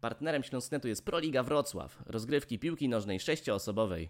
Partnerem 0.00 0.42
Śląsknetu 0.42 0.88
jest 0.88 1.04
Proliga 1.04 1.42
Wrocław, 1.42 2.02
rozgrywki 2.06 2.58
piłki 2.58 2.88
nożnej 2.88 3.20
sześcioosobowej. 3.20 4.08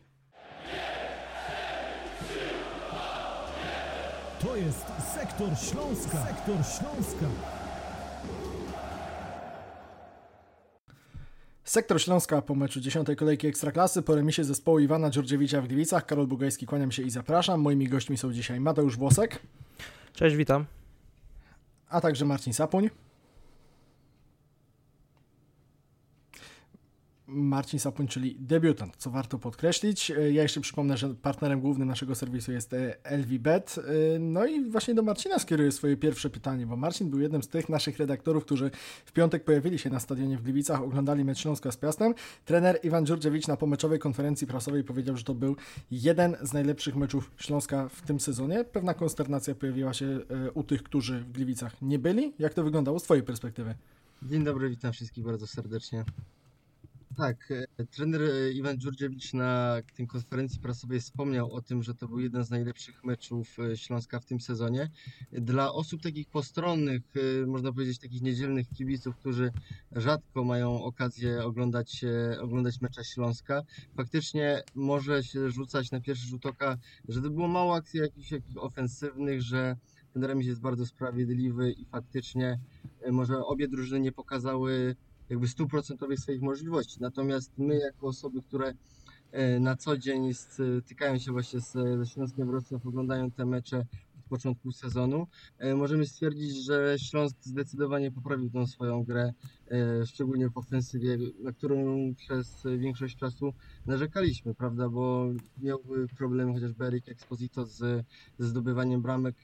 To 4.41 4.57
jest 4.57 4.87
Sektor 5.15 5.49
Śląska. 5.59 6.27
Sektor 6.27 6.57
Śląska. 6.57 7.27
Sektor 11.65 12.01
Śląska 12.01 12.43
po 12.43 12.55
meczu 12.55 12.81
10. 12.81 13.09
kolejki 13.17 13.47
Ekstraklasy 13.47 14.03
po 14.03 14.15
remisie 14.15 14.45
zespołu 14.45 14.79
Iwana 14.79 15.11
Dziurdziewicza 15.11 15.63
w 15.63 15.67
Gliwicach. 15.67 16.07
Karol 16.07 16.27
Bugajski, 16.27 16.67
kłaniam 16.67 16.93
się 16.93 17.03
i 17.03 17.11
zapraszam. 17.11 17.61
Moimi 17.61 17.89
gośćmi 17.89 18.19
są 18.19 18.33
dzisiaj 18.33 18.61
Mateusz 18.61 18.97
Włosek. 18.97 19.43
Cześć, 20.15 20.37
witam. 20.37 20.67
A 21.89 22.01
także 22.01 22.25
Marcin 22.25 22.53
Sapuń. 22.53 22.91
Marcin 27.31 27.81
Sapuń, 27.81 28.09
czyli 28.09 28.37
debiutant, 28.41 28.97
co 28.97 29.11
warto 29.11 29.39
podkreślić. 29.39 30.11
E, 30.11 30.33
ja 30.33 30.43
jeszcze 30.43 30.61
przypomnę, 30.61 30.97
że 30.97 31.15
partnerem 31.15 31.61
głównym 31.61 31.89
naszego 31.89 32.15
serwisu 32.15 32.53
jest 32.53 32.73
e, 32.73 32.97
LVBet. 33.05 33.77
E, 33.79 34.19
no 34.19 34.47
i 34.47 34.71
właśnie 34.71 34.95
do 34.95 35.03
Marcina 35.03 35.39
skieruję 35.39 35.73
swoje 35.73 35.97
pierwsze 35.97 36.31
pytanie, 36.31 36.67
bo 36.67 36.77
Marcin 36.77 37.11
był 37.11 37.21
jednym 37.21 37.43
z 37.43 37.49
tych 37.49 37.69
naszych 37.69 37.99
redaktorów, 37.99 38.45
którzy 38.45 38.71
w 39.05 39.13
piątek 39.13 39.45
pojawili 39.45 39.79
się 39.79 39.91
na 39.91 40.01
stadionie 40.01 40.39
w 40.39 40.43
Gliwicach, 40.43 40.83
oglądali 40.83 41.25
mecz 41.25 41.39
Śląska 41.39 41.73
z 41.73 41.77
Piastem. 41.77 42.15
Trener 42.45 42.79
Iwan 42.83 43.07
Dziurdziewicz 43.07 43.47
na 43.47 43.57
pomeczowej 43.57 43.99
konferencji 43.99 44.47
prasowej 44.47 44.85
powiedział, 44.85 45.17
że 45.17 45.25
to 45.25 45.35
był 45.35 45.57
jeden 45.91 46.37
z 46.43 46.53
najlepszych 46.53 46.97
meczów 46.97 47.31
Śląska 47.37 47.89
w 47.89 48.03
tym 48.03 48.21
sezonie. 48.21 48.65
Pewna 48.65 48.95
konsternacja 48.95 49.55
pojawiła 49.55 49.95
się 49.95 50.21
u 50.55 50.63
tych, 50.63 50.83
którzy 50.83 51.21
w 51.21 51.33
Gliwicach 51.33 51.83
nie 51.83 51.99
byli. 51.99 52.33
Jak 52.39 52.55
to 52.55 52.65
wyglądało 52.65 52.99
z 52.99 53.03
Twojej 53.03 53.25
perspektywy? 53.25 53.75
Dzień 54.23 54.45
dobry, 54.45 54.71
witam 54.71 54.93
wszystkich 54.93 55.25
bardzo 55.25 55.47
serdecznie. 55.47 56.05
Tak, 57.17 57.51
e, 57.51 57.87
trener 57.87 58.23
e, 58.23 58.53
Iwan 58.53 58.79
Dziurdziewicz 58.79 59.35
na 59.35 59.77
tej 59.97 60.07
konferencji 60.07 60.61
prasowej 60.61 61.01
wspomniał 61.01 61.53
o 61.53 61.63
tym, 61.63 61.83
że 61.83 61.95
to 61.95 62.09
był 62.09 62.21
jeden 62.21 62.45
z 62.45 62.51
najlepszych 62.51 63.05
meczów 63.05 63.59
e, 63.59 63.77
Śląska 63.77 64.21
w 64.21 64.25
tym 64.25 64.41
sezonie. 64.41 64.91
Dla 65.33 65.73
osób 65.73 66.03
takich 66.03 66.29
postronnych, 66.29 67.03
można 67.47 67.73
powiedzieć 67.73 67.99
takich 67.99 68.23
niedzielnych 68.23 68.69
kibiców, 68.69 69.17
którzy 69.17 69.53
rzadko 69.93 70.45
mają 70.45 70.85
okazję 70.85 71.45
oglądać, 71.45 72.05
oglądać 72.41 72.81
mecza 72.81 73.05
Śląska, 73.05 73.63
faktycznie 73.97 74.63
może 74.75 75.23
się 75.23 75.51
rzucać 75.51 75.91
na 75.91 76.01
pierwszy 76.01 76.27
rzut 76.27 76.47
oka, 76.47 76.79
że 77.09 77.23
to 77.23 77.31
było 77.31 77.49
mało 77.49 77.75
akcji 77.75 78.01
jakichś, 78.01 78.33
jakichś 78.33 78.57
ofensywnych, 78.57 79.43
że 79.43 79.77
ten 80.13 80.25
remis 80.25 80.47
jest 80.47 80.61
bardzo 80.61 80.87
sprawiedliwy 80.87 81.73
i 81.73 81.85
faktycznie 81.85 82.59
może 83.11 83.45
obie 83.45 83.69
drużyny 83.69 84.01
nie 84.01 84.13
pokazały 84.13 84.97
jakby 85.31 85.49
stuprocentowej 85.49 86.17
swoich 86.17 86.43
możliwości. 86.43 86.97
Natomiast 87.01 87.53
my 87.59 87.79
jako 87.79 88.07
osoby, 88.07 88.43
które 88.43 88.75
e, 89.33 89.61
na 89.61 89.77
co 89.77 89.97
dzień 89.97 90.35
stykają 90.83 91.19
się 91.19 91.33
właśnie 91.33 91.61
z, 91.61 91.73
ze 91.73 92.07
Śląskiem 92.07 92.47
Wrocław, 92.47 92.87
oglądają 92.87 93.31
te 93.31 93.47
mecze 93.47 93.87
od 94.19 94.25
początku 94.29 94.73
sezonu, 94.73 95.27
e, 95.59 95.75
możemy 95.75 96.07
stwierdzić, 96.07 96.65
że 96.65 96.97
Śląsk 96.99 97.37
zdecydowanie 97.41 98.13
poprawił 98.13 98.51
tą 98.51 98.67
swoją 98.67 99.05
grę, 99.05 99.33
e, 99.71 100.07
szczególnie 100.07 100.49
w 100.49 100.59
ofensywie, 100.59 101.19
na 101.43 101.53
którą 101.53 102.15
przez 102.15 102.63
większość 102.79 103.17
czasu 103.17 103.53
narzekaliśmy, 103.87 104.55
prawda, 104.55 104.89
bo 104.89 105.27
miałby 105.63 106.09
problemy 106.09 106.53
chociażby 106.53 106.85
Erik 106.85 107.09
Exposito 107.09 107.67
z, 107.67 108.07
ze 108.39 108.49
zdobywaniem 108.49 109.03
bramek, 109.03 109.37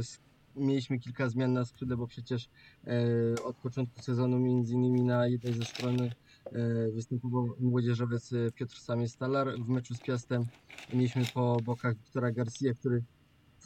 z 0.00 0.18
mieliśmy 0.56 0.98
kilka 0.98 1.28
zmian 1.28 1.52
na 1.52 1.64
skrzydle, 1.64 1.96
bo 1.96 2.06
przecież 2.06 2.48
e, 2.86 3.42
od 3.44 3.56
początku 3.56 4.00
sezonu 4.00 4.38
między 4.38 4.74
innymi 4.74 5.02
na 5.02 5.26
jednej 5.26 5.54
ze 5.54 5.64
strony 5.64 6.12
e, 6.46 6.90
występował 6.90 7.48
młodzieżowiec 7.60 8.32
e, 8.32 8.50
Piotr 8.54 8.76
Samie-Stalar. 8.76 9.64
W 9.64 9.68
meczu 9.68 9.94
z 9.94 10.00
Piastem 10.00 10.44
mieliśmy 10.92 11.22
po 11.34 11.62
bokach 11.62 11.96
Wiktora 11.96 12.32
Garcia, 12.32 12.74
który 12.74 13.04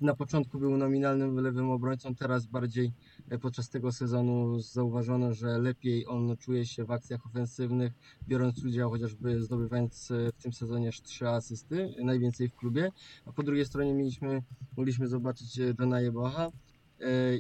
na 0.01 0.15
początku 0.15 0.59
był 0.59 0.77
nominalnym 0.77 1.37
lewym 1.37 1.71
obrońcą, 1.71 2.15
teraz 2.15 2.47
bardziej 2.47 2.93
podczas 3.41 3.69
tego 3.69 3.93
sezonu 3.93 4.61
zauważono, 4.61 5.35
że 5.35 5.59
lepiej 5.59 6.07
on 6.07 6.37
czuje 6.37 6.67
się 6.67 6.85
w 6.85 6.91
akcjach 6.91 7.27
ofensywnych, 7.27 7.93
biorąc 8.29 8.65
udział 8.65 8.91
chociażby 8.91 9.43
zdobywając 9.43 10.09
w 10.39 10.43
tym 10.43 10.53
sezonie 10.53 10.89
aż 10.89 11.03
trzy 11.03 11.29
asysty, 11.29 11.95
najwięcej 12.05 12.49
w 12.49 12.55
klubie. 12.55 12.91
A 13.25 13.33
po 13.33 13.43
drugiej 13.43 13.65
stronie 13.65 13.95
mieliśmy, 13.95 14.43
mogliśmy 14.77 15.09
zobaczyć 15.09 15.61
E, 15.61 15.75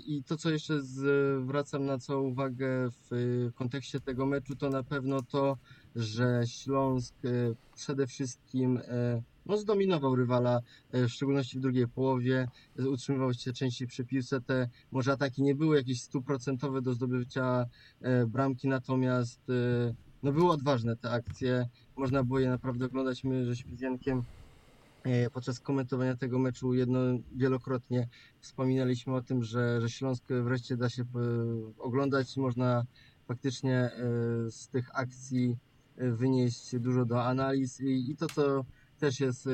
I 0.06 0.22
to, 0.26 0.36
co 0.36 0.50
jeszcze 0.50 0.82
zwracam 0.82 1.86
na 1.86 1.98
co 1.98 2.22
uwagę 2.22 2.68
w 2.90 3.50
kontekście 3.54 4.00
tego 4.00 4.26
meczu, 4.26 4.56
to 4.56 4.70
na 4.70 4.82
pewno 4.82 5.22
to, 5.22 5.56
że 5.96 6.42
Śląsk 6.46 7.14
e, 7.24 7.28
przede 7.74 8.06
wszystkim 8.06 8.76
e, 8.76 9.22
no, 9.46 9.56
zdominował 9.56 10.16
rywala, 10.16 10.60
w 10.92 11.08
szczególności 11.08 11.58
w 11.58 11.60
drugiej 11.60 11.88
połowie, 11.88 12.48
utrzymywał 12.78 13.34
się 13.34 13.52
częściej 13.52 13.88
przy 13.88 14.04
piłce. 14.04 14.40
Te 14.40 14.68
może 14.92 15.12
ataki 15.12 15.42
nie 15.42 15.54
były 15.54 15.76
jakieś 15.76 16.02
stuprocentowe 16.02 16.82
do 16.82 16.94
zdobycia 16.94 17.66
bramki, 18.26 18.68
natomiast 18.68 19.40
no, 20.22 20.32
były 20.32 20.50
odważne 20.50 20.96
te 20.96 21.10
akcje. 21.10 21.68
Można 21.96 22.24
było 22.24 22.38
je 22.38 22.50
naprawdę 22.50 22.86
oglądać. 22.86 23.24
My 23.24 23.44
żeśmy 23.44 23.76
z 23.76 23.80
Jankiem 23.80 24.18
E, 24.18 24.35
podczas 25.32 25.60
komentowania 25.60 26.16
tego 26.16 26.38
meczu 26.38 26.74
jedno, 26.74 26.98
wielokrotnie 27.36 28.08
wspominaliśmy 28.40 29.14
o 29.14 29.22
tym, 29.22 29.42
że, 29.42 29.80
że 29.80 29.90
Śląsk 29.90 30.24
wreszcie 30.28 30.76
da 30.76 30.88
się 30.88 31.02
e, 31.02 31.06
oglądać, 31.78 32.36
można 32.36 32.84
faktycznie 33.26 33.74
e, 33.76 33.90
z 34.50 34.68
tych 34.68 34.98
akcji 34.98 35.56
wynieść 35.96 36.78
dużo 36.78 37.04
do 37.04 37.24
analiz. 37.24 37.80
I, 37.80 38.10
i 38.10 38.16
to, 38.16 38.26
co 38.26 38.64
też 38.98 39.20
jest 39.20 39.48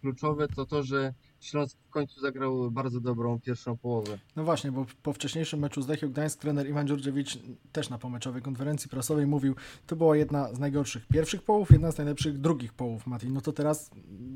kluczowe, 0.00 0.48
to 0.48 0.66
to, 0.66 0.82
że 0.82 1.14
Śląsk 1.40 1.76
w 1.88 1.90
końcu 1.90 2.20
zagrał 2.20 2.70
bardzo 2.70 3.00
dobrą 3.00 3.40
pierwszą 3.40 3.76
połowę. 3.76 4.18
No 4.36 4.44
właśnie, 4.44 4.72
bo 4.72 4.86
po 5.02 5.12
wcześniejszym 5.12 5.60
meczu 5.60 5.82
z 5.82 5.88
Lechią 5.88 6.08
Gdańsk 6.08 6.40
trener 6.40 6.68
Iwan 6.68 6.88
Dziurdziewicz 6.88 7.38
też 7.72 7.90
na 7.90 7.98
pomeczowej 7.98 8.42
konferencji 8.42 8.90
prasowej 8.90 9.26
mówił, 9.26 9.54
to 9.86 9.96
była 9.96 10.16
jedna 10.16 10.54
z 10.54 10.58
najgorszych 10.58 11.06
pierwszych 11.06 11.42
połów, 11.42 11.70
jedna 11.70 11.92
z 11.92 11.98
najlepszych 11.98 12.38
drugich 12.38 12.72
połów, 12.72 13.06
Mati. 13.06 13.28
No 13.28 13.40
to 13.40 13.52
teraz 13.52 13.90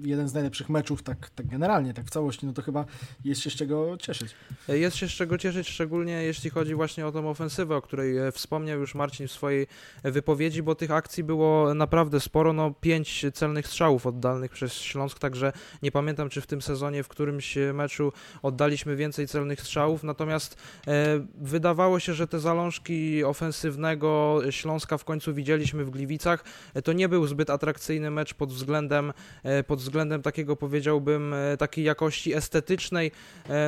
jeden 0.04 0.28
z 0.28 0.34
najlepszych 0.34 0.68
meczów, 0.68 1.02
tak, 1.02 1.30
tak 1.30 1.46
generalnie, 1.46 1.94
tak 1.94 2.06
w 2.06 2.10
całości, 2.10 2.46
no 2.46 2.52
to 2.52 2.62
chyba 2.62 2.84
jest 3.24 3.40
się 3.40 3.50
z 3.50 3.54
czego 3.54 3.96
cieszyć. 3.96 4.34
Jest 4.68 4.96
się 4.96 5.08
z 5.08 5.12
czego 5.12 5.38
cieszyć, 5.38 5.68
szczególnie 5.68 6.12
jeśli 6.12 6.50
chodzi 6.50 6.74
właśnie 6.74 7.06
o 7.06 7.12
tą 7.12 7.30
ofensywę, 7.30 7.76
o 7.76 7.82
której 7.82 8.18
e, 8.18 8.32
wspomniał 8.32 8.80
już 8.80 8.94
Marcin 8.94 9.28
w 9.28 9.32
swojej 9.32 9.66
wypowiedzi, 10.02 10.62
bo 10.62 10.74
tych 10.74 10.90
akcji 10.90 11.24
było 11.24 11.74
naprawdę 11.74 12.20
sporo, 12.20 12.52
no 12.52 12.74
pięć 12.80 13.26
celnych 13.34 13.66
strzałów 13.66 14.06
oddalnych 14.06 14.52
przez 14.52 14.72
Śląsk, 14.72 15.18
także 15.18 15.52
nie 15.82 15.92
pamiętam, 15.92 16.28
czy 16.28 16.40
w 16.40 16.46
tym 16.46 16.62
sezonie 16.62 16.91
w 17.02 17.08
którymś 17.08 17.58
meczu 17.74 18.12
oddaliśmy 18.42 18.96
więcej 18.96 19.28
celnych 19.28 19.60
strzałów, 19.60 20.02
natomiast 20.02 20.56
e, 20.86 21.26
wydawało 21.34 22.00
się, 22.00 22.14
że 22.14 22.26
te 22.26 22.40
zalążki 22.40 23.24
ofensywnego 23.24 24.40
Śląska 24.50 24.98
w 24.98 25.04
końcu 25.04 25.34
widzieliśmy 25.34 25.84
w 25.84 25.90
Gliwicach. 25.90 26.44
E, 26.74 26.82
to 26.82 26.92
nie 26.92 27.08
był 27.08 27.26
zbyt 27.26 27.50
atrakcyjny 27.50 28.10
mecz 28.10 28.34
pod 28.34 28.52
względem, 28.52 29.12
e, 29.42 29.64
pod 29.64 29.78
względem 29.78 30.22
takiego 30.22 30.56
powiedziałbym, 30.56 31.34
takiej 31.58 31.84
jakości 31.84 32.34
estetycznej. 32.34 33.10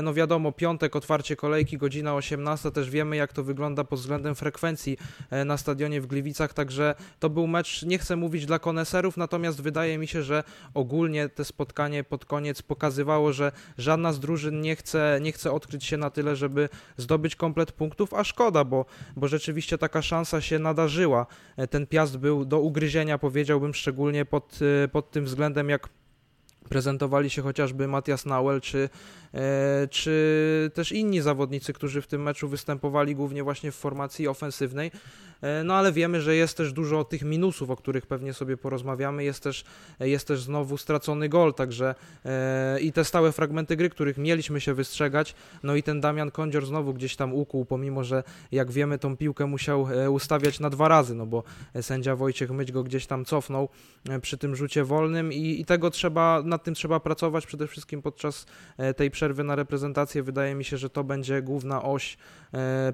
No 0.03 0.15
wiadomo, 0.15 0.53
piątek, 0.53 0.97
otwarcie 0.97 1.37
kolejki, 1.37 1.79
godzina 1.79 2.15
18, 2.15 2.71
też 2.71 2.91
wiemy 2.91 3.17
jak 3.17 3.33
to 3.33 3.45
wygląda 3.45 3.85
pod 3.85 4.01
względem 4.01 4.35
frekwencji 4.35 4.99
na 5.47 5.56
stadionie 5.56 6.01
w 6.01 6.06
Gliwicach, 6.06 6.53
także 6.53 6.95
to 7.19 7.31
był 7.31 7.47
mecz, 7.47 7.83
nie 7.83 7.99
chcę 7.99 8.17
mówić 8.17 8.47
dla 8.47 8.59
koneserów, 8.59 9.17
natomiast 9.17 9.62
wydaje 9.62 9.99
mi 9.99 10.06
się, 10.06 10.23
że 10.23 10.45
ogólnie 10.75 11.29
te 11.29 11.45
spotkanie 11.45 12.05
pod 12.05 12.25
koniec 12.25 12.62
pokazywało, 12.62 13.13
że 13.32 13.52
żadna 13.78 14.12
z 14.12 14.20
drużyn 14.20 14.60
nie 14.60 14.76
chce, 14.76 15.19
nie 15.22 15.32
chce 15.32 15.52
odkryć 15.52 15.84
się 15.84 15.96
na 15.96 16.11
tyle, 16.11 16.37
żeby 16.37 16.69
zdobyć 16.96 17.37
komplet 17.37 17.72
punktów, 17.72 18.14
a 18.14 18.25
szkoda, 18.25 18.64
bo, 18.64 18.87
bo 19.16 19.28
rzeczywiście 19.28 19.78
taka 19.78 20.02
szansa 20.02 20.40
się 20.40 20.58
nadarzyła. 20.58 21.26
Ten 21.70 21.87
piast 21.87 22.19
był 22.19 22.44
do 22.44 22.61
ugryzienia, 22.61 23.19
powiedziałbym, 23.19 23.75
szczególnie 23.75 24.25
pod, 24.25 24.58
pod 24.93 25.11
tym 25.11 25.25
względem, 25.25 25.69
jak 25.69 25.88
prezentowali 26.69 27.31
się 27.31 27.43
chociażby 27.43 27.88
Matias 27.88 28.26
Nauel 28.26 28.61
czy, 28.61 28.88
e, 29.34 29.88
czy 29.90 30.70
też 30.75 30.93
inni 30.93 31.20
zawodnicy, 31.20 31.72
którzy 31.72 32.02
w 32.02 32.06
tym 32.06 32.22
meczu 32.22 32.49
występowali 32.49 33.14
głównie 33.14 33.43
właśnie 33.43 33.72
w 33.72 33.75
formacji 33.75 34.28
ofensywnej. 34.28 34.90
E, 35.43 35.64
no 35.64 35.75
ale 35.75 35.93
wiemy, 35.93 36.20
że 36.20 36.37
jest 36.37 36.56
też 36.56 36.72
dużo 36.72 37.05
tych 37.05 37.22
minusów, 37.22 37.70
o 37.70 37.76
których 37.76 38.06
pewnie 38.06 38.32
sobie 38.32 38.56
porozmawiamy. 38.56 39.25
Jest 39.25 39.43
też, 39.43 39.64
jest 40.00 40.28
też 40.28 40.43
znowu 40.43 40.76
stracony 40.76 41.28
gol, 41.28 41.55
także 41.55 41.94
e, 42.25 42.81
i 42.81 42.93
te 42.93 43.05
stałe 43.05 43.32
fragmenty 43.32 43.76
gry, 43.76 43.90
których 43.90 44.19
mieliśmy 44.19 44.60
się 44.60 44.75
wystrzegać. 44.75 45.34
No 45.62 45.75
i 45.75 45.82
ten 45.82 46.00
Damian 46.00 46.31
Kądzior 46.31 46.67
znowu 46.67 46.94
gdzieś 46.94 47.17
tam 47.17 47.34
ukuł, 47.34 47.64
pomimo 47.64 48.05
że 48.05 48.22
jak 48.52 48.70
wiemy, 48.70 48.99
tą 48.99 49.17
piłkę 49.17 49.46
musiał 49.46 49.87
ustawiać 50.10 50.60
na 50.60 50.70
dwa 50.70 50.88
razy, 50.88 51.14
no 51.14 51.26
bo 51.26 51.43
sędzia 51.81 52.17
Wojciech 52.17 52.50
Myć 52.50 52.72
go 52.72 52.82
gdzieś 52.82 53.06
tam 53.06 53.25
cofnął 53.25 53.69
przy 54.22 54.38
tym 54.38 54.56
rzucie 54.56 54.84
wolnym 54.84 55.32
i, 55.32 55.60
i 55.60 55.64
tego 55.64 55.90
trzeba 55.90 56.43
nad 56.55 56.65
tym 56.65 56.75
trzeba 56.75 57.01
pracować 57.01 57.47
przede 57.47 57.67
wszystkim 57.67 58.03
podczas 58.03 58.47
tej 58.97 59.11
przerwy 59.11 59.45
na 59.45 59.56
reprezentację. 59.56 60.23
Wydaje 60.23 60.55
mi 60.55 60.65
się, 60.65 60.77
że 60.77 60.91
to 60.91 61.05
będzie 61.05 61.43
główna 61.43 61.83
oś 61.83 62.17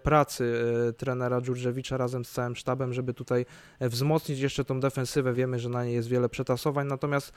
pracy 0.02 0.64
trenera 0.96 1.40
Dżurżewicza 1.40 1.96
razem 1.96 2.24
z 2.24 2.30
całym 2.30 2.56
sztabem, 2.56 2.92
żeby 2.92 3.14
tutaj 3.14 3.46
wzmocnić 3.80 4.40
jeszcze 4.40 4.64
tą 4.64 4.80
defensywę. 4.80 5.32
Wiemy, 5.32 5.58
że 5.58 5.68
na 5.68 5.84
niej 5.84 5.94
jest 5.94 6.08
wiele 6.08 6.28
przetasowań, 6.28 6.86
natomiast 6.86 7.32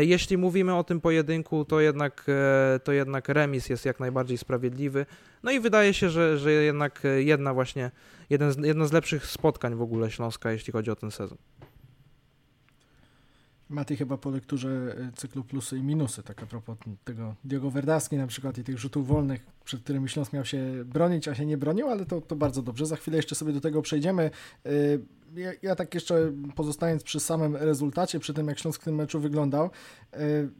jeśli 0.00 0.36
mówimy 0.36 0.74
o 0.74 0.84
tym 0.84 1.00
pojedynku, 1.00 1.64
to 1.64 1.80
jednak, 1.80 2.26
to 2.84 2.92
jednak 2.92 3.28
remis 3.28 3.68
jest 3.68 3.84
jak 3.84 4.00
najbardziej 4.00 4.38
sprawiedliwy. 4.38 5.06
No 5.42 5.50
i 5.50 5.60
wydaje 5.60 5.94
się, 5.94 6.10
że, 6.10 6.38
że 6.38 6.52
jednak 6.52 7.02
jedna 7.16 7.54
właśnie, 7.54 7.90
jeden 8.30 8.52
z, 8.52 8.56
jedno 8.56 8.86
z 8.86 8.92
lepszych 8.92 9.26
spotkań 9.26 9.74
w 9.74 9.82
ogóle 9.82 10.10
Śląska, 10.10 10.52
jeśli 10.52 10.72
chodzi 10.72 10.90
o 10.90 10.96
ten 10.96 11.10
sezon. 11.10 11.38
Mati 13.70 13.96
chyba 13.96 14.16
po 14.18 14.30
lekturze 14.30 14.96
e, 14.98 15.12
cyklu 15.16 15.44
plusy 15.44 15.78
i 15.78 15.82
minusy, 15.82 16.22
tak 16.22 16.42
a 16.42 16.46
propos 16.46 16.76
tego 17.04 17.34
Diogo 17.44 17.70
Verdaski 17.70 18.16
na 18.16 18.26
przykład 18.26 18.58
i 18.58 18.64
tych 18.64 18.78
rzutów 18.78 19.06
wolnych, 19.06 19.46
przed 19.64 19.82
którymi 19.82 20.08
Śląsk 20.08 20.32
miał 20.32 20.44
się 20.44 20.84
bronić, 20.84 21.28
a 21.28 21.34
się 21.34 21.46
nie 21.46 21.56
bronił, 21.56 21.88
ale 21.88 22.06
to, 22.06 22.20
to 22.20 22.36
bardzo 22.36 22.62
dobrze. 22.62 22.86
Za 22.86 22.96
chwilę 22.96 23.16
jeszcze 23.16 23.34
sobie 23.34 23.52
do 23.52 23.60
tego 23.60 23.82
przejdziemy. 23.82 24.30
Ja, 25.34 25.50
ja, 25.62 25.74
tak 25.74 25.94
jeszcze 25.94 26.32
pozostając 26.54 27.02
przy 27.02 27.20
samym 27.20 27.56
rezultacie, 27.56 28.20
przy 28.20 28.34
tym 28.34 28.48
jak 28.48 28.58
Śląsk 28.58 28.82
w 28.82 28.84
tym 28.84 28.94
meczu 28.94 29.20
wyglądał, 29.20 29.70
e, 30.12 30.18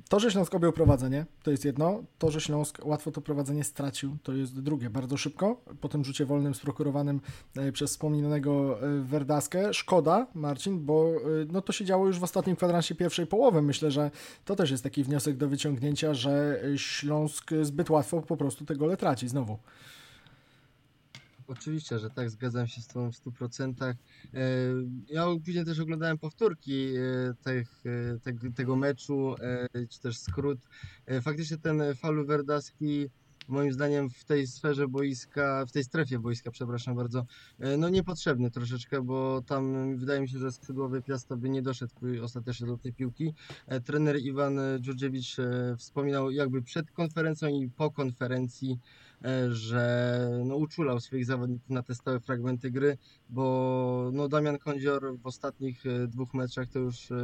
to, 0.08 0.20
że 0.20 0.30
Śląsk 0.30 0.54
objął 0.54 0.72
prowadzenie, 0.72 1.26
to 1.42 1.50
jest 1.50 1.64
jedno, 1.64 2.02
to, 2.18 2.30
że 2.30 2.40
Śląsk 2.40 2.78
łatwo 2.84 3.10
to 3.10 3.20
prowadzenie 3.20 3.64
stracił, 3.64 4.16
to 4.22 4.32
jest 4.32 4.60
drugie, 4.60 4.90
bardzo 4.90 5.16
szybko, 5.16 5.60
po 5.80 5.88
tym 5.88 6.04
rzucie 6.04 6.24
wolnym 6.24 6.54
sprokurowanym 6.54 7.20
e, 7.56 7.72
przez 7.72 7.90
wspomnianego 7.90 8.82
e, 8.82 9.02
Werdaskę. 9.02 9.74
Szkoda, 9.74 10.26
Marcin, 10.34 10.84
bo 10.84 11.12
no 11.52 11.62
to 11.62 11.72
się 11.72 11.84
działo 11.84 12.06
już 12.06 12.18
w 12.18 12.24
ostatnim 12.24 12.56
kwadransie 12.56 12.94
pierwszej 12.94 13.26
połowy. 13.26 13.62
Myślę, 13.62 13.90
że 13.90 14.10
to 14.44 14.56
też 14.56 14.70
jest 14.70 14.82
taki 14.82 15.04
wniosek 15.04 15.36
do 15.36 15.48
wyciągnięcia, 15.48 16.14
że 16.14 16.62
Śląsk 16.76 17.50
zbyt 17.62 17.90
łatwo 17.90 18.22
po 18.22 18.36
prostu 18.36 18.64
te 18.64 18.76
gole 18.76 18.96
traci 18.96 19.28
znowu. 19.28 19.58
Oczywiście, 21.48 21.98
że 21.98 22.10
tak, 22.10 22.30
zgadzam 22.30 22.66
się 22.66 22.80
z 22.80 22.86
Tobą 22.86 23.12
w 23.12 23.16
100%. 23.16 23.84
E, 23.84 23.94
ja 25.08 25.26
później 25.44 25.64
też 25.64 25.80
oglądałem 25.80 26.18
powtórki 26.18 26.94
e, 26.96 27.34
tych, 27.42 27.82
e, 28.46 28.52
tego 28.52 28.76
meczu, 28.76 29.34
czy 29.90 30.00
też 30.00 30.18
skrót. 30.18 30.58
Faktycznie 31.22 31.58
ten 31.58 31.82
falu 31.94 32.26
Werdaski 32.26 33.10
moim 33.48 33.72
zdaniem 33.72 34.10
w 34.10 34.24
tej 34.24 34.46
sferze 34.46 34.88
boiska, 34.88 35.66
w 35.66 35.72
tej 35.72 35.84
strefie 35.84 36.18
boiska, 36.18 36.50
przepraszam 36.50 36.96
bardzo, 36.96 37.26
no 37.78 37.88
niepotrzebny 37.88 38.50
troszeczkę, 38.50 39.02
bo 39.02 39.42
tam 39.42 39.96
wydaje 39.96 40.20
mi 40.20 40.28
się, 40.28 40.38
że 40.38 40.52
skrzydłowy 40.52 41.02
Piasta 41.02 41.36
by 41.36 41.50
nie 41.50 41.62
doszedł 41.62 41.92
ostatecznie 42.22 42.66
do 42.66 42.78
tej 42.78 42.92
piłki. 42.92 43.34
Trener 43.84 44.18
Iwan 44.18 44.58
Dżurdziewicz 44.80 45.36
wspominał 45.78 46.30
jakby 46.30 46.62
przed 46.62 46.90
konferencją 46.90 47.48
i 47.48 47.70
po 47.70 47.90
konferencji, 47.90 48.78
że 49.48 50.18
no, 50.44 50.56
uczulał 50.56 51.00
swoich 51.00 51.26
zawodników 51.26 51.70
na 51.70 51.82
te 51.82 51.94
stałe 51.94 52.20
fragmenty 52.20 52.70
gry, 52.70 52.98
bo 53.28 54.10
no, 54.12 54.28
Damian 54.28 54.58
Kądzior 54.58 55.18
w 55.18 55.26
ostatnich 55.26 55.86
e, 55.86 56.06
dwóch 56.06 56.34
meczach 56.34 56.68
to 56.68 56.78
już 56.78 57.10
e, 57.10 57.16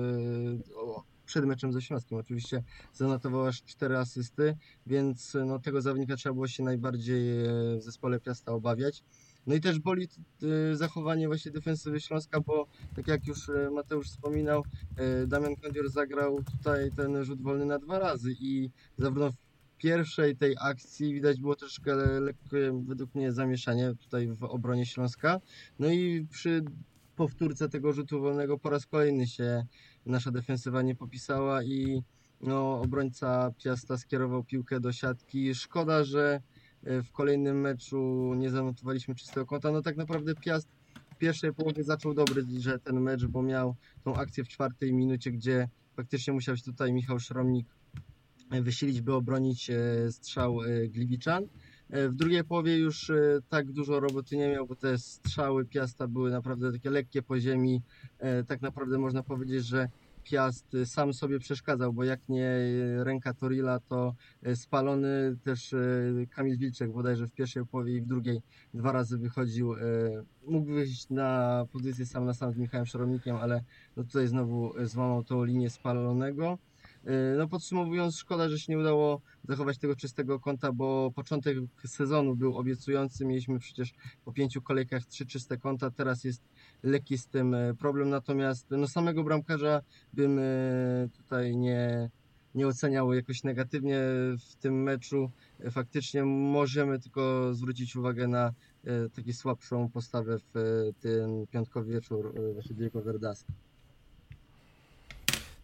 przed 1.27 1.45
meczem 1.45 1.73
ze 1.73 1.83
Śląskiem 1.83 2.19
oczywiście 2.19 2.63
zanotował 2.93 3.47
aż 3.47 3.63
cztery 3.63 3.97
asysty, 3.97 4.57
więc 4.87 5.37
no, 5.47 5.59
tego 5.59 5.83
zawodnika 5.83 6.17
trzeba 6.17 6.33
było 6.33 6.49
się 6.49 6.63
najbardziej 6.63 7.23
w 7.79 7.83
zespole 7.83 8.21
Piasta 8.21 8.53
obawiać. 8.53 9.03
No 9.47 9.55
i 9.55 9.61
też 9.61 9.79
boli 9.79 10.09
zachowanie 10.73 11.27
właśnie 11.27 11.53
defensywy 11.53 12.01
Śląska, 12.01 12.41
bo 12.41 12.67
tak 12.97 13.09
jak 13.09 13.27
już 13.27 13.51
Mateusz 13.73 14.07
wspominał, 14.07 14.63
Damian 15.27 15.57
Kądzior 15.57 15.91
zagrał 15.91 16.43
tutaj 16.43 16.93
ten 16.97 17.25
rzut 17.25 17.43
wolny 17.43 17.67
na 17.67 17.79
dwa 17.79 17.99
razy 17.99 18.35
i 18.41 18.71
zarówno 18.99 19.31
pierwszej 19.83 20.37
tej 20.37 20.57
akcji 20.61 21.15
widać 21.15 21.41
było 21.41 21.57
troszkę 21.57 21.95
lekkie, 22.21 22.83
według 22.87 23.15
mnie, 23.15 23.33
zamieszanie 23.33 23.95
tutaj 23.95 24.29
w 24.29 24.45
obronie 24.45 24.87
Śląska. 24.87 25.41
No 25.79 25.89
i 25.91 26.27
przy 26.31 26.65
powtórce 27.17 27.69
tego 27.69 27.93
rzutu 27.93 28.21
wolnego 28.21 28.59
po 28.59 28.71
raz 28.71 28.87
kolejny 28.87 29.27
się 29.27 29.67
nasza 30.07 30.31
defensywa 30.31 30.83
nie 30.83 30.95
popisała 30.95 31.63
i 31.63 32.03
no, 32.41 32.81
obrońca 32.81 33.53
Piasta 33.65 33.99
skierował 33.99 34.45
piłkę 34.45 34.81
do 34.81 34.93
siatki. 34.93 35.55
Szkoda, 35.55 36.05
że 36.05 36.41
e, 36.85 37.03
w 37.03 37.13
kolejnym 37.13 37.61
meczu 37.61 38.35
nie 38.37 38.51
zanotowaliśmy 38.51 39.15
czystego 39.15 39.47
kąta. 39.47 39.73
No 39.73 39.83
tak 39.83 39.97
naprawdę 39.97 40.35
Piast 40.35 40.69
w 41.15 41.17
pierwszej 41.19 41.55
połowie 41.55 41.85
zaczął 41.85 42.15
dobry, 42.15 42.45
że 42.59 42.79
ten 42.79 43.01
mecz, 43.01 43.27
bo 43.27 43.43
miał 43.43 43.77
tą 44.05 44.15
akcję 44.15 44.45
w 44.45 44.49
czwartej 44.49 44.93
minucie, 44.93 45.31
gdzie 45.31 45.69
faktycznie 45.97 46.33
musiał 46.33 46.57
się 46.57 46.63
tutaj 46.63 46.93
Michał 46.93 47.21
Szromnik 47.21 47.67
wysilić, 48.61 49.01
by 49.01 49.15
obronić 49.15 49.71
e, 49.71 50.13
strzał 50.13 50.63
e, 50.63 50.89
Gliwiczan. 50.89 51.45
E, 51.91 52.09
w 52.09 52.15
drugiej 52.15 52.45
połowie 52.45 52.79
już 52.79 53.13
tak 53.49 53.73
dużo 53.73 54.01
roboty 54.01 54.37
nie 54.37 54.49
miał, 54.49 54.67
bo 54.67 54.77
te 54.77 54.99
strzały 54.99 55.65
Piasta 55.65 56.09
były 56.09 56.31
naprawdę 56.31 56.73
takie 56.73 56.91
lekkie 56.91 57.23
po 57.23 57.41
ziemi. 57.41 57.83
Tak 58.47 58.63
naprawdę 58.63 58.99
można 58.99 59.23
powiedzieć, 59.23 59.67
że 59.67 59.89
Piast 60.25 60.77
sam 60.85 61.13
sobie 61.15 61.39
przeszkadzał, 61.39 61.93
bo 61.93 62.05
jak 62.05 62.21
nie 62.29 62.59
ręka 62.99 63.35
Torila, 63.35 63.81
to 63.81 64.15
spalony 64.55 65.37
też 65.45 65.75
Kamil 66.31 66.59
Wilczek 66.59 66.93
bodajże 66.93 67.27
w 67.27 67.33
pierwszej 67.33 67.67
połowie 67.67 67.97
i 67.97 68.01
w 68.01 68.07
drugiej 68.07 68.43
dwa 68.75 68.93
razy 68.93 69.19
wychodził. 69.19 69.75
Mógł 70.47 70.73
wyjść 70.73 71.11
na 71.11 71.65
pozycję 71.73 72.07
sam 72.07 72.25
na 72.25 72.35
sam 72.35 72.53
z 72.53 72.57
Michałem 72.57 72.87
Szarownikiem, 72.87 73.37
ale 73.37 73.65
no 73.97 74.05
tutaj 74.05 74.29
znowu 74.29 74.73
złamał 74.85 75.25
tą 75.25 75.45
linię 75.45 75.71
spalonego. 75.71 76.59
Y, 77.07 77.39
no 77.39 77.49
podsumowując, 77.49 78.17
szkoda, 78.17 78.49
że 78.49 78.59
się 78.59 78.73
nie 78.73 78.79
udało 78.79 79.21
zachować 79.49 79.79
tego 79.79 79.97
czystego 79.97 80.41
konta, 80.41 80.73
bo 80.73 81.13
początek 81.15 81.57
sezonu 81.87 82.37
był 82.37 82.57
obiecujący. 82.57 83.25
Mieliśmy 83.25 83.59
przecież 83.59 83.95
po 84.25 84.33
pięciu 84.33 84.63
kolejkach 84.63 85.05
trzy 85.05 85.27
czyste 85.27 85.59
konta. 85.59 85.91
Teraz 85.91 86.25
jest 86.25 86.43
lekki 86.83 87.19
z 87.19 87.27
tym 87.27 87.55
e, 87.55 87.75
problem. 87.75 88.11
Natomiast 88.11 88.67
no, 88.71 88.89
samego 88.89 89.25
bramkarza 89.25 89.83
bym 90.13 90.39
e, 90.39 90.43
tutaj 91.17 91.57
nie, 91.57 92.11
nie 92.55 92.67
oceniał 92.67 93.13
jakoś 93.13 93.45
negatywnie 93.45 94.01
w 94.51 94.57
tym 94.61 94.83
meczu. 94.83 95.31
E, 95.61 95.71
faktycznie 95.71 96.25
możemy 96.25 97.01
tylko 97.01 97.55
zwrócić 97.55 97.97
uwagę 97.97 98.29
na 98.29 98.53
taką 99.17 99.33
słabszą 99.33 99.89
postawę 99.89 100.39
w 100.39 100.53
ten 101.01 101.47
piątkowy 101.47 101.93
wieczór 101.93 102.35
właśnie 102.55 102.77
Diego 102.77 103.03
Verdaski. 103.03 103.53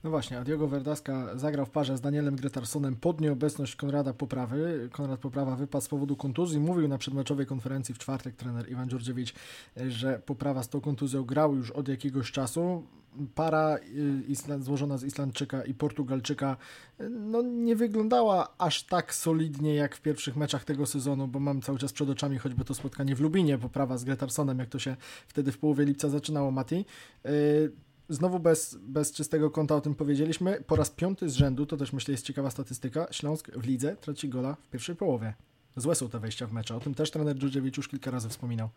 No 0.04 0.10
właśnie, 0.10 0.38
a 0.38 0.44
Diogo 0.44 0.68
Verdaska 0.68 1.38
zagrał 1.38 1.66
w 1.66 1.70
parze 1.70 1.96
z 1.96 2.00
Danielem 2.00 2.36
Gretarsonem 2.36 2.96
pod 2.96 3.20
nieobecność 3.20 3.76
Konrada 3.76 4.12
Poprawy. 4.12 4.88
Konrad 4.92 5.20
Poprawa 5.20 5.56
wypadł 5.56 5.84
z 5.84 5.88
powodu 5.88 6.16
kontuzji. 6.16 6.60
Mówił 6.60 6.88
na 6.88 6.98
przedmeczowej 6.98 7.46
konferencji 7.46 7.94
w 7.94 7.98
czwartek 7.98 8.36
trener 8.36 8.70
Iwan 8.70 8.88
Dżurdziewicz, 8.88 9.34
że 9.88 10.22
Poprawa 10.26 10.62
z 10.62 10.68
tą 10.68 10.80
kontuzją 10.80 11.24
grał 11.24 11.56
już 11.56 11.70
od 11.70 11.88
jakiegoś 11.88 12.32
czasu. 12.32 12.84
Para 13.34 13.78
y, 14.48 14.62
złożona 14.62 14.98
z 14.98 15.04
Islandczyka 15.04 15.64
i 15.64 15.74
Portugalczyka 15.74 16.56
no, 17.10 17.42
nie 17.42 17.76
wyglądała 17.76 18.54
aż 18.58 18.82
tak 18.82 19.14
solidnie 19.14 19.74
jak 19.74 19.96
w 19.96 20.00
pierwszych 20.00 20.36
meczach 20.36 20.64
tego 20.64 20.86
sezonu, 20.86 21.28
bo 21.28 21.40
mam 21.40 21.62
cały 21.62 21.78
czas 21.78 21.92
przed 21.92 22.10
oczami 22.10 22.38
choćby 22.38 22.64
to 22.64 22.74
spotkanie 22.74 23.16
w 23.16 23.20
Lubinie, 23.20 23.58
Poprawa 23.58 23.98
z 23.98 24.04
Gretarsonem, 24.04 24.58
jak 24.58 24.68
to 24.68 24.78
się 24.78 24.96
wtedy 25.28 25.52
w 25.52 25.58
połowie 25.58 25.84
lipca 25.84 26.08
zaczynało, 26.08 26.50
Mati. 26.50 26.84
Znowu 28.08 28.38
bez, 28.40 28.78
bez 28.80 29.12
czystego 29.12 29.50
konta 29.50 29.76
o 29.76 29.80
tym 29.80 29.94
powiedzieliśmy. 29.94 30.64
Po 30.66 30.76
raz 30.76 30.90
piąty 30.90 31.30
z 31.30 31.34
rzędu, 31.34 31.66
to 31.66 31.76
też 31.76 31.92
myślę 31.92 32.12
jest 32.12 32.26
ciekawa 32.26 32.50
statystyka, 32.50 33.06
Śląsk 33.10 33.50
w 33.50 33.66
lidze 33.66 33.96
traci 33.96 34.28
gola 34.28 34.54
w 34.54 34.70
pierwszej 34.70 34.96
połowie. 34.96 35.34
Złe 35.76 35.94
są 35.94 36.08
te 36.08 36.18
wejścia 36.18 36.46
w 36.46 36.52
mecze. 36.52 36.76
O 36.76 36.80
tym 36.80 36.94
też 36.94 37.10
trener 37.10 37.36
Dżudziewicz 37.36 37.76
już 37.76 37.88
kilka 37.88 38.10
razy 38.10 38.28
wspominał. 38.28 38.68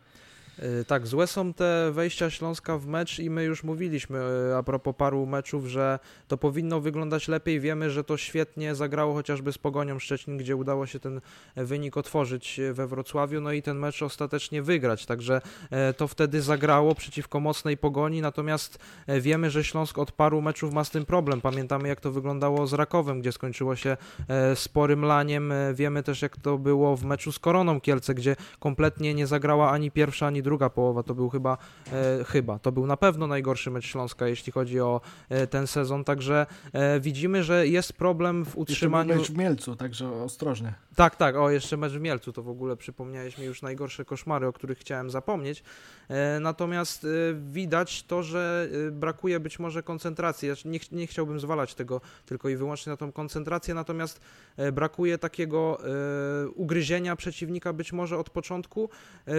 Y, 0.59 0.85
tak, 0.85 1.07
złe 1.07 1.27
są 1.27 1.53
te 1.53 1.91
wejścia 1.91 2.29
Śląska 2.29 2.77
w 2.77 2.87
mecz 2.87 3.19
i 3.19 3.29
my 3.29 3.43
już 3.43 3.63
mówiliśmy 3.63 4.19
y, 4.51 4.55
a 4.55 4.63
propos 4.63 4.95
paru 4.97 5.25
meczów, 5.25 5.65
że 5.65 5.99
to 6.27 6.37
powinno 6.37 6.81
wyglądać 6.81 7.27
lepiej. 7.27 7.59
Wiemy, 7.59 7.89
że 7.89 8.03
to 8.03 8.17
świetnie 8.17 8.75
zagrało 8.75 9.13
chociażby 9.13 9.53
z 9.53 9.57
Pogonią 9.57 9.99
Szczecin, 9.99 10.37
gdzie 10.37 10.55
udało 10.55 10.85
się 10.85 10.99
ten 10.99 11.21
wynik 11.55 11.97
otworzyć 11.97 12.59
we 12.73 12.87
Wrocławiu, 12.87 13.41
no 13.41 13.51
i 13.51 13.61
ten 13.61 13.77
mecz 13.77 14.01
ostatecznie 14.01 14.61
wygrać. 14.61 15.05
Także 15.05 15.41
e, 15.69 15.93
to 15.93 16.07
wtedy 16.07 16.41
zagrało 16.41 16.95
przeciwko 16.95 17.39
mocnej 17.39 17.77
Pogoni, 17.77 18.21
natomiast 18.21 18.79
e, 19.07 19.21
wiemy, 19.21 19.49
że 19.49 19.63
Śląsk 19.63 19.97
od 19.97 20.11
paru 20.11 20.41
meczów 20.41 20.73
ma 20.73 20.83
z 20.83 20.89
tym 20.89 21.05
problem. 21.05 21.41
Pamiętamy 21.41 21.87
jak 21.87 22.01
to 22.01 22.11
wyglądało 22.11 22.67
z 22.67 22.73
Rakowem, 22.73 23.21
gdzie 23.21 23.31
skończyło 23.31 23.75
się 23.75 23.97
e, 24.27 24.55
sporym 24.55 25.05
laniem. 25.05 25.53
Wiemy 25.73 26.03
też 26.03 26.21
jak 26.21 26.37
to 26.37 26.57
było 26.57 26.97
w 26.97 27.03
meczu 27.03 27.31
z 27.31 27.39
Koroną 27.39 27.81
Kielce, 27.81 28.13
gdzie 28.13 28.35
kompletnie 28.59 29.13
nie 29.13 29.27
zagrała 29.27 29.71
ani 29.71 29.91
pierwsza, 29.91 30.27
ani 30.27 30.40
druga 30.41 30.69
połowa 30.69 31.03
to 31.03 31.15
był 31.15 31.29
chyba, 31.29 31.57
e, 31.93 32.23
chyba, 32.23 32.59
to 32.59 32.71
był 32.71 32.87
na 32.87 32.97
pewno 32.97 33.27
najgorszy 33.27 33.71
mecz 33.71 33.85
Śląska, 33.85 34.27
jeśli 34.27 34.51
chodzi 34.51 34.79
o 34.79 35.01
e, 35.29 35.47
ten 35.47 35.67
sezon, 35.67 36.03
także 36.03 36.45
e, 36.73 36.99
widzimy, 36.99 37.43
że 37.43 37.67
jest 37.67 37.93
problem 37.93 38.45
w 38.45 38.47
Jeszcze 38.47 38.59
utrzymaniu... 38.59 39.15
mecz 39.15 39.31
w 39.31 39.37
Mielcu, 39.37 39.75
także 39.75 40.11
ostrożnie. 40.11 40.73
Tak, 40.95 41.15
tak, 41.15 41.35
o 41.35 41.49
jeszcze 41.49 41.77
mecz 41.77 41.91
w 41.91 42.01
Mielcu, 42.01 42.33
to 42.33 42.43
w 42.43 42.49
ogóle 42.49 42.77
przypomniałeś 42.77 43.37
mi 43.37 43.45
już 43.45 43.61
najgorsze 43.61 44.05
koszmary, 44.05 44.47
o 44.47 44.53
których 44.53 44.77
chciałem 44.77 45.09
zapomnieć. 45.09 45.63
E, 46.09 46.39
natomiast 46.39 47.03
e, 47.03 47.07
widać 47.51 48.03
to, 48.03 48.23
że 48.23 48.69
e, 48.87 48.91
brakuje 48.91 49.39
być 49.39 49.59
może 49.59 49.83
koncentracji. 49.83 50.47
Ja 50.49 50.55
nie, 50.65 50.79
ch- 50.79 50.91
nie 50.91 51.07
chciałbym 51.07 51.39
zwalać 51.39 51.75
tego 51.75 52.01
tylko 52.25 52.49
i 52.49 52.55
wyłącznie 52.55 52.89
na 52.89 52.97
tą 52.97 53.11
koncentrację, 53.11 53.73
natomiast 53.73 54.21
brakuje 54.73 55.17
takiego 55.17 55.77
ugryzienia 56.55 57.15
przeciwnika 57.15 57.73
być 57.73 57.93
może 57.93 58.17
od 58.17 58.29
początku. 58.29 58.89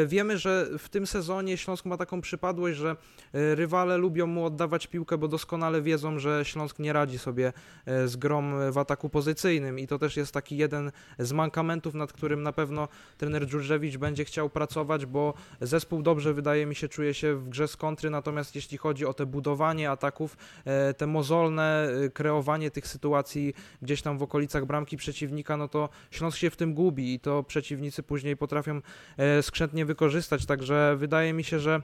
Wiemy, 0.06 0.38
że 0.38 0.68
w 0.78 0.88
tym 0.92 1.06
sezonie 1.06 1.56
Śląsk 1.56 1.84
ma 1.84 1.96
taką 1.96 2.20
przypadłość, 2.20 2.78
że 2.78 2.90
e, 2.90 3.54
rywale 3.54 3.96
lubią 3.96 4.26
mu 4.26 4.44
oddawać 4.44 4.86
piłkę, 4.86 5.18
bo 5.18 5.28
doskonale 5.28 5.82
wiedzą, 5.82 6.18
że 6.18 6.44
Śląsk 6.44 6.78
nie 6.78 6.92
radzi 6.92 7.18
sobie 7.18 7.52
e, 7.86 8.08
z 8.08 8.16
grom 8.16 8.72
w 8.72 8.78
ataku 8.78 9.08
pozycyjnym. 9.08 9.78
I 9.78 9.86
to 9.86 9.98
też 9.98 10.16
jest 10.16 10.34
taki 10.34 10.56
jeden 10.56 10.92
z 11.18 11.32
mankamentów, 11.32 11.94
nad 11.94 12.12
którym 12.12 12.42
na 12.42 12.52
pewno 12.52 12.88
trener 13.18 13.46
Dżurżewicz 13.46 13.96
będzie 13.96 14.24
chciał 14.24 14.50
pracować, 14.50 15.06
bo 15.06 15.34
zespół 15.60 16.02
dobrze 16.02 16.34
wydaje 16.34 16.66
mi 16.66 16.74
się 16.74 16.88
czuje 16.88 17.14
się 17.14 17.34
w 17.34 17.48
grze 17.48 17.68
z 17.68 17.76
kontry, 17.76 18.10
natomiast 18.10 18.54
jeśli 18.54 18.78
chodzi 18.78 19.06
o 19.06 19.14
te 19.14 19.26
budowanie 19.26 19.90
ataków, 19.90 20.36
e, 20.64 20.94
te 20.94 21.06
mozolne 21.06 21.88
e, 22.04 22.10
kreowanie 22.10 22.70
tych 22.70 22.86
sytuacji 22.86 23.54
gdzieś 23.82 24.02
tam 24.02 24.18
w 24.18 24.22
okolicach 24.22 24.66
bramki 24.66 24.96
przeciwnika, 24.96 25.56
no 25.56 25.68
to 25.68 25.88
Śląsk 26.10 26.38
się 26.38 26.50
w 26.50 26.56
tym 26.56 26.74
gubi 26.74 27.14
i 27.14 27.20
to 27.20 27.42
przeciwnicy 27.42 28.02
później 28.02 28.36
potrafią 28.36 28.80
e, 29.16 29.42
skrzętnie 29.42 29.84
wykorzystać, 29.86 30.46
także 30.46 30.81
wydaje 30.96 31.32
mi 31.32 31.44
się, 31.44 31.60
że 31.60 31.82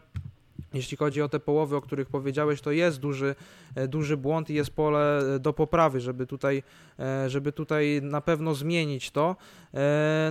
jeśli 0.74 0.96
chodzi 0.96 1.22
o 1.22 1.28
te 1.28 1.40
połowy, 1.40 1.76
o 1.76 1.80
których 1.80 2.08
powiedziałeś, 2.08 2.60
to 2.60 2.70
jest 2.70 3.00
duży, 3.00 3.34
e, 3.74 3.88
duży 3.88 4.16
błąd 4.16 4.50
i 4.50 4.54
jest 4.54 4.70
pole 4.70 5.20
e, 5.34 5.38
do 5.38 5.52
poprawy, 5.52 6.00
żeby 6.00 6.26
tutaj, 6.26 6.62
e, 6.98 7.30
żeby 7.30 7.52
tutaj 7.52 8.00
na 8.02 8.20
pewno 8.20 8.54
zmienić 8.54 9.10
to. 9.10 9.36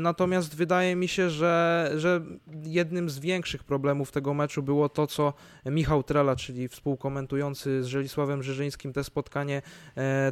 Natomiast 0.01 0.56
wydaje 0.56 0.96
mi 0.96 1.08
się, 1.08 1.29
że, 1.29 1.91
że 1.98 2.22
jednym 2.63 3.10
z 3.10 3.20
większych 3.20 3.63
problemów 3.63 4.12
tego 4.12 4.34
meczu 4.34 4.63
było 4.63 4.89
to, 4.89 5.08
co 5.08 5.34
Michał 5.65 6.03
Trela, 6.03 6.36
czyli 6.36 6.67
współkomentujący 6.67 7.84
z 7.84 7.86
Żelisławem 7.86 8.44
Żyżyńskim 8.44 8.94
te 8.94 9.03
spotkanie, 9.03 9.62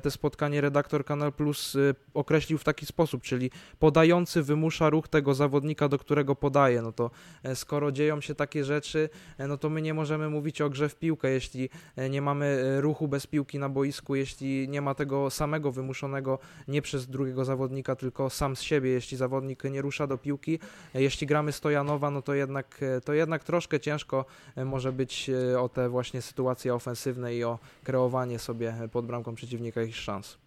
te 0.04 0.12
spotkanie 0.12 0.62
redaktor 0.62 1.06
Kanal 1.06 1.34
Plus 1.34 1.78
określił 2.14 2.58
w 2.58 2.64
taki 2.64 2.86
sposób, 2.86 3.24
czyli 3.24 3.52
podający 3.80 4.44
wymusza 4.44 4.90
ruch 4.90 5.08
tego 5.08 5.34
zawodnika, 5.34 5.90
do 5.90 6.00
którego 6.00 6.36
podaje. 6.36 6.82
No 6.82 6.92
to 6.92 7.12
skoro 7.54 7.92
dzieją 7.92 8.22
się 8.22 8.36
takie 8.36 8.64
rzeczy, 8.64 9.10
no 9.40 9.58
to 9.58 9.70
my 9.70 9.82
nie 9.82 9.94
możemy 9.96 10.30
mówić 10.30 10.62
o 10.62 10.70
grze 10.70 10.90
w 10.90 10.96
piłkę, 10.96 11.30
jeśli 11.30 11.70
e, 11.96 12.10
nie 12.10 12.22
mamy 12.22 12.46
e, 12.46 12.82
ruchu 12.82 13.08
bez 13.08 13.28
piłki 13.28 13.60
na 13.60 13.70
boisku, 13.70 14.16
jeśli 14.16 14.70
nie 14.70 14.82
ma 14.82 14.96
tego 14.96 15.30
samego 15.30 15.72
wymuszonego 15.72 16.40
nie 16.68 16.82
przez 16.82 17.08
drugiego 17.08 17.46
zawodnika, 17.46 17.96
tylko 17.96 18.30
sam 18.30 18.56
z 18.56 18.62
siebie, 18.62 18.90
jeśli 18.90 19.18
zawodnik 19.18 19.64
nie 19.64 19.82
rusza 19.82 20.08
do 20.08 20.18
piłki. 20.18 20.60
E, 20.96 21.02
Jeśli 21.02 21.28
gramy 21.28 21.52
Stojanowa, 21.52 22.12
no 22.12 22.22
to 22.22 22.34
jednak, 22.34 22.80
to 23.06 23.14
jednak 23.14 23.44
troszkę 23.44 23.80
ciężko 23.80 24.25
może 24.66 24.92
być 24.92 25.32
o 25.60 25.70
te 25.70 25.90
właśnie 25.90 26.22
sytuacje 26.22 26.74
ofensywne 26.74 27.36
i 27.36 27.44
o 27.44 27.60
kreowanie 27.84 28.40
sobie 28.40 28.74
pod 28.92 29.06
bramką 29.06 29.36
przeciwnika 29.36 29.82
jakichś 29.82 30.00
szans. 30.00 30.45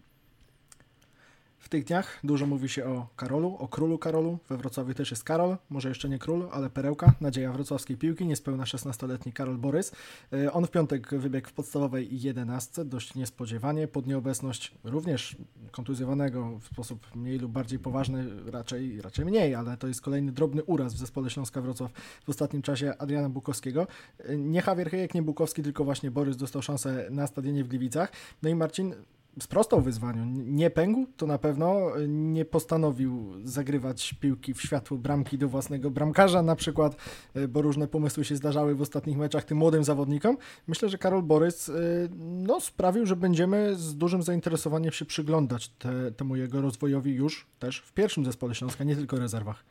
W 1.68 1.70
tych 1.70 1.84
dniach 1.84 2.20
dużo 2.24 2.46
mówi 2.46 2.68
się 2.68 2.84
o 2.84 3.06
Karolu, 3.16 3.56
o 3.58 3.68
królu 3.68 3.98
Karolu. 3.98 4.38
We 4.48 4.56
Wrocławiu 4.56 4.94
też 4.94 5.10
jest 5.10 5.24
Karol, 5.24 5.56
może 5.70 5.88
jeszcze 5.88 6.08
nie 6.08 6.18
król, 6.18 6.48
ale 6.52 6.70
perełka, 6.70 7.12
nadzieja 7.20 7.52
wrocławskiej 7.52 7.96
piłki, 7.96 8.26
niespełna 8.26 8.64
16-letni 8.64 9.32
Karol 9.32 9.58
Borys. 9.58 9.92
E, 10.32 10.52
On 10.52 10.66
w 10.66 10.70
piątek 10.70 11.14
wybiegł 11.14 11.48
w 11.48 11.52
podstawowej 11.52 12.20
11, 12.20 12.84
dość 12.84 13.14
niespodziewanie, 13.14 13.88
pod 13.88 14.06
nieobecność 14.06 14.74
również 14.84 15.36
kontuzjowanego 15.70 16.58
w 16.58 16.66
sposób 16.66 17.16
mniej 17.16 17.38
lub 17.38 17.52
bardziej 17.52 17.78
poważny, 17.78 18.50
raczej, 18.50 19.02
raczej 19.02 19.24
mniej, 19.24 19.54
ale 19.54 19.76
to 19.76 19.88
jest 19.88 20.00
kolejny 20.00 20.32
drobny 20.32 20.62
uraz 20.64 20.94
w 20.94 20.98
zespole 20.98 21.30
Śląska 21.30 21.60
Wrocław 21.60 21.92
w 22.26 22.28
ostatnim 22.28 22.62
czasie 22.62 22.94
Adriana 22.98 23.28
Bukowskiego. 23.28 23.86
E, 24.18 24.36
Nie 24.36 24.62
Javier 24.66 24.90
Hejek, 24.90 25.14
nie 25.14 25.22
Bukowski, 25.22 25.62
tylko 25.62 25.84
właśnie 25.84 26.10
Borys 26.10 26.36
dostał 26.36 26.62
szansę 26.62 27.08
na 27.10 27.26
stadionie 27.26 27.64
w 27.64 27.68
Gliwicach. 27.68 28.12
No 28.42 28.48
i 28.48 28.54
Marcin 28.54 28.94
sprostał 29.42 29.80
wyzwaniu. 29.80 30.24
Nie 30.44 30.70
pękł, 30.70 31.06
to 31.16 31.26
na 31.26 31.38
pewno 31.38 31.80
nie 32.08 32.44
postanowił 32.44 33.34
zagrywać 33.44 34.14
piłki 34.14 34.54
w 34.54 34.62
światło 34.62 34.98
bramki 34.98 35.38
do 35.38 35.48
własnego 35.48 35.90
bramkarza 35.90 36.42
na 36.42 36.56
przykład, 36.56 36.96
y, 37.36 37.48
bo 37.48 37.62
różne 37.62 37.88
pomysły 37.88 38.24
się 38.24 38.36
zdarzały 38.36 38.74
w 38.74 38.82
ostatnich 38.82 39.16
meczach 39.16 39.44
tym 39.44 39.58
młodym 39.58 39.84
zawodnikom. 39.84 40.36
Myślę, 40.66 40.88
że 40.88 40.98
Karol 40.98 41.22
Borys 41.22 41.68
y, 41.68 42.08
no, 42.18 42.60
sprawił, 42.60 43.06
że 43.06 43.16
będziemy 43.16 43.76
z 43.76 43.96
dużym 43.96 44.22
zainteresowaniem 44.22 44.92
się 44.92 45.04
przyglądać 45.04 45.68
te, 45.68 46.12
temu 46.12 46.36
jego 46.36 46.60
rozwojowi 46.60 47.14
już 47.14 47.46
też 47.58 47.80
w 47.80 47.92
pierwszym 47.92 48.24
zespole 48.24 48.54
Śląska, 48.54 48.84
nie 48.84 48.96
tylko 48.96 49.18
rezerwach. 49.18 49.64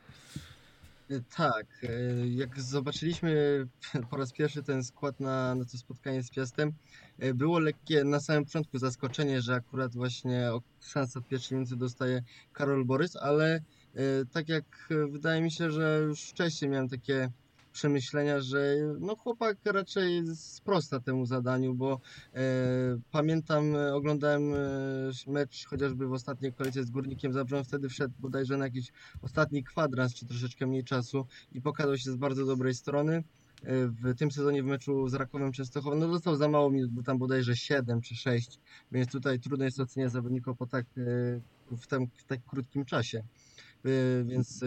E, 1.10 1.20
Tak, 1.36 1.66
e, 1.82 2.26
jak 2.26 2.60
zobaczyliśmy 2.60 3.66
po 4.10 4.16
raz 4.16 4.32
pierwszy 4.32 4.62
ten 4.62 4.84
skład 4.84 5.20
na, 5.20 5.54
na 5.54 5.64
to 5.64 5.78
spotkanie 5.78 6.22
z 6.22 6.30
Piastem, 6.30 6.72
e, 7.18 7.34
było 7.34 7.58
lekkie 7.58 8.04
na 8.04 8.20
samym 8.20 8.44
początku 8.44 8.78
zaskoczenie, 8.78 9.42
że 9.42 9.54
akurat 9.54 9.94
właśnie 9.94 10.50
szansę 10.80 11.20
w 11.20 11.28
pierwszej 11.28 11.58
minucie 11.58 11.76
dostaje 11.76 12.22
Karol 12.52 12.84
Borys, 12.84 13.16
ale 13.16 13.62
tak 14.32 14.48
jak 14.48 14.64
wydaje 15.10 15.42
mi 15.42 15.50
się, 15.50 15.70
że 15.70 16.00
już 16.02 16.22
wcześniej 16.22 16.70
miałem 16.70 16.88
takie 16.88 17.30
przemyślenia, 17.78 18.40
że 18.40 18.76
no 19.00 19.16
chłopak 19.16 19.56
raczej 19.64 20.22
sprosta 20.36 21.00
temu 21.00 21.26
zadaniu, 21.26 21.74
bo 21.74 22.00
e, 22.34 22.40
pamiętam, 23.10 23.64
oglądałem 23.92 24.54
e, 24.54 24.56
mecz 25.26 25.66
chociażby 25.66 26.06
w 26.06 26.12
ostatniej 26.12 26.52
kolejce 26.52 26.84
z 26.84 26.90
Górnikiem 26.90 27.32
Zabrze, 27.32 27.64
wtedy 27.64 27.88
wszedł 27.88 28.14
bodajże 28.18 28.56
na 28.56 28.64
jakiś 28.64 28.92
ostatni 29.22 29.64
kwadrans, 29.64 30.14
czy 30.14 30.26
troszeczkę 30.26 30.66
mniej 30.66 30.84
czasu 30.84 31.26
i 31.52 31.60
pokazał 31.60 31.98
się 31.98 32.10
z 32.12 32.16
bardzo 32.16 32.46
dobrej 32.46 32.74
strony. 32.74 33.16
E, 33.16 33.86
W 33.86 34.14
tym 34.18 34.30
sezonie 34.30 34.62
w 34.62 34.66
meczu 34.66 35.08
z 35.08 35.14
Rakowem 35.14 35.52
Częstochowa, 35.52 35.96
no 35.96 36.08
dostał 36.08 36.36
za 36.36 36.48
mało 36.48 36.70
minut, 36.70 36.90
bo 36.90 37.02
tam 37.02 37.18
bodajże 37.18 37.56
7 37.56 38.00
czy 38.00 38.16
6, 38.16 38.58
więc 38.92 39.12
tutaj 39.12 39.40
trudno 39.40 39.64
jest 39.64 39.80
oceniać 39.80 40.12
zawodnika 40.12 40.54
po 40.54 40.66
tak, 40.66 40.86
e, 40.96 41.76
w, 41.76 41.86
tym, 41.86 42.06
w 42.16 42.24
tak 42.24 42.40
krótkim 42.46 42.84
czasie. 42.84 43.22
Więc 44.24 44.64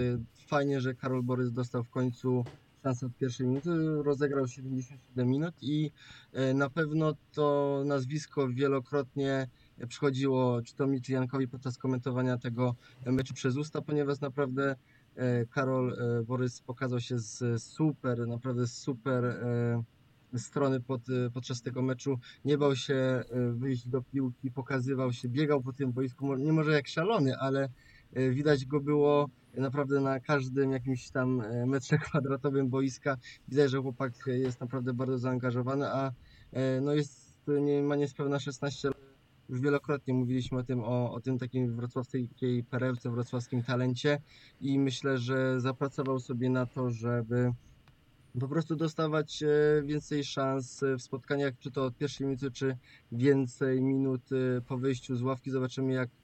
fajnie, 0.48 0.82
że 0.82 0.96
Karol 0.96 1.24
Borys 1.24 1.52
dostał 1.52 1.84
w 1.84 1.90
końcu 1.90 2.46
szansę 2.84 3.06
od 3.06 3.18
pierwszej 3.18 3.48
minuty, 3.48 3.70
rozegrał 4.04 4.48
77 4.48 5.30
minut 5.30 5.56
i 5.62 5.92
e, 6.34 6.54
na 6.54 6.70
pewno 6.70 7.14
to 7.34 7.82
nazwisko 7.86 8.48
wielokrotnie 8.48 9.48
przychodziło 9.88 10.62
czy 10.62 10.76
to 10.76 10.88
mi, 10.88 11.02
czy 11.02 11.12
Jankowi 11.12 11.48
podczas 11.48 11.78
komentowania 11.78 12.38
tego 12.38 12.76
meczu 13.06 13.34
przez 13.34 13.58
usta, 13.58 13.82
ponieważ 13.82 14.20
naprawdę 14.20 14.76
e, 15.16 15.46
Karol 15.46 15.94
e, 15.94 16.24
Borys 16.24 16.62
pokazał 16.62 17.00
się 17.00 17.20
z 17.20 17.64
super, 17.64 18.28
naprawdę 18.28 18.68
super 18.68 19.46
strony 20.38 20.80
pod, 20.80 21.02
podczas 21.34 21.62
tego 21.62 21.82
meczu. 21.82 22.20
Nie 22.46 22.58
bał 22.58 22.76
się 22.76 23.24
wyjść 23.54 23.88
do 23.88 24.02
piłki, 24.02 24.52
pokazywał 24.52 25.14
się, 25.14 25.30
biegał 25.30 25.62
po 25.62 25.74
tym 25.74 25.92
boisku, 25.92 26.36
nie 26.36 26.54
może 26.54 26.72
jak 26.72 26.88
szalony, 26.88 27.38
ale 27.38 27.70
widać 28.14 28.66
go 28.66 28.80
było 28.80 29.30
naprawdę 29.58 30.02
na 30.02 30.20
każdym 30.20 30.72
jakimś 30.72 31.10
tam 31.10 31.42
e, 31.42 31.66
metrze 31.66 31.98
kwadratowym 32.08 32.70
boiska. 32.70 33.18
Widać, 33.48 33.72
że 33.72 33.82
chłopak 33.82 34.14
jest 34.28 34.62
naprawdę 34.62 34.94
bardzo 34.94 35.18
zaangażowany, 35.18 35.88
a 35.88 36.12
e, 36.52 36.82
no 36.82 36.94
jest, 36.94 37.48
nie, 37.62 37.84
ma 37.84 37.96
niespełna 37.96 38.40
16 38.40 38.88
lat. 38.88 38.98
Już 39.50 39.62
wielokrotnie 39.62 40.14
mówiliśmy 40.14 40.58
o 40.58 40.64
tym, 40.64 40.80
o, 40.80 41.14
o 41.14 41.22
tym 41.22 41.40
takim 41.40 41.76
wrocławskiej 41.76 42.64
perełce, 42.70 43.12
wrocławskim 43.12 43.64
talencie 43.64 44.22
i 44.62 44.80
myślę, 44.80 45.18
że 45.18 45.62
zapracował 45.62 46.20
sobie 46.20 46.50
na 46.50 46.66
to, 46.66 46.90
żeby 46.90 47.54
po 48.40 48.48
prostu 48.48 48.76
dostawać 48.76 49.44
e, 49.44 49.48
więcej 49.84 50.24
szans 50.24 50.84
e, 50.84 50.98
w 50.98 51.02
spotkaniach, 51.02 51.54
czy 51.60 51.72
to 51.72 51.86
od 51.86 51.98
pierwszej 51.98 52.28
minuty, 52.28 52.52
czy 52.52 52.78
więcej 53.12 53.82
minut 53.82 54.22
e, 54.32 54.62
po 54.62 54.78
wyjściu 54.78 55.16
z 55.16 55.22
ławki. 55.22 55.52
Zobaczymy, 55.52 55.94
jak 55.94 56.10
e, 56.10 56.21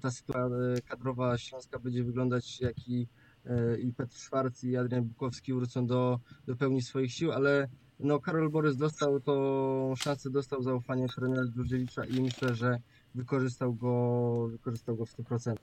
ta 0.00 0.10
sytuacja 0.10 0.56
e, 0.56 0.80
kadrowa 0.80 1.38
Śląska 1.38 1.78
będzie 1.78 2.04
wyglądać, 2.04 2.60
jak 2.60 2.88
i, 2.88 3.08
e, 3.46 3.78
i 3.78 3.92
Petr 3.92 4.16
Szwarc 4.16 4.64
i 4.64 4.76
Adrian 4.76 5.04
Bukowski 5.04 5.54
wrócą 5.54 5.86
do, 5.86 6.20
do 6.46 6.56
pełni 6.56 6.82
swoich 6.82 7.12
sił, 7.12 7.32
ale 7.32 7.68
no, 8.00 8.20
Karol 8.20 8.50
Borys 8.50 8.76
dostał 8.76 9.20
tą 9.20 9.94
szansę, 9.96 10.30
dostał 10.30 10.62
zaufanie 10.62 11.08
trenera 11.08 11.42
Dżurdziewicza 11.44 12.04
i 12.04 12.20
myślę, 12.20 12.54
że 12.54 12.78
wykorzystał 13.14 13.74
go, 13.74 14.48
wykorzystał 14.50 14.96
go 14.96 15.06
w 15.06 15.16
100%. 15.16 15.54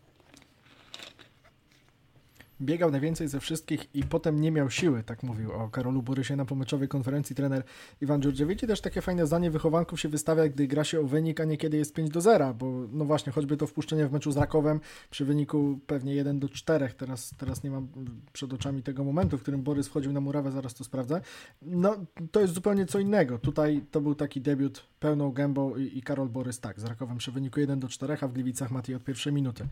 Biegał 2.61 2.91
najwięcej 2.91 3.27
ze 3.27 3.39
wszystkich 3.39 3.95
i 3.95 4.03
potem 4.03 4.41
nie 4.41 4.51
miał 4.51 4.69
siły, 4.69 5.03
tak 5.03 5.23
mówił 5.23 5.51
o 5.51 5.69
Karolu 5.69 6.01
Borysie 6.01 6.35
na 6.35 6.45
pomyczowej 6.45 6.87
konferencji 6.87 7.35
trener 7.35 7.63
Iwan 8.01 8.21
Dziurdziewicz 8.21 8.63
i 8.63 8.67
też 8.67 8.81
takie 8.81 9.01
fajne 9.01 9.27
zdanie 9.27 9.51
wychowanków 9.51 9.99
się 9.99 10.09
wystawia, 10.09 10.47
gdy 10.47 10.67
gra 10.67 10.83
się 10.83 10.99
o 10.99 11.03
wynik, 11.03 11.39
a 11.39 11.45
niekiedy 11.45 11.77
jest 11.77 11.93
5 11.93 12.09
do 12.09 12.21
0, 12.21 12.53
bo 12.53 12.71
no 12.91 13.05
właśnie, 13.05 13.31
choćby 13.31 13.57
to 13.57 13.67
wpuszczenie 13.67 14.07
w 14.07 14.11
meczu 14.11 14.31
z 14.31 14.37
Rakowem 14.37 14.79
przy 15.09 15.25
wyniku 15.25 15.79
pewnie 15.87 16.15
1 16.15 16.39
do 16.39 16.49
4, 16.49 16.89
teraz, 16.97 17.33
teraz 17.37 17.63
nie 17.63 17.71
mam 17.71 17.87
przed 18.33 18.53
oczami 18.53 18.83
tego 18.83 19.03
momentu, 19.03 19.37
w 19.37 19.41
którym 19.41 19.61
Borys 19.61 19.87
wchodził 19.87 20.13
na 20.13 20.21
murawę, 20.21 20.51
zaraz 20.51 20.73
to 20.73 20.83
sprawdzę, 20.83 21.21
no 21.61 21.95
to 22.31 22.39
jest 22.39 22.53
zupełnie 22.53 22.85
co 22.85 22.99
innego. 22.99 23.39
Tutaj 23.39 23.81
to 23.91 24.01
był 24.01 24.15
taki 24.15 24.41
debiut 24.41 24.85
pełną 24.99 25.31
gębą 25.31 25.75
i, 25.75 25.97
i 25.97 26.01
Karol 26.01 26.29
Borys 26.29 26.59
tak, 26.59 26.79
z 26.79 26.83
Rakowem 26.83 27.17
przy 27.17 27.31
wyniku 27.31 27.59
1 27.59 27.79
do 27.79 27.87
4, 27.87 28.17
a 28.21 28.27
w 28.27 28.33
Gliwicach 28.33 28.71
Mati 28.71 28.95
od 28.95 29.03
pierwszej 29.03 29.33
minuty. 29.33 29.67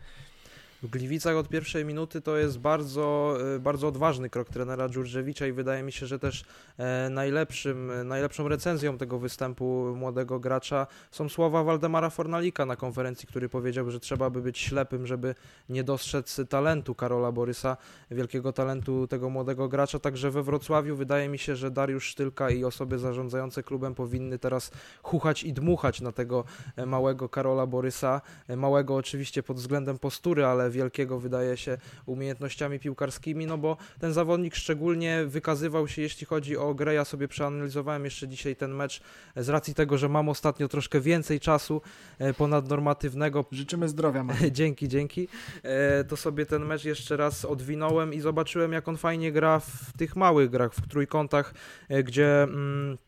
W 0.82 0.88
Gliwicach 0.88 1.36
od 1.36 1.48
pierwszej 1.48 1.84
minuty 1.84 2.20
to 2.20 2.36
jest 2.36 2.58
bardzo, 2.58 3.36
e, 3.54 3.58
bardzo 3.58 3.88
odważny 3.88 4.30
krok 4.30 4.48
trenera 4.48 4.88
Dżurżewicza 4.88 5.46
i 5.46 5.52
wydaje 5.52 5.82
mi 5.82 5.92
się, 5.92 6.06
że 6.06 6.18
też 6.18 6.44
e, 6.78 7.10
najlepszym, 7.10 7.92
najlepszą 8.04 8.48
recenzją 8.48 8.98
tego 8.98 9.18
występu 9.18 9.94
młodego 9.96 10.40
gracza 10.40 10.86
są 11.10 11.28
słowa 11.28 11.64
Waldemara 11.64 12.10
Fornalika 12.10 12.66
na 12.66 12.76
konferencji, 12.76 13.28
który 13.28 13.48
powiedział, 13.48 13.90
że 13.90 14.00
trzeba 14.00 14.30
by 14.30 14.42
być 14.42 14.58
ślepym, 14.58 15.06
żeby 15.06 15.34
nie 15.68 15.84
dostrzec 15.84 16.40
talentu 16.48 16.94
Karola 16.94 17.32
Borysa, 17.32 17.76
wielkiego 18.10 18.52
talentu 18.52 19.06
tego 19.06 19.30
młodego 19.30 19.68
gracza. 19.68 19.98
Także 19.98 20.30
we 20.30 20.42
Wrocławiu 20.42 20.96
wydaje 20.96 21.28
mi 21.28 21.38
się, 21.38 21.56
że 21.56 21.70
Dariusz 21.70 22.04
Sztylka 22.04 22.50
i 22.50 22.64
osoby 22.64 22.98
zarządzające 22.98 23.62
klubem 23.62 23.94
powinny 23.94 24.38
teraz 24.38 24.70
chuchać 25.02 25.44
i 25.44 25.52
dmuchać 25.52 26.00
na 26.00 26.12
tego 26.12 26.44
e, 26.76 26.86
małego 26.86 27.28
Karola 27.28 27.66
Borysa. 27.66 28.20
Małego 28.56 28.96
oczywiście 28.96 29.42
pod 29.42 29.56
względem 29.56 29.98
postury, 29.98 30.44
ale 30.44 30.67
wielkiego, 30.70 31.20
wydaje 31.20 31.56
się, 31.56 31.78
umiejętnościami 32.06 32.78
piłkarskimi, 32.78 33.46
no 33.46 33.58
bo 33.58 33.76
ten 34.00 34.12
zawodnik 34.12 34.54
szczególnie 34.54 35.24
wykazywał 35.26 35.88
się, 35.88 36.02
jeśli 36.02 36.26
chodzi 36.26 36.56
o 36.56 36.74
grę. 36.74 36.94
Ja 36.94 37.04
sobie 37.04 37.28
przeanalizowałem 37.28 38.04
jeszcze 38.04 38.28
dzisiaj 38.28 38.56
ten 38.56 38.74
mecz 38.74 39.00
z 39.36 39.48
racji 39.48 39.74
tego, 39.74 39.98
że 39.98 40.08
mam 40.08 40.28
ostatnio 40.28 40.68
troszkę 40.68 41.00
więcej 41.00 41.40
czasu 41.40 41.82
e, 42.18 42.34
ponadnormatywnego. 42.34 43.44
Życzymy 43.52 43.88
zdrowia, 43.88 44.24
dzięki, 44.50 44.88
dzięki. 44.88 45.28
E, 45.62 46.04
to 46.04 46.16
sobie 46.16 46.46
ten 46.46 46.64
mecz 46.64 46.84
jeszcze 46.84 47.16
raz 47.16 47.44
odwinąłem 47.44 48.14
i 48.14 48.20
zobaczyłem, 48.20 48.72
jak 48.72 48.88
on 48.88 48.96
fajnie 48.96 49.32
gra 49.32 49.60
w 49.60 49.92
tych 49.98 50.16
małych 50.16 50.50
grach, 50.50 50.74
w 50.74 50.88
trójkątach, 50.88 51.54
e, 51.88 52.02
gdzie. 52.02 52.42
Mm, 52.42 52.98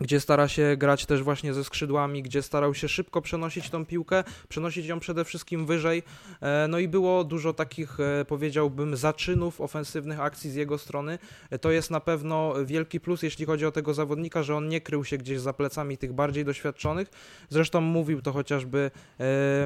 gdzie 0.00 0.20
stara 0.20 0.48
się 0.48 0.76
grać 0.78 1.06
też 1.06 1.22
właśnie 1.22 1.54
ze 1.54 1.64
skrzydłami, 1.64 2.22
gdzie 2.22 2.42
starał 2.42 2.74
się 2.74 2.88
szybko 2.88 3.22
przenosić 3.22 3.70
tą 3.70 3.86
piłkę, 3.86 4.24
przenosić 4.48 4.86
ją 4.86 5.00
przede 5.00 5.24
wszystkim 5.24 5.66
wyżej. 5.66 6.02
E, 6.40 6.66
no 6.68 6.78
i 6.78 6.88
było 6.88 7.24
dużo 7.24 7.52
takich, 7.52 8.00
e, 8.00 8.24
powiedziałbym, 8.24 8.96
zaczynów 8.96 9.60
ofensywnych 9.60 10.20
akcji 10.20 10.50
z 10.50 10.54
jego 10.54 10.78
strony. 10.78 11.18
E, 11.50 11.58
to 11.58 11.70
jest 11.70 11.90
na 11.90 12.00
pewno 12.00 12.54
wielki 12.64 13.00
plus, 13.00 13.22
jeśli 13.22 13.46
chodzi 13.46 13.66
o 13.66 13.72
tego 13.72 13.94
zawodnika, 13.94 14.42
że 14.42 14.56
on 14.56 14.68
nie 14.68 14.80
krył 14.80 15.04
się 15.04 15.18
gdzieś 15.18 15.40
za 15.40 15.52
plecami 15.52 15.98
tych 15.98 16.12
bardziej 16.12 16.44
doświadczonych. 16.44 17.08
Zresztą 17.48 17.80
mówił 17.80 18.22
to 18.22 18.32
chociażby 18.32 18.90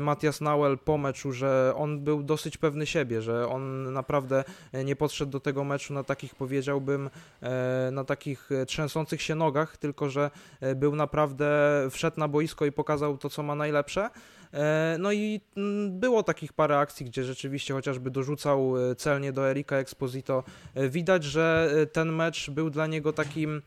Matias 0.01 0.41
Nauel 0.41 0.79
po 0.79 0.99
meczu, 0.99 1.33
że 1.33 1.73
on 1.77 2.01
był 2.01 2.23
dosyć 2.23 2.57
pewny 2.57 2.87
siebie, 2.87 3.23
że 3.23 3.49
on 3.49 3.93
naprawdę 3.93 4.45
nie 4.85 4.97
podszedł 4.97 5.33
do 5.33 5.41
tego 5.41 5.65
meczu 5.65 5.95
na 5.95 6.05
takich, 6.05 6.35
powiedziałbym, 6.35 7.11
na 7.93 8.05
takich 8.05 8.51
trzęsących 8.67 9.23
się 9.23 9.35
nogach, 9.35 9.77
tylko 9.77 10.11
że 10.11 10.20
że 10.21 10.31
e, 10.61 10.75
był 10.75 10.97
naprawdę, 10.97 11.49
wszedł 11.91 12.21
na 12.21 12.29
boisko 12.29 12.67
i 12.67 12.73
pokazał 12.73 13.19
to, 13.19 13.31
co 13.31 13.43
ma 13.43 13.55
najlepsze. 13.55 14.11
E, 14.55 14.97
no 14.99 15.13
i 15.13 15.41
mm, 15.57 16.01
było 16.01 16.23
takich 16.23 16.53
parę 16.53 16.79
akcji, 16.79 17.07
gdzie 17.07 17.25
rzeczywiście 17.25 17.75
chociażby 17.75 18.11
dorzucał 18.11 18.91
e, 18.91 18.95
celnie 18.95 19.33
do 19.33 19.51
Erika 19.51 19.77
Exposito. 19.77 20.45
Widać, 20.77 21.25
że 21.25 21.75
ten 21.93 22.13
mecz 22.13 22.51
był 22.51 22.71
dla 22.71 22.87
niego 22.87 23.13
takim 23.13 23.63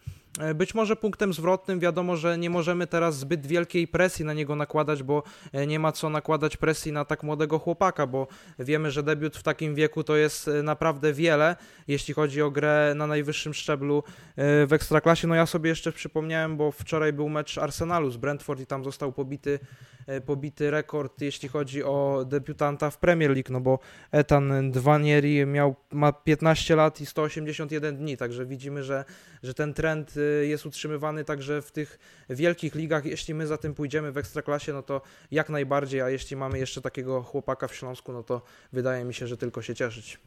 być 0.55 0.75
może 0.75 0.95
punktem 0.95 1.33
zwrotnym, 1.33 1.79
wiadomo, 1.79 2.17
że 2.17 2.37
nie 2.37 2.49
możemy 2.49 2.87
teraz 2.87 3.17
zbyt 3.17 3.47
wielkiej 3.47 3.87
presji 3.87 4.25
na 4.25 4.33
niego 4.33 4.55
nakładać, 4.55 5.03
bo 5.03 5.23
e, 5.51 5.67
nie 5.67 5.79
ma 5.79 5.91
co 5.91 6.09
nakładać 6.09 6.57
presji 6.57 6.91
na 6.91 7.05
tak 7.05 7.23
młodego 7.23 7.59
chłopaka, 7.59 8.07
bo 8.07 8.27
wiemy, 8.59 8.91
że 8.91 9.03
debiut 9.03 9.37
w 9.37 9.43
takim 9.43 9.75
wieku 9.75 10.03
to 10.03 10.15
jest 10.15 10.47
e, 10.47 10.63
naprawdę 10.63 11.13
wiele, 11.13 11.55
jeśli 11.87 12.13
chodzi 12.13 12.41
o 12.41 12.51
grę 12.51 12.93
na 12.95 13.07
najwyższym 13.07 13.53
szczeblu 13.53 14.03
w 14.37 14.73
Ekstraklasie. 14.73 15.27
No 15.27 15.35
ja 15.35 15.45
sobie 15.45 15.69
jeszcze 15.69 15.91
przypomniałem, 15.91 16.57
bo 16.57 16.71
wczoraj 16.71 17.13
był 17.13 17.29
mecz 17.29 17.57
Arsenalu 17.57 18.11
z 18.11 18.17
Brentford 18.17 18.59
i 18.59 18.65
tam 18.65 18.83
został 18.83 19.11
pobity 19.11 19.59
E, 20.07 20.21
pobity 20.21 20.71
rekord, 20.71 21.21
jeśli 21.21 21.49
chodzi 21.49 21.83
o 21.83 22.25
debiutanta 22.27 22.89
w 22.89 22.97
Premier 22.97 23.31
League, 23.31 23.51
no 23.51 23.61
bo 23.61 23.79
Etan 24.11 24.71
Dwanieri 24.71 25.45
miał, 25.45 25.75
ma 25.91 26.11
15 26.11 26.75
lat 26.75 27.01
i 27.01 27.05
181 27.05 27.97
dni, 27.97 28.17
także 28.17 28.45
widzimy, 28.45 28.83
że, 28.83 29.05
że 29.43 29.53
ten 29.53 29.73
trend 29.73 30.13
e, 30.17 30.19
jest 30.47 30.65
utrzymywany 30.65 31.25
także 31.25 31.61
w 31.61 31.71
tych 31.71 31.99
wielkich 32.29 32.75
ligach. 32.75 33.05
Jeśli 33.05 33.33
my 33.33 33.47
za 33.47 33.57
tym 33.57 33.73
pójdziemy 33.73 34.11
w 34.11 34.17
Ekstraklasie, 34.17 34.73
no 34.73 34.83
to 34.83 35.01
jak 35.31 35.49
najbardziej, 35.49 36.01
a 36.01 36.09
jeśli 36.09 36.35
mamy 36.35 36.59
jeszcze 36.59 36.81
takiego 36.81 37.23
chłopaka 37.23 37.67
w 37.67 37.75
Śląsku, 37.75 38.13
no 38.13 38.23
to 38.23 38.41
wydaje 38.73 39.03
mi 39.03 39.13
się, 39.13 39.27
że 39.27 39.37
tylko 39.37 39.61
się 39.61 39.75
cieszyć. 39.75 40.19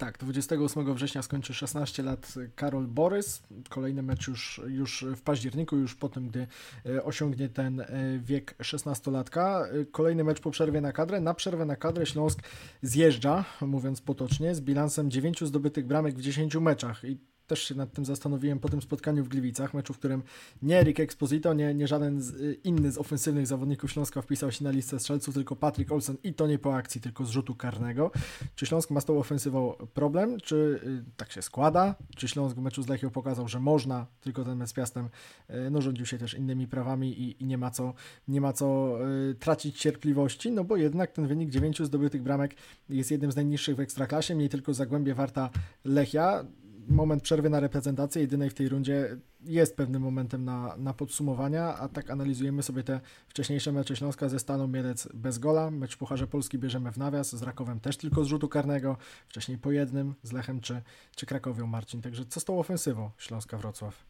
Tak, 0.00 0.18
28 0.18 0.94
września 0.94 1.22
skończy 1.22 1.54
16 1.54 2.02
lat 2.02 2.34
Karol 2.54 2.86
Borys. 2.86 3.42
Kolejny 3.68 4.02
mecz 4.02 4.28
już, 4.28 4.60
już 4.66 5.04
w 5.16 5.22
październiku, 5.22 5.76
już 5.76 5.94
po 5.94 6.08
tym, 6.08 6.28
gdy 6.28 6.46
e, 6.86 7.04
osiągnie 7.04 7.48
ten 7.48 7.80
e, 7.80 7.86
wiek 8.18 8.54
16-latka. 8.58 9.64
E, 9.64 9.84
kolejny 9.84 10.24
mecz 10.24 10.40
po 10.40 10.50
przerwie 10.50 10.80
na 10.80 10.92
kadrę. 10.92 11.20
Na 11.20 11.34
przerwę 11.34 11.64
na 11.64 11.76
kadrę 11.76 12.06
Śląsk 12.06 12.38
zjeżdża, 12.82 13.44
mówiąc 13.60 14.00
potocznie, 14.00 14.54
z 14.54 14.60
bilansem 14.60 15.10
9 15.10 15.40
zdobytych 15.40 15.86
bramek 15.86 16.14
w 16.14 16.20
10 16.20 16.56
meczach. 16.56 17.04
I 17.04 17.18
też 17.50 17.62
się 17.62 17.74
nad 17.74 17.92
tym 17.92 18.04
zastanowiłem 18.04 18.58
po 18.58 18.68
tym 18.68 18.82
spotkaniu 18.82 19.24
w 19.24 19.28
Gliwicach, 19.28 19.74
meczu, 19.74 19.92
w 19.92 19.98
którym 19.98 20.22
nie 20.62 20.80
Erik 20.80 21.00
Exposito, 21.00 21.54
nie, 21.54 21.74
nie 21.74 21.88
żaden 21.88 22.22
z, 22.22 22.30
y, 22.30 22.56
inny 22.64 22.92
z 22.92 22.98
ofensywnych 22.98 23.46
zawodników 23.46 23.92
Śląska 23.92 24.22
wpisał 24.22 24.52
się 24.52 24.64
na 24.64 24.70
listę 24.70 24.98
strzelców, 24.98 25.34
tylko 25.34 25.56
Patrick 25.56 25.92
Olsen 25.92 26.16
i 26.24 26.34
to 26.34 26.46
nie 26.46 26.58
po 26.58 26.74
akcji, 26.74 27.00
tylko 27.00 27.24
z 27.24 27.30
rzutu 27.30 27.54
karnego. 27.54 28.10
Czy 28.54 28.66
Śląsk 28.66 28.90
ma 28.90 29.00
z 29.00 29.04
tą 29.04 29.18
ofensywą 29.18 29.72
problem? 29.94 30.40
Czy 30.40 30.80
y, 30.84 31.04
tak 31.16 31.32
się 31.32 31.42
składa? 31.42 31.94
Czy 32.16 32.28
Śląsk 32.28 32.56
w 32.56 32.60
meczu 32.60 32.82
z 32.82 32.88
Lechią 32.88 33.10
pokazał, 33.10 33.48
że 33.48 33.60
można, 33.60 34.06
tylko 34.20 34.44
ten 34.44 34.58
mecz 34.58 34.68
z 34.68 34.72
Piastem 34.72 35.08
y, 35.50 35.70
no, 35.70 35.82
rządził 35.82 36.06
się 36.06 36.18
też 36.18 36.34
innymi 36.34 36.66
prawami 36.66 37.20
i, 37.20 37.42
i 37.42 37.46
nie 37.46 37.58
ma 37.58 37.70
co, 37.70 37.94
nie 38.28 38.40
ma 38.40 38.52
co 38.52 38.98
y, 39.30 39.34
tracić 39.34 39.80
cierpliwości, 39.80 40.52
no 40.52 40.64
bo 40.64 40.76
jednak 40.76 41.12
ten 41.12 41.26
wynik 41.26 41.50
dziewięciu 41.50 41.84
zdobytych 41.84 42.22
bramek 42.22 42.54
jest 42.88 43.10
jednym 43.10 43.32
z 43.32 43.36
najniższych 43.36 43.76
w 43.76 43.80
Ekstraklasie, 43.80 44.34
mniej 44.34 44.48
tylko 44.48 44.74
Zagłębie 44.74 45.14
Warta 45.14 45.50
Lechia 45.84 46.44
moment 46.90 47.22
przerwy 47.22 47.50
na 47.50 47.60
reprezentację, 47.60 48.22
jedynej 48.22 48.50
w 48.50 48.54
tej 48.54 48.68
rundzie, 48.68 49.16
jest 49.40 49.76
pewnym 49.76 50.02
momentem 50.02 50.44
na, 50.44 50.76
na 50.76 50.94
podsumowania, 50.94 51.74
a 51.74 51.88
tak 51.88 52.10
analizujemy 52.10 52.62
sobie 52.62 52.82
te 52.82 53.00
wcześniejsze 53.28 53.72
mecze 53.72 53.96
Śląska 53.96 54.28
ze 54.28 54.38
Staną 54.38 54.66
Mielec 54.66 55.08
bez 55.14 55.38
gola, 55.38 55.70
mecz 55.70 55.96
Pucharze 55.96 56.26
Polski 56.26 56.58
bierzemy 56.58 56.92
w 56.92 56.98
nawias, 56.98 57.36
z 57.36 57.42
Rakowem 57.42 57.80
też 57.80 57.96
tylko 57.96 58.24
z 58.24 58.26
rzutu 58.26 58.48
karnego, 58.48 58.96
wcześniej 59.28 59.58
po 59.58 59.72
jednym, 59.72 60.14
z 60.22 60.32
Lechem 60.32 60.60
czy, 60.60 60.82
czy 61.16 61.26
Krakowią 61.26 61.66
Marcin. 61.66 62.02
Także 62.02 62.24
co 62.26 62.40
z 62.40 62.44
tą 62.44 62.58
ofensywą 62.58 63.10
Śląska 63.18 63.58
Wrocław? 63.58 64.04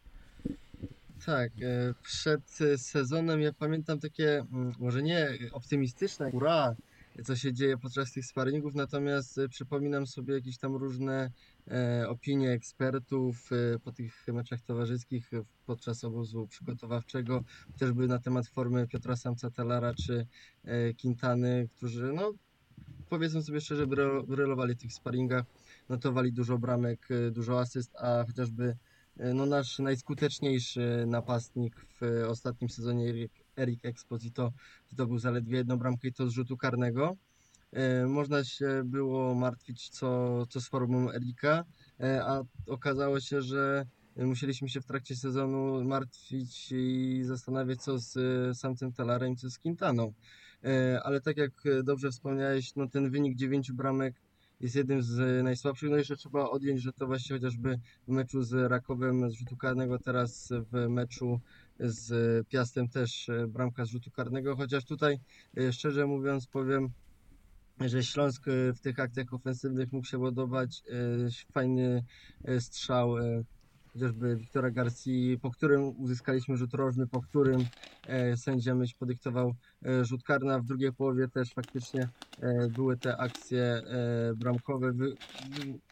Tak, 1.25 1.51
e, 1.61 1.93
przed 2.03 2.41
sezonem 2.77 3.41
ja 3.41 3.53
pamiętam 3.53 3.99
takie, 3.99 4.45
mm, 4.53 4.73
może 4.79 5.03
nie 5.03 5.29
optymistyczne, 5.51 6.29
ura, 6.29 6.75
co 7.25 7.35
się 7.35 7.53
dzieje 7.53 7.77
podczas 7.77 8.11
tych 8.11 8.25
sparingów, 8.25 8.75
natomiast 8.75 9.37
e, 9.37 9.49
przypominam 9.49 10.07
sobie 10.07 10.33
jakieś 10.33 10.57
tam 10.57 10.75
różne 10.75 11.31
e, 11.67 12.05
opinie 12.09 12.51
ekspertów 12.51 13.49
e, 13.51 13.79
po 13.79 13.91
tych 13.91 14.27
meczach 14.27 14.61
towarzyskich 14.61 15.31
podczas 15.65 16.03
obozu 16.03 16.47
przygotowawczego, 16.47 17.43
chociażby 17.71 18.07
na 18.07 18.19
temat 18.19 18.47
formy 18.47 18.87
Piotra 18.87 19.15
Samca 19.15 19.51
Talara 19.51 19.93
czy 19.93 20.27
Quintany, 21.01 21.69
którzy 21.77 22.13
no 22.13 22.33
powiedzmy 23.09 23.43
sobie 23.43 23.61
szczerze 23.61 23.87
brylowali 24.27 24.75
w 24.75 24.81
tych 24.81 24.93
sparingach, 24.93 25.45
notowali 25.89 26.33
dużo 26.33 26.57
bramek, 26.57 27.07
dużo 27.31 27.59
asyst, 27.59 27.95
a 27.95 28.23
chociażby 28.27 28.77
no 29.33 29.45
nasz 29.45 29.79
najskuteczniejszy 29.79 31.03
napastnik 31.07 31.75
w 32.01 32.01
ostatnim 32.27 32.69
sezonie 32.69 33.13
Eric 33.57 33.85
Exposito 33.85 34.51
zdobył 34.89 35.19
zaledwie 35.19 35.57
jedną 35.57 35.77
bramkę 35.77 36.07
i 36.07 36.13
to 36.13 36.27
z 36.27 36.33
rzutu 36.33 36.57
karnego. 36.57 37.17
E, 37.73 38.07
można 38.07 38.43
się 38.43 38.81
było 38.85 39.35
martwić 39.35 39.89
co, 39.89 40.45
co 40.49 40.61
z 40.61 40.67
formą 40.67 41.11
Erika, 41.11 41.65
e, 41.99 42.25
a 42.25 42.43
okazało 42.67 43.19
się, 43.19 43.41
że 43.41 43.85
musieliśmy 44.15 44.69
się 44.69 44.81
w 44.81 44.85
trakcie 44.85 45.15
sezonu 45.15 45.83
martwić 45.83 46.71
i 46.71 47.21
zastanawiać 47.23 47.81
co 47.83 47.99
z 47.99 48.17
e, 48.17 48.55
samcem 48.55 48.93
Talarem, 48.93 49.35
co 49.35 49.49
z 49.49 49.59
Quintaną. 49.59 50.13
Ale 51.03 51.21
tak 51.21 51.37
jak 51.37 51.51
dobrze 51.83 52.11
wspomniałeś, 52.11 52.75
no 52.75 52.87
ten 52.87 53.09
wynik 53.09 53.35
dziewięciu 53.35 53.73
bramek 53.73 54.15
jest 54.59 54.75
jednym 54.75 55.03
z 55.03 55.43
najsłabszych. 55.43 55.89
No 55.89 55.97
jeszcze 55.97 56.15
trzeba 56.15 56.49
odjąć, 56.49 56.81
że 56.81 56.93
to 56.93 57.07
właśnie 57.07 57.35
chociażby 57.35 57.79
w 58.07 58.11
meczu 58.11 58.43
z 58.43 58.71
Rakowem 58.71 59.31
z 59.31 59.33
rzutu 59.33 59.57
karnego, 59.57 59.99
teraz 59.99 60.53
w 60.71 60.89
meczu 60.89 61.39
z 61.81 62.47
Piastem 62.47 62.89
też 62.89 63.29
e, 63.29 63.47
bramka 63.47 63.85
z 63.85 63.89
rzutu 63.89 64.11
karnego, 64.11 64.55
chociaż 64.55 64.85
tutaj 64.85 65.19
e, 65.57 65.73
szczerze 65.73 66.07
mówiąc 66.07 66.47
powiem, 66.47 66.89
że 67.79 68.03
Śląsk 68.03 68.47
e, 68.47 68.73
w 68.73 68.79
tych 68.79 68.99
akcjach 68.99 69.33
ofensywnych 69.33 69.91
mógł 69.91 70.07
się 70.07 70.17
ładować. 70.17 70.83
Fajny 71.51 72.03
strzał 72.59 73.15
chociażby 73.93 74.35
Wiktora 74.35 74.71
Garcia, 74.71 75.37
po 75.41 75.51
którym 75.51 75.83
uzyskaliśmy 75.97 76.57
rzut 76.57 76.73
rożny, 76.73 77.07
po 77.07 77.21
którym 77.21 77.65
e, 78.07 78.37
sędzia 78.37 78.75
myśl 78.75 78.95
podyktował 78.99 79.55
e, 79.85 80.05
rzut 80.05 80.23
karny, 80.23 80.53
a 80.53 80.59
w 80.59 80.65
drugiej 80.65 80.93
połowie 80.93 81.27
też 81.27 81.53
faktycznie 81.53 82.09
e, 82.39 82.67
były 82.69 82.97
te 82.97 83.17
akcje 83.17 83.81
bramkowe. 84.35 84.93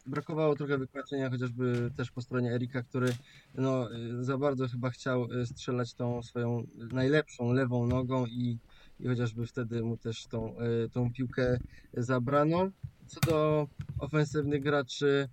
Brakowało 0.05 0.55
trochę 0.55 0.77
wykończenia, 0.77 1.29
chociażby 1.29 1.91
też 1.97 2.11
po 2.11 2.21
stronie 2.21 2.53
Erika, 2.53 2.83
który 2.83 3.13
no, 3.55 3.89
za 4.19 4.37
bardzo 4.37 4.67
chyba 4.67 4.89
chciał 4.89 5.27
strzelać 5.45 5.93
tą 5.93 6.23
swoją 6.23 6.63
najlepszą 6.91 7.53
lewą 7.53 7.87
nogą 7.87 8.25
i, 8.25 8.57
i 8.99 9.07
chociażby 9.07 9.47
wtedy 9.47 9.83
mu 9.83 9.97
też 9.97 10.27
tą, 10.27 10.55
tą 10.91 11.13
piłkę 11.13 11.59
zabrano. 11.93 12.69
Co 13.07 13.19
do 13.19 13.67
ofensywnych 13.99 14.63
graczy, 14.63 15.29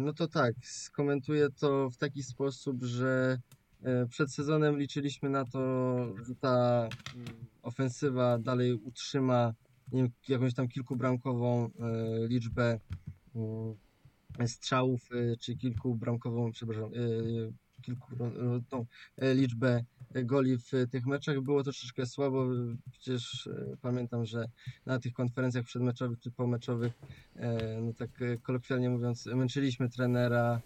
no 0.00 0.12
to 0.12 0.28
tak, 0.28 0.54
skomentuję 0.62 1.48
to 1.50 1.90
w 1.90 1.96
taki 1.96 2.22
sposób, 2.22 2.82
że 2.82 3.38
e, 3.82 4.06
przed 4.06 4.32
sezonem 4.32 4.78
liczyliśmy 4.78 5.30
na 5.30 5.44
to, 5.44 5.60
że 6.26 6.34
ta 6.34 6.88
mm, 7.14 7.26
ofensywa 7.62 8.38
dalej 8.38 8.74
utrzyma 8.74 9.54
jakąś 10.28 10.54
tam 10.54 10.68
kilkubramkową 10.68 11.64
e, 11.64 11.70
liczbę 12.28 12.80
mm, 13.34 13.76
strzałów, 14.46 15.08
e, 15.12 15.36
czy 15.36 15.56
kilkubramkową, 15.56 16.52
przepraszam, 16.52 16.90
e, 16.94 17.82
kilku, 17.82 18.24
e, 18.24 18.60
tą 18.68 18.86
e, 19.16 19.34
liczbę 19.34 19.84
goli 20.24 20.58
w 20.58 20.70
tych 20.90 21.06
meczach. 21.06 21.40
Było 21.40 21.62
troszeczkę 21.62 22.06
słabo, 22.06 22.46
przecież 22.90 23.46
e, 23.46 23.76
pamiętam, 23.82 24.24
że 24.24 24.48
na 24.86 24.98
tych 24.98 25.12
konferencjach 25.12 25.64
przedmeczowych 25.64 26.20
czy 26.20 26.30
pomeczowych, 26.30 26.92
e, 27.36 27.80
no 27.80 27.92
tak 27.92 28.22
e, 28.22 28.36
kolokwialnie 28.36 28.90
mówiąc, 28.90 29.26
męczyliśmy 29.26 29.88
trenera 29.88 30.60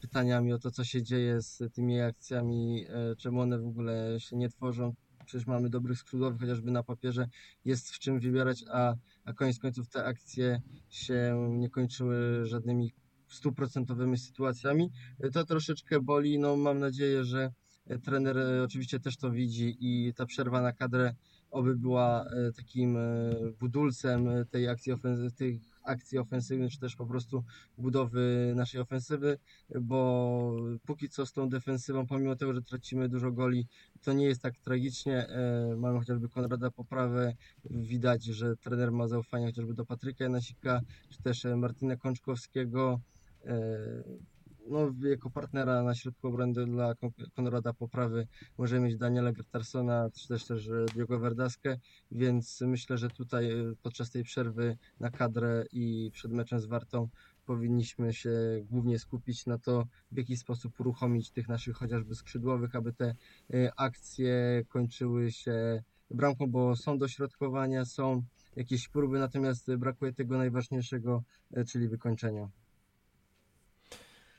pytaniami 0.00 0.52
o 0.52 0.58
to, 0.58 0.70
co 0.70 0.84
się 0.84 1.02
dzieje 1.02 1.42
z 1.42 1.62
tymi 1.74 2.00
akcjami, 2.00 2.86
czemu 3.18 3.40
one 3.40 3.58
w 3.58 3.66
ogóle 3.66 4.20
się 4.20 4.36
nie 4.36 4.48
tworzą. 4.48 4.94
Przecież 5.26 5.46
mamy 5.46 5.70
dobrych 5.70 5.98
skrzydłowych, 5.98 6.40
chociażby 6.40 6.70
na 6.70 6.82
papierze 6.82 7.28
jest 7.64 7.90
w 7.90 7.98
czym 7.98 8.20
wybierać, 8.20 8.64
a, 8.72 8.94
a 9.24 9.32
koniec 9.32 9.58
końców 9.58 9.88
te 9.88 10.04
akcje 10.04 10.60
się 10.88 11.48
nie 11.50 11.70
kończyły 11.70 12.46
żadnymi 12.46 12.92
stuprocentowymi 13.28 14.18
sytuacjami. 14.18 14.90
To 15.32 15.44
troszeczkę 15.44 16.00
boli. 16.00 16.38
No, 16.38 16.56
mam 16.56 16.78
nadzieję, 16.78 17.24
że 17.24 17.52
trener 18.04 18.38
e, 18.38 18.62
oczywiście 18.64 19.00
też 19.00 19.16
to 19.16 19.30
widzi 19.30 19.76
i 19.80 20.14
ta 20.14 20.26
przerwa 20.26 20.60
na 20.60 20.72
kadrę 20.72 21.14
oby 21.50 21.76
była 21.76 22.24
e, 22.24 22.52
takim 22.52 22.96
e, 22.96 23.00
budulcem 23.60 24.28
tej 24.50 24.68
akcji, 24.68 24.92
ofensy- 24.92 25.58
akcji 25.84 26.18
ofensywnych, 26.18 26.72
czy 26.72 26.78
też 26.78 26.96
po 26.96 27.06
prostu 27.06 27.44
budowy 27.78 28.52
naszej 28.56 28.80
ofensywy, 28.80 29.38
bo 29.80 30.56
póki 30.86 31.08
co 31.08 31.26
z 31.26 31.32
tą 31.32 31.48
defensywą, 31.48 32.06
pomimo 32.06 32.36
tego, 32.36 32.54
że 32.54 32.62
tracimy 32.62 33.08
dużo 33.08 33.32
goli, 33.32 33.66
to 34.02 34.12
nie 34.12 34.26
jest 34.26 34.42
tak 34.42 34.56
tragicznie. 34.56 35.26
Mamy 35.76 35.98
chociażby 35.98 36.28
Konrada 36.28 36.70
Poprawę, 36.70 37.32
widać, 37.70 38.24
że 38.24 38.56
trener 38.56 38.92
ma 38.92 39.08
zaufanie 39.08 39.46
chociażby 39.46 39.74
do 39.74 39.84
Patryka 39.86 40.24
Janasika, 40.24 40.80
czy 41.10 41.22
też 41.22 41.46
Martina 41.56 41.96
Kączkowskiego. 41.96 43.00
No, 44.70 44.92
jako 45.08 45.30
partnera 45.30 45.82
na 45.82 45.94
środku 45.94 46.28
obrony 46.28 46.66
dla 46.66 46.94
Kon- 46.94 47.30
Konrada 47.36 47.72
Poprawy 47.72 48.26
możemy 48.58 48.86
mieć 48.86 48.96
Daniela 48.96 49.32
Gertarsona, 49.32 50.10
czy 50.14 50.28
też 50.28 50.44
też 50.44 50.70
Diogo 50.94 51.18
Verdaskę, 51.18 51.78
więc 52.10 52.60
myślę, 52.60 52.98
że 52.98 53.10
tutaj 53.10 53.50
e, 53.50 53.74
podczas 53.82 54.10
tej 54.10 54.24
przerwy 54.24 54.76
na 55.00 55.10
kadrę 55.10 55.64
i 55.72 56.10
przed 56.12 56.32
meczem 56.32 56.60
z 56.60 56.66
Wartą 56.66 57.08
powinniśmy 57.46 58.12
się 58.12 58.30
głównie 58.70 58.98
skupić 58.98 59.46
na 59.46 59.58
to, 59.58 59.84
w 60.12 60.16
jaki 60.16 60.36
sposób 60.36 60.80
uruchomić 60.80 61.30
tych 61.30 61.48
naszych 61.48 61.76
chociażby 61.76 62.14
skrzydłowych, 62.14 62.74
aby 62.76 62.92
te 62.92 63.14
e, 63.54 63.72
akcje 63.76 64.62
kończyły 64.68 65.32
się 65.32 65.82
bramką, 66.10 66.46
bo 66.46 66.76
są 66.76 66.98
dośrodkowania, 66.98 67.84
są 67.84 68.22
jakieś 68.56 68.88
próby, 68.88 69.18
natomiast 69.18 69.76
brakuje 69.76 70.12
tego 70.12 70.38
najważniejszego, 70.38 71.22
e, 71.52 71.64
czyli 71.64 71.88
wykończenia. 71.88 72.48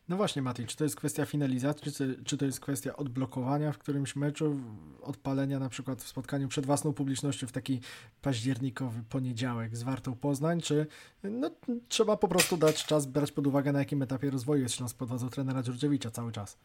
No 0.10 0.18
właśnie, 0.18 0.42
Mati, 0.42 0.66
czy 0.66 0.78
to 0.78 0.84
jest 0.84 0.96
kwestia 0.96 1.26
finalizacji, 1.26 1.92
czy, 1.92 2.24
czy 2.26 2.38
to 2.38 2.46
jest 2.46 2.60
kwestia 2.60 2.96
odblokowania 2.96 3.72
w 3.72 3.78
którymś 3.78 4.16
meczu, 4.16 4.60
odpalenia 5.02 5.60
na 5.60 5.70
przykład 5.70 6.02
w 6.02 6.08
spotkaniu 6.08 6.48
przed 6.48 6.66
własną 6.66 6.94
publicznością 6.94 7.48
w 7.48 7.52
taki 7.52 7.80
październikowy 8.22 9.04
poniedziałek 9.10 9.78
z 9.78 9.84
Wartą 9.84 10.16
Poznań, 10.16 10.62
czy 10.62 10.88
no, 11.24 11.52
trzeba 11.88 12.18
po 12.18 12.28
prostu 12.28 12.58
dać 12.58 12.86
czas, 12.86 13.06
brać 13.06 13.32
pod 13.32 13.48
uwagę 13.48 13.72
na 13.72 13.80
jakim 13.80 14.02
etapie 14.02 14.30
rozwoju 14.30 14.64
jest 14.64 14.76
Śląsk 14.76 14.98
pod 14.98 15.10
wodzą 15.10 15.30
trenera 15.30 15.64
Dziurdziewicza 15.64 16.12
cały 16.12 16.32
czas. 16.32 16.58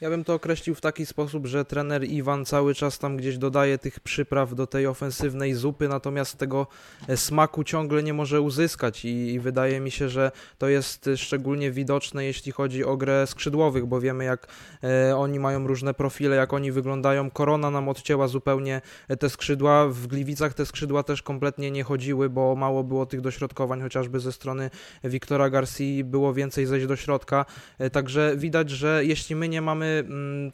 Ja 0.00 0.10
bym 0.10 0.24
to 0.24 0.34
określił 0.34 0.74
w 0.74 0.80
taki 0.80 1.06
sposób, 1.06 1.46
że 1.46 1.64
trener 1.64 2.04
Iwan 2.04 2.44
cały 2.44 2.74
czas 2.74 2.98
tam 2.98 3.16
gdzieś 3.16 3.38
dodaje 3.38 3.78
tych 3.78 4.00
przypraw 4.00 4.54
do 4.54 4.66
tej 4.66 4.86
ofensywnej 4.86 5.54
zupy, 5.54 5.88
natomiast 5.88 6.38
tego 6.38 6.66
e, 7.08 7.16
smaku 7.16 7.64
ciągle 7.64 8.02
nie 8.02 8.14
może 8.14 8.40
uzyskać 8.40 9.04
i, 9.04 9.32
i 9.32 9.40
wydaje 9.40 9.80
mi 9.80 9.90
się, 9.90 10.08
że 10.08 10.32
to 10.58 10.68
jest 10.68 11.08
e, 11.08 11.16
szczególnie 11.16 11.70
widoczne, 11.70 12.24
jeśli 12.24 12.52
chodzi 12.52 12.84
o 12.84 12.96
grę 12.96 13.26
skrzydłowych, 13.26 13.86
bo 13.86 14.00
wiemy 14.00 14.24
jak 14.24 14.46
e, 14.84 15.16
oni 15.16 15.38
mają 15.38 15.66
różne 15.66 15.94
profile, 15.94 16.36
jak 16.36 16.52
oni 16.52 16.72
wyglądają. 16.72 17.30
Korona 17.30 17.70
nam 17.70 17.88
odcięła 17.88 18.28
zupełnie 18.28 18.80
e, 19.08 19.16
te 19.16 19.30
skrzydła, 19.30 19.88
w 19.88 20.06
Gliwicach 20.06 20.54
te 20.54 20.66
skrzydła 20.66 21.02
też 21.02 21.22
kompletnie 21.22 21.70
nie 21.70 21.84
chodziły, 21.84 22.30
bo 22.30 22.56
mało 22.56 22.84
było 22.84 23.06
tych 23.06 23.20
dośrodkowań, 23.20 23.80
chociażby 23.80 24.20
ze 24.20 24.32
strony 24.32 24.70
Wiktora 25.04 25.50
Garcia 25.50 25.84
było 26.04 26.34
więcej 26.34 26.66
zejść 26.66 26.86
do 26.86 26.96
środka, 26.96 27.46
E, 27.78 27.90
Także 27.90 28.36
widać, 28.36 28.70
że 28.70 29.04
jeśli 29.04 29.36
my 29.36 29.48
nie 29.48 29.62
mamy 29.62 29.89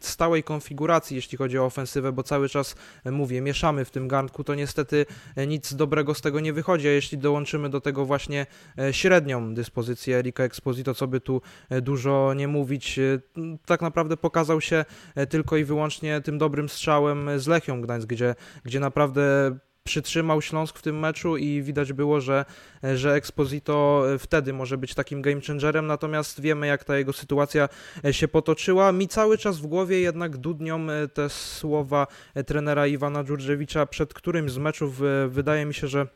stałej 0.01 0.43
konfiguracji, 0.43 1.17
jeśli 1.17 1.39
chodzi 1.39 1.59
o 1.59 1.65
ofensywę, 1.65 2.13
bo 2.13 2.23
cały 2.23 2.49
czas 2.49 2.77
e, 3.05 3.11
mówię, 3.11 3.41
mieszamy 3.41 3.85
w 3.85 3.91
tym 3.91 4.09
garnku, 4.09 4.45
to 4.45 4.55
niestety 4.55 5.07
e, 5.37 5.47
nic 5.47 5.75
dobrego 5.75 6.15
z 6.15 6.21
tego 6.21 6.41
nie 6.41 6.53
wychodzi. 6.53 6.89
A 6.89 6.91
jeśli 6.91 7.19
dołączymy 7.19 7.69
do 7.69 7.81
tego 7.81 8.05
właśnie 8.05 8.47
e, 8.79 8.93
średnią 8.93 9.55
dyspozycję 9.55 10.17
Erika 10.17 10.45
Exposito, 10.45 10.95
co 10.95 11.07
by 11.07 11.21
tu 11.21 11.43
dużo 11.83 12.35
nie 12.35 12.49
mówić, 12.49 13.01
tak 13.67 13.83
naprawdę 13.83 14.17
pokazał 14.17 14.61
się 14.61 14.85
tylko 15.29 15.57
i 15.57 15.65
wyłącznie 15.65 16.21
tym 16.21 16.39
dobrym 16.39 16.69
strzałem 16.69 17.31
z 17.41 17.47
Lechią 17.47 17.81
Gdańsk, 17.81 18.09
gdzie, 18.09 18.35
gdzie 18.65 18.81
naprawdę 18.81 19.57
przytrzymał 19.87 20.43
Śląsk 20.43 20.79
w 20.79 20.83
tym 20.83 20.99
meczu 20.99 21.37
i 21.37 21.63
widać 21.63 21.93
było, 21.93 22.21
że, 22.21 22.45
że 22.95 23.15
Exposito 23.15 24.05
wtedy 24.19 24.53
może 24.53 24.79
być 24.79 24.95
takim 24.95 25.23
game 25.23 25.41
changerem, 25.47 25.87
natomiast 25.87 26.41
wiemy 26.41 26.67
jak 26.67 26.85
ta 26.85 26.99
jego 26.99 27.13
sytuacja 27.13 27.69
się 28.11 28.29
potoczyła. 28.29 28.93
Mi 28.93 29.09
cały 29.09 29.39
czas 29.39 29.59
w 29.59 29.67
głowie 29.67 30.01
jednak 30.01 30.37
dudnią 30.37 30.91
e, 30.91 31.09
te 31.09 31.29
słowa 31.29 32.07
e, 32.35 32.45
trenera 32.45 32.87
Iwana 32.87 33.25
Dżurdżewicza 33.25 33.87
przed 33.87 34.15
którymś 34.15 34.53
z 34.53 34.59
meczów. 34.59 35.03
e, 35.03 35.29
Wydaje 35.29 35.65
mi 35.67 35.75
się, 35.75 35.89
że 35.89 36.07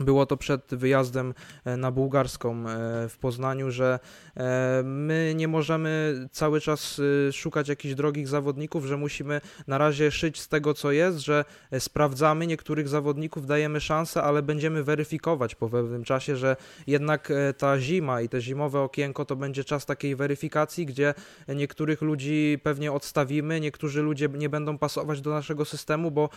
było 0.00 0.26
to 0.26 0.36
przed 0.36 0.74
wyjazdem 0.74 1.34
e, 1.64 1.76
na 1.76 1.90
bułgarską 1.90 2.68
e, 2.68 3.08
w 3.08 3.18
Poznaniu, 3.18 3.70
że 3.70 3.98
e, 4.36 4.82
my 4.84 5.32
nie 5.36 5.48
możemy 5.48 6.14
cały 6.32 6.60
czas 6.60 7.00
szukać 7.32 7.68
jakichś 7.68 7.94
drogich 7.94 8.28
zawodników, 8.28 8.84
że 8.84 8.96
musimy 8.96 9.40
na 9.66 9.78
razie 9.78 10.10
szyć 10.10 10.40
z 10.40 10.48
tego, 10.48 10.74
co 10.74 10.92
jest, 10.92 11.18
że 11.18 11.44
sprawdzamy 11.78 12.46
niektórych 12.46 12.88
zawodników, 12.88 13.46
dajemy 13.46 13.80
szansę, 13.80 14.22
ale 14.22 14.42
będziemy 14.42 14.84
weryfikować 14.84 15.54
po 15.54 15.68
pewnym 15.68 16.04
czasie, 16.04 16.36
że 16.36 16.56
jednak 16.86 17.32
ta 17.58 17.80
zima 17.80 18.20
i 18.20 18.28
te 18.28 18.40
zimowe 18.40 18.80
okienko 18.80 19.24
to 19.24 19.36
będzie 19.36 19.64
czas 19.64 19.86
takiej 19.86 20.16
weryfikacji, 20.16 20.86
gdzie 20.86 21.14
niektórych 21.48 22.02
ludzi 22.02 22.58
pewnie 22.62 22.92
odstawimy, 22.92 23.60
niektórzy 23.60 24.02
ludzie 24.02 24.28
nie 24.28 24.48
będą 24.48 24.78
pasować 24.78 25.20
do 25.20 25.30
naszego 25.30 25.64
systemu, 25.64 26.10
bo 26.10 26.28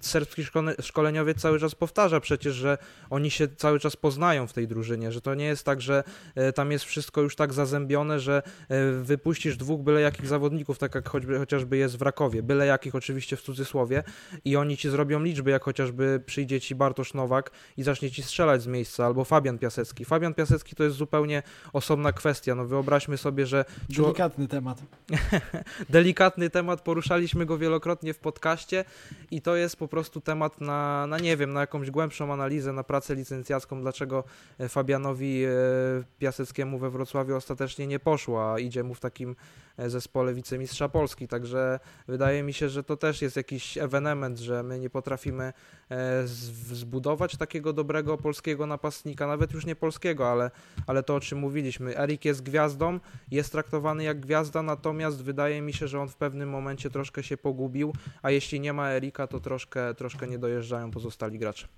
serbski 0.00 0.42
szkole- 0.42 0.82
szkoleniowiec 0.82 1.40
cały 1.40 1.60
czas 1.60 1.74
powtarza 1.74 2.20
przecież, 2.20 2.54
że 2.54 2.78
oni 3.10 3.30
się 3.30 3.48
cały 3.48 3.80
czas 3.80 3.96
poznają 3.96 4.46
w 4.46 4.52
tej 4.52 4.68
drużynie, 4.68 5.12
że 5.12 5.20
to 5.20 5.34
nie 5.34 5.44
jest 5.44 5.64
tak, 5.64 5.80
że 5.80 6.04
e, 6.34 6.52
tam 6.52 6.72
jest 6.72 6.84
wszystko 6.84 7.20
już 7.20 7.36
tak 7.36 7.52
zazębione, 7.52 8.20
że 8.20 8.42
e, 8.68 8.92
wypuścisz 8.92 9.56
dwóch 9.56 9.80
byle 9.80 10.00
jakich 10.00 10.26
zawodników, 10.26 10.78
tak 10.78 10.94
jak 10.94 11.08
choćby, 11.08 11.38
chociażby 11.38 11.76
jest 11.76 11.96
w 11.96 12.02
Rakowie, 12.02 12.42
byle 12.42 12.66
jakich 12.66 12.94
oczywiście 12.94 13.36
w 13.36 13.42
cudzysłowie 13.42 14.02
i 14.44 14.56
oni 14.56 14.76
ci 14.76 14.90
zrobią 14.90 15.22
liczby, 15.22 15.50
jak 15.50 15.64
chociażby 15.64 16.22
przyjdzie 16.26 16.60
ci 16.60 16.74
Bartosz 16.74 17.14
Nowak 17.14 17.50
i 17.76 17.82
zacznie 17.82 18.10
ci 18.10 18.22
strzelać 18.22 18.62
z 18.62 18.66
miejsca, 18.66 19.06
albo 19.06 19.24
Fabian 19.24 19.58
Piasecki. 19.58 20.04
Fabian 20.04 20.34
Piasecki 20.34 20.76
to 20.76 20.84
jest 20.84 20.96
zupełnie 20.96 21.42
osobna 21.72 22.12
kwestia, 22.12 22.54
no 22.54 22.66
wyobraźmy 22.66 23.16
sobie, 23.16 23.46
że 23.46 23.64
Delikatny 23.88 24.48
temat. 24.48 24.82
delikatny 25.90 26.50
temat, 26.50 26.80
poruszaliśmy 26.80 27.46
go 27.46 27.58
wielokrotnie 27.58 28.14
w 28.14 28.18
podcaście 28.18 28.84
i 29.30 29.42
to 29.42 29.56
jest 29.56 29.76
po 29.76 29.88
prostu 29.88 30.20
temat 30.20 30.60
na, 30.60 31.06
na 31.06 31.18
nie 31.18 31.36
wiem, 31.36 31.52
na 31.52 31.60
jakąś 31.60 31.90
głębszą 31.90 32.32
analizę, 32.32 32.72
na 32.72 32.81
na 32.82 32.86
pracę 32.86 33.14
licencjacką, 33.14 33.80
dlaczego 33.80 34.24
Fabianowi 34.68 35.44
Piaseckiemu 36.18 36.78
we 36.78 36.90
Wrocławiu 36.90 37.36
ostatecznie 37.36 37.86
nie 37.86 37.98
poszło, 37.98 38.52
a 38.52 38.58
idzie 38.58 38.82
mu 38.82 38.94
w 38.94 39.00
takim 39.00 39.36
zespole 39.78 40.34
wicemistrza 40.34 40.88
Polski, 40.88 41.28
także 41.28 41.80
wydaje 42.08 42.42
mi 42.42 42.52
się, 42.52 42.68
że 42.68 42.84
to 42.84 42.96
też 42.96 43.22
jest 43.22 43.36
jakiś 43.36 43.78
ewenement, 43.78 44.38
że 44.38 44.62
my 44.62 44.78
nie 44.78 44.90
potrafimy 44.90 45.52
zbudować 46.64 47.36
takiego 47.36 47.72
dobrego 47.72 48.18
polskiego 48.18 48.66
napastnika, 48.66 49.26
nawet 49.26 49.52
już 49.52 49.66
nie 49.66 49.76
polskiego, 49.76 50.30
ale, 50.30 50.50
ale 50.86 51.02
to 51.02 51.14
o 51.14 51.20
czym 51.20 51.38
mówiliśmy. 51.38 51.98
Erik 51.98 52.24
jest 52.24 52.42
gwiazdą, 52.42 53.00
jest 53.30 53.52
traktowany 53.52 54.04
jak 54.04 54.20
gwiazda, 54.20 54.62
natomiast 54.62 55.22
wydaje 55.22 55.62
mi 55.62 55.72
się, 55.72 55.88
że 55.88 56.00
on 56.00 56.08
w 56.08 56.16
pewnym 56.16 56.50
momencie 56.50 56.90
troszkę 56.90 57.22
się 57.22 57.36
pogubił, 57.36 57.92
a 58.22 58.30
jeśli 58.30 58.60
nie 58.60 58.72
ma 58.72 58.90
Erika, 58.90 59.26
to 59.26 59.40
troszkę, 59.40 59.94
troszkę 59.94 60.26
nie 60.26 60.38
dojeżdżają 60.38 60.90
pozostali 60.90 61.38
gracze. 61.38 61.68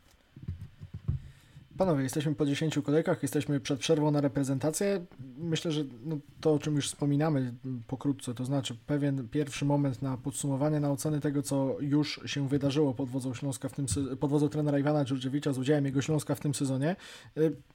Panowie, 1.78 2.02
jesteśmy 2.02 2.34
po 2.34 2.46
10 2.46 2.78
kolejkach, 2.84 3.22
jesteśmy 3.22 3.60
przed 3.60 3.80
przerwą 3.80 4.10
na 4.10 4.20
reprezentację. 4.20 5.06
Myślę, 5.38 5.72
że 5.72 5.84
no, 6.04 6.18
to, 6.40 6.52
o 6.52 6.58
czym 6.58 6.76
już 6.76 6.88
wspominamy 6.88 7.54
pokrótce, 7.86 8.34
to 8.34 8.44
znaczy 8.44 8.76
pewien 8.86 9.28
pierwszy 9.28 9.64
moment 9.64 10.02
na 10.02 10.16
podsumowanie, 10.16 10.80
na 10.80 10.90
oceny 10.90 11.20
tego, 11.20 11.42
co 11.42 11.76
już 11.80 12.20
się 12.26 12.48
wydarzyło 12.48 12.94
pod 12.94 13.08
wodzą 13.08 13.34
Śląska 13.34 13.68
w 13.68 13.72
tym 13.72 13.86
pod 14.20 14.30
wodzą 14.30 14.48
trenera 14.48 14.78
Iwana 14.78 15.04
Dżurdziewicza 15.04 15.52
z 15.52 15.58
udziałem 15.58 15.84
jego 15.84 16.02
Śląska 16.02 16.34
w 16.34 16.40
tym 16.40 16.54
sezonie. 16.54 16.96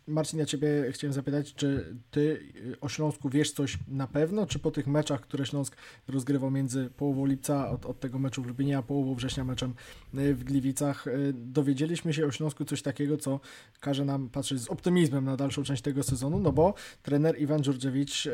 Y, 0.10 0.12
Marcin, 0.12 0.40
ja 0.40 0.46
Ciebie 0.46 0.68
chciałem 0.92 1.14
zapytać, 1.14 1.54
czy 1.54 1.96
Ty 2.12 2.40
y, 2.56 2.80
o 2.82 2.90
Śląsku 2.90 3.30
wiesz 3.30 3.52
coś 3.52 3.78
na 3.88 4.08
pewno, 4.08 4.46
czy 4.46 4.60
po 4.60 4.72
tych 4.72 4.88
meczach, 4.88 5.22
które 5.22 5.46
Śląsk 5.46 5.76
rozgrywał 6.08 6.52
między 6.52 6.90
połową 6.98 7.26
lipca, 7.26 7.70
od, 7.70 7.86
od 7.86 8.00
tego 8.00 8.20
meczu 8.20 8.44
w 8.44 8.48
Lubinie, 8.48 8.78
a 8.78 8.82
połową 8.82 9.16
września 9.16 9.44
meczem 9.44 9.74
y, 10.18 10.36
w 10.36 10.44
Gliwicach, 10.44 11.06
dowiedzieliśmy 11.34 12.14
się 12.14 12.26
o 12.26 12.32
Śląsku 12.32 12.66
coś 12.66 12.82
takiego, 12.82 13.18
co 13.18 13.40
każe 13.80 14.06
nam 14.06 14.30
patrzeć 14.30 14.62
z 14.62 14.68
optymizmem 14.68 15.26
na 15.26 15.38
dalszą 15.38 15.64
część 15.64 15.82
tego 15.82 16.04
sezonu, 16.04 16.40
no 16.40 16.52
bo 16.52 16.74
trener 17.04 17.42
Iwan 17.42 17.62
Dżurdziewicz 17.62 18.28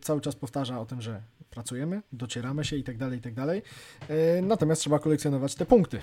cały 0.00 0.20
czas 0.20 0.36
powtarza 0.36 0.80
o 0.80 0.86
tym, 0.86 1.00
że 1.00 1.22
pracujemy, 1.50 2.02
docieramy 2.12 2.64
się 2.64 2.76
i 2.76 2.84
tak 2.84 2.98
dalej, 2.98 3.18
i 3.18 3.22
tak 3.22 3.34
dalej. 3.34 3.62
Natomiast 4.42 4.80
trzeba 4.80 4.98
kolekcjonować 4.98 5.54
te 5.54 5.66
punkty. 5.66 6.00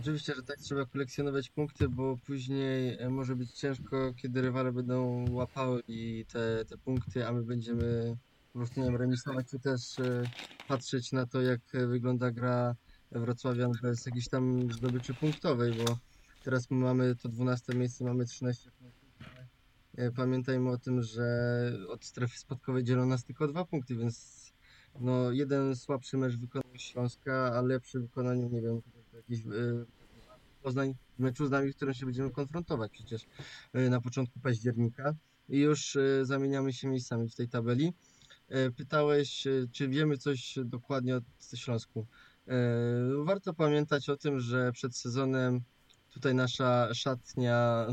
Oczywiście, 0.00 0.34
że 0.34 0.42
tak 0.42 0.56
trzeba 0.56 0.86
kolekcjonować 0.86 1.50
punkty, 1.50 1.88
bo 1.88 2.16
później 2.26 2.98
e, 2.98 3.10
może 3.10 3.36
być 3.36 3.52
ciężko, 3.52 4.14
kiedy 4.14 4.42
rywale 4.42 4.72
będą 4.72 5.26
łapały 5.32 5.82
i 5.88 6.24
te, 6.32 6.64
te 6.64 6.78
punkty, 6.78 7.26
a 7.26 7.32
my 7.32 7.42
będziemy 7.42 8.16
po 8.52 8.58
prostu 8.58 8.80
nie 8.80 8.86
wiem, 8.86 8.96
remisować, 8.96 9.46
czy 9.50 9.58
też 9.58 9.98
y, 9.98 10.30
patrzeć 10.66 11.12
na 11.12 11.26
to, 11.26 11.42
jak 11.42 11.60
wygląda 11.72 12.30
gra 12.30 12.76
Wrocławian 13.12 13.72
bez 13.82 14.06
jakiejś 14.06 14.28
tam 14.28 14.72
zdobyczy 14.72 15.14
punktowej, 15.14 15.72
bo 15.72 15.98
Teraz 16.42 16.70
mamy 16.70 17.16
to 17.16 17.28
12 17.28 17.74
miejsce, 17.74 18.04
mamy 18.04 18.24
13 18.24 18.70
punktów. 18.70 19.08
E, 19.96 20.10
pamiętajmy 20.10 20.70
o 20.70 20.78
tym, 20.78 21.02
że 21.02 21.24
od 21.88 22.04
strefy 22.04 22.38
spadkowej 22.38 22.84
dzielą 22.84 23.06
nas 23.06 23.24
tylko 23.24 23.48
dwa 23.48 23.64
punkty, 23.64 23.96
więc 23.96 24.46
no 25.00 25.30
jeden 25.30 25.76
słabszy 25.76 26.16
mecz 26.16 26.34
w 26.34 26.40
wykonaniu 26.40 26.78
Śląska, 26.78 27.52
a 27.54 27.62
lepszy 27.62 27.98
w 27.98 28.02
wykonaniu, 28.02 28.48
nie 28.48 28.62
wiem, 28.62 28.80
jakiś 29.20 29.44
yy, 29.44 29.86
Poznań 30.62 30.94
meczu 31.18 31.46
z 31.46 31.50
nami, 31.50 31.72
w 31.72 31.76
którym 31.76 31.94
się 31.94 32.06
będziemy 32.06 32.30
konfrontować 32.30 32.92
przecież 32.92 33.26
yy, 33.74 33.90
na 33.90 34.00
początku 34.00 34.40
października 34.40 35.14
i 35.48 35.58
już 35.58 35.94
yy, 35.94 36.26
zamieniamy 36.26 36.72
się 36.72 36.88
miejscami 36.88 37.28
w 37.28 37.34
tej 37.34 37.48
tabeli. 37.48 37.92
Pytałeś, 38.76 39.46
czy 39.72 39.88
wiemy 39.88 40.18
coś 40.18 40.58
dokładnie 40.64 41.16
o 41.16 41.20
Śląsku. 41.56 42.06
Warto 43.24 43.54
pamiętać 43.54 44.08
o 44.08 44.16
tym, 44.16 44.40
że 44.40 44.72
przed 44.72 44.96
sezonem 44.96 45.60
tutaj 46.10 46.34
nasza 46.34 46.94
szatnia, 46.94 47.86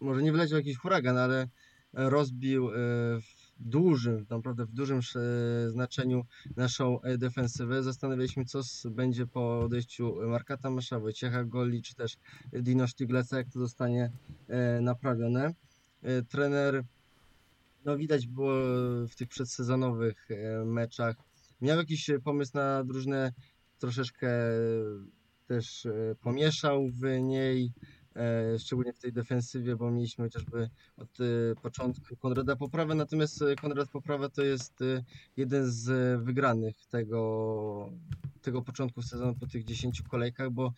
może 0.00 0.22
nie 0.22 0.32
wleciał 0.32 0.58
jakiś 0.58 0.76
huragan, 0.76 1.18
ale 1.18 1.48
rozbił 1.92 2.68
e, 2.68 2.72
w 3.20 3.37
dużym, 3.60 4.26
naprawdę 4.30 4.66
w 4.66 4.72
dużym 4.72 5.00
znaczeniu 5.68 6.24
naszą 6.56 7.00
e, 7.02 7.18
defensywę. 7.18 7.82
Zastanawialiśmy, 7.82 8.44
co 8.44 8.60
będzie 8.90 9.26
po 9.26 9.60
odejściu 9.60 10.14
Marka 10.28 10.56
Tamasza, 10.56 11.00
Wojciecha 11.00 11.44
Goli, 11.44 11.82
czy 11.82 11.94
też 11.94 12.16
Dino 12.52 12.86
Sztygleca, 12.86 13.38
jak 13.38 13.48
to 13.52 13.58
zostanie 13.58 14.10
e, 14.48 14.80
naprawione. 14.80 15.54
Trener, 16.28 16.84
no 17.84 17.96
widać 17.96 18.26
było 18.26 18.54
w 19.08 19.14
tych 19.16 19.28
przedsezonowych 19.28 20.28
meczach, 20.64 21.16
miał 21.60 21.78
jakiś 21.78 22.10
pomysł 22.24 22.52
na 22.54 22.84
drużynę 22.84 23.32
troszeczkę 23.78 24.28
też 25.48 25.86
e, 25.86 26.14
pomieszał 26.20 26.88
w 26.88 27.20
niej, 27.20 27.64
e, 27.64 27.97
szczególnie 28.58 28.92
w 28.92 28.98
tej 28.98 29.12
defensywie, 29.12 29.76
bo 29.76 29.90
mieliśmy 29.90 30.24
chociażby 30.24 30.70
od 30.96 31.20
e, 31.20 31.24
początku 31.62 32.16
Konrada 32.16 32.56
Poprawę, 32.56 32.94
natomiast 32.94 33.44
Konrad 33.60 33.88
Poprawa 33.88 34.28
to 34.28 34.42
jest 34.42 34.84
jeden 35.36 35.70
z 35.70 36.20
wygranych 36.24 36.86
tego, 36.86 37.92
tego 38.42 38.62
początku 38.62 39.02
sezonu 39.02 39.34
po 39.34 39.46
tych 39.46 39.64
10 39.64 40.02
kolejkach, 40.02 40.50
bo 40.50 40.72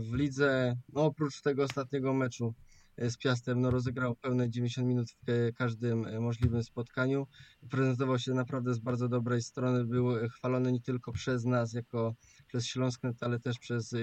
w 0.00 0.10
lidze, 0.12 0.76
no 0.92 1.04
oprócz 1.04 1.40
tego 1.40 1.64
ostatniego 1.64 2.14
meczu 2.14 2.54
z 2.98 3.16
Piastem, 3.16 3.60
no 3.60 3.70
rozegrał 3.70 4.14
pełne 4.14 4.50
90 4.50 4.88
minut 4.88 5.10
w 5.10 5.52
każdym 5.56 6.22
możliwym 6.22 6.62
spotkaniu. 6.62 7.26
Prezentował 7.70 8.18
się 8.18 8.34
naprawdę 8.34 8.74
z 8.74 8.78
bardzo 8.78 9.08
dobrej 9.08 9.42
strony, 9.42 9.84
był 9.84 10.28
chwalony 10.28 10.72
nie 10.72 10.80
tylko 10.80 11.12
przez 11.12 11.44
nas 11.44 11.72
jako 11.72 12.14
przez 12.46 12.66
Śląsknet, 12.66 13.22
ale 13.22 13.40
też 13.40 13.58
przez 13.58 13.94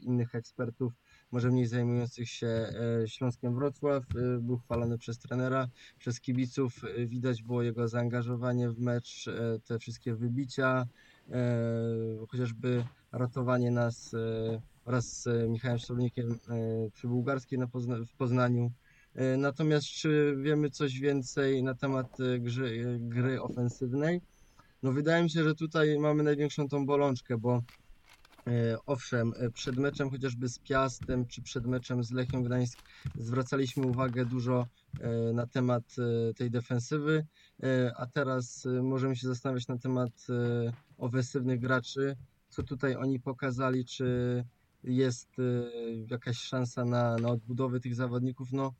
innych 0.00 0.34
ekspertów, 0.34 0.92
może 1.32 1.50
mniej 1.50 1.66
zajmujących 1.66 2.28
się 2.28 2.46
e, 2.46 3.08
Śląskiem 3.08 3.54
Wrocław. 3.54 4.04
Y, 4.16 4.38
był 4.40 4.58
chwalony 4.58 4.98
przez 4.98 5.18
trenera, 5.18 5.68
przez 5.98 6.20
kibiców. 6.20 6.84
Y, 6.84 7.06
widać 7.06 7.42
było 7.42 7.62
jego 7.62 7.88
zaangażowanie 7.88 8.70
w 8.70 8.78
mecz, 8.78 9.28
e, 9.28 9.58
te 9.58 9.78
wszystkie 9.78 10.14
wybicia, 10.14 10.86
e, 11.30 11.36
chociażby 12.28 12.84
ratowanie 13.12 13.70
nas 13.70 14.14
wraz 14.86 15.22
z 15.22 15.48
Michałem 15.48 15.78
Szczelnikiem 15.78 16.38
przy 16.92 17.08
Bułgarskiej 17.08 17.58
w 18.06 18.12
Poznaniu. 18.18 18.70
Natomiast 19.38 19.86
czy 19.86 20.36
wiemy 20.42 20.70
coś 20.70 21.00
więcej 21.00 21.62
na 21.62 21.74
temat 21.74 22.18
gry, 22.38 22.98
gry 23.00 23.42
ofensywnej? 23.42 24.20
No 24.82 24.92
wydaje 24.92 25.22
mi 25.22 25.30
się, 25.30 25.44
że 25.44 25.54
tutaj 25.54 25.98
mamy 25.98 26.22
największą 26.22 26.68
tą 26.68 26.86
bolączkę, 26.86 27.38
bo 27.38 27.62
E, 27.62 27.62
owszem, 28.86 29.32
e, 29.36 29.50
przed 29.50 29.76
meczem 29.76 30.10
chociażby 30.10 30.48
z 30.48 30.58
Piastem 30.58 31.26
czy 31.26 31.42
przed 31.42 31.66
meczem 31.66 32.04
z 32.04 32.10
Lechią 32.10 32.42
Gdańsk 32.42 32.78
zwracaliśmy 33.14 33.86
uwagę 33.86 34.24
dużo 34.24 34.66
e, 35.00 35.32
na 35.32 35.46
temat 35.46 35.84
tej 36.36 36.50
defensywy, 36.50 37.26
a 37.96 38.06
teraz 38.06 38.68
możemy 38.82 39.16
się 39.16 39.28
zastanawiać 39.28 39.68
na 39.68 39.78
temat 39.78 40.26
ofensywnych 40.98 41.60
graczy, 41.60 42.16
co 42.48 42.62
tutaj 42.62 42.96
oni 42.96 43.20
pokazali, 43.20 43.84
czy 43.84 44.44
jest 44.84 45.28
jakaś 46.10 46.38
szansa 46.38 46.84
na, 46.84 47.16
na 47.16 47.28
odbudowę 47.28 47.80
tych 47.80 47.94
zawodników. 47.94 48.52
No, 48.52 48.72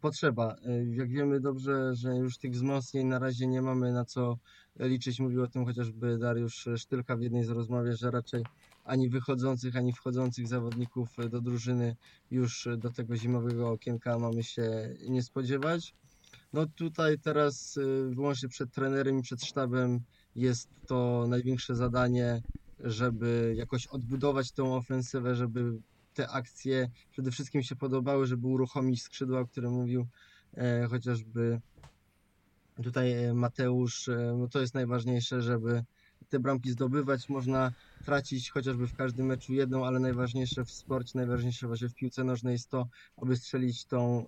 potrzeba. 0.00 0.56
Jak 0.90 1.08
wiemy 1.08 1.40
dobrze, 1.40 1.94
że 1.94 2.16
już 2.16 2.38
tych 2.38 2.52
wzmocnień 2.52 3.06
na 3.06 3.18
razie 3.18 3.46
nie 3.46 3.62
mamy 3.62 3.92
na 3.92 4.04
co 4.04 4.38
liczyć. 4.78 5.20
Mówił 5.20 5.42
o 5.42 5.46
tym 5.46 5.64
chociażby 5.64 6.18
Dariusz 6.18 6.68
Sztylka 6.76 7.16
w 7.16 7.22
jednej 7.22 7.44
z 7.44 7.50
rozmowie, 7.50 7.96
że 7.96 8.10
raczej 8.10 8.44
ani 8.84 9.08
wychodzących, 9.08 9.76
ani 9.76 9.92
wchodzących 9.92 10.48
zawodników 10.48 11.08
do 11.30 11.40
drużyny 11.40 11.96
już 12.30 12.68
do 12.78 12.90
tego 12.90 13.16
zimowego 13.16 13.70
okienka 13.70 14.18
mamy 14.18 14.42
się 14.42 14.94
nie 15.08 15.22
spodziewać. 15.22 15.94
No 16.52 16.66
tutaj 16.66 17.18
teraz 17.18 17.76
y, 17.76 18.10
wyłącznie 18.14 18.48
przed 18.48 18.72
trenerem 18.72 19.18
i 19.18 19.22
przed 19.22 19.44
sztabem 19.44 20.00
jest 20.36 20.68
to 20.86 21.26
największe 21.28 21.76
zadanie, 21.76 22.42
żeby 22.80 23.54
jakoś 23.56 23.86
odbudować 23.86 24.52
tą 24.52 24.76
ofensywę, 24.76 25.34
żeby 25.34 25.78
te 26.14 26.28
akcje 26.28 26.90
przede 27.10 27.30
wszystkim 27.30 27.62
się 27.62 27.76
podobały, 27.76 28.26
żeby 28.26 28.46
uruchomić 28.46 29.02
skrzydła, 29.02 29.40
o 29.40 29.46
którym 29.46 29.72
mówił 29.72 30.06
e, 30.56 30.86
chociażby 30.90 31.60
tutaj 32.82 33.12
e, 33.12 33.34
Mateusz. 33.34 34.08
E, 34.08 34.34
no 34.38 34.48
to 34.48 34.60
jest 34.60 34.74
najważniejsze, 34.74 35.42
żeby 35.42 35.84
te 36.28 36.40
bramki 36.40 36.70
zdobywać. 36.70 37.28
Można 37.28 37.72
tracić 38.04 38.50
chociażby 38.50 38.86
w 38.86 38.94
każdym 38.94 39.26
meczu 39.26 39.52
jedną, 39.52 39.86
ale 39.86 40.00
najważniejsze 40.00 40.64
w 40.64 40.70
sporcie, 40.70 41.12
najważniejsze 41.14 41.66
właśnie 41.66 41.88
w 41.88 41.94
piłce 41.94 42.24
nożnej 42.24 42.52
jest 42.52 42.70
to, 42.70 42.88
aby 43.16 43.36
strzelić 43.36 43.84
tą 43.86 44.26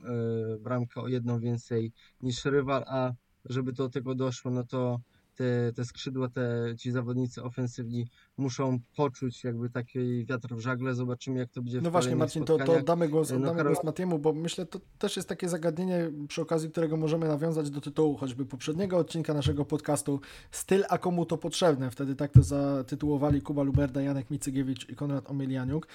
y, 0.55 0.59
bramkę 0.59 1.01
o 1.01 1.09
jedną 1.09 1.41
więcej 1.41 1.93
niż 2.21 2.45
rywal, 2.45 2.85
a 2.87 3.13
żeby 3.45 3.73
do 3.73 3.89
tego 3.89 4.15
doszło, 4.15 4.51
no 4.51 4.65
to 4.65 5.01
te, 5.35 5.73
te 5.73 5.85
skrzydła, 5.85 6.29
te, 6.29 6.75
ci 6.79 6.91
zawodnicy 6.91 7.43
ofensywni 7.43 8.09
muszą 8.37 8.79
poczuć 8.97 9.45
jakby 9.45 9.71
taki 9.71 10.27
wiatr 10.27 10.55
w 10.55 10.61
żagle. 10.61 10.95
Zobaczymy, 10.95 11.39
jak 11.39 11.51
to 11.51 11.63
będzie 11.63 11.81
w 11.81 11.83
No 11.83 11.91
właśnie, 11.91 12.17
Marcin, 12.17 12.45
to, 12.45 12.59
to 12.59 12.83
damy 12.83 13.09
głos, 13.09 13.31
No, 13.31 13.39
damy 13.41 13.61
Karol- 13.61 13.73
głos 13.73 13.85
Matiemu, 13.85 14.19
bo 14.19 14.33
myślę, 14.33 14.67
to 14.67 14.81
też 14.99 15.17
jest 15.17 15.29
takie 15.29 15.49
zagadnienie, 15.49 16.11
przy 16.29 16.43
okazji 16.43 16.71
którego 16.71 16.97
możemy 16.97 17.29
nawiązać 17.29 17.71
do 17.71 17.81
tytułu 17.81 18.17
choćby 18.17 18.47
poprzedniego 18.47 18.99
odcinka 18.99 19.35
naszego 19.35 19.65
podcastu 19.65 20.21
Styl, 20.51 20.85
a 20.89 20.99
komu 20.99 21.27
to 21.27 21.39
potrzebne. 21.39 21.91
Wtedy 21.91 22.15
tak 22.15 22.33
to 22.33 22.43
zatytułowali 22.43 23.43
Kuba 23.43 23.63
Luberda, 23.63 24.03
Janek 24.03 24.31
Micygiewicz 24.31 24.89
i 24.89 24.97
Konrad 24.97 25.31
Omelianiuk. 25.31 25.87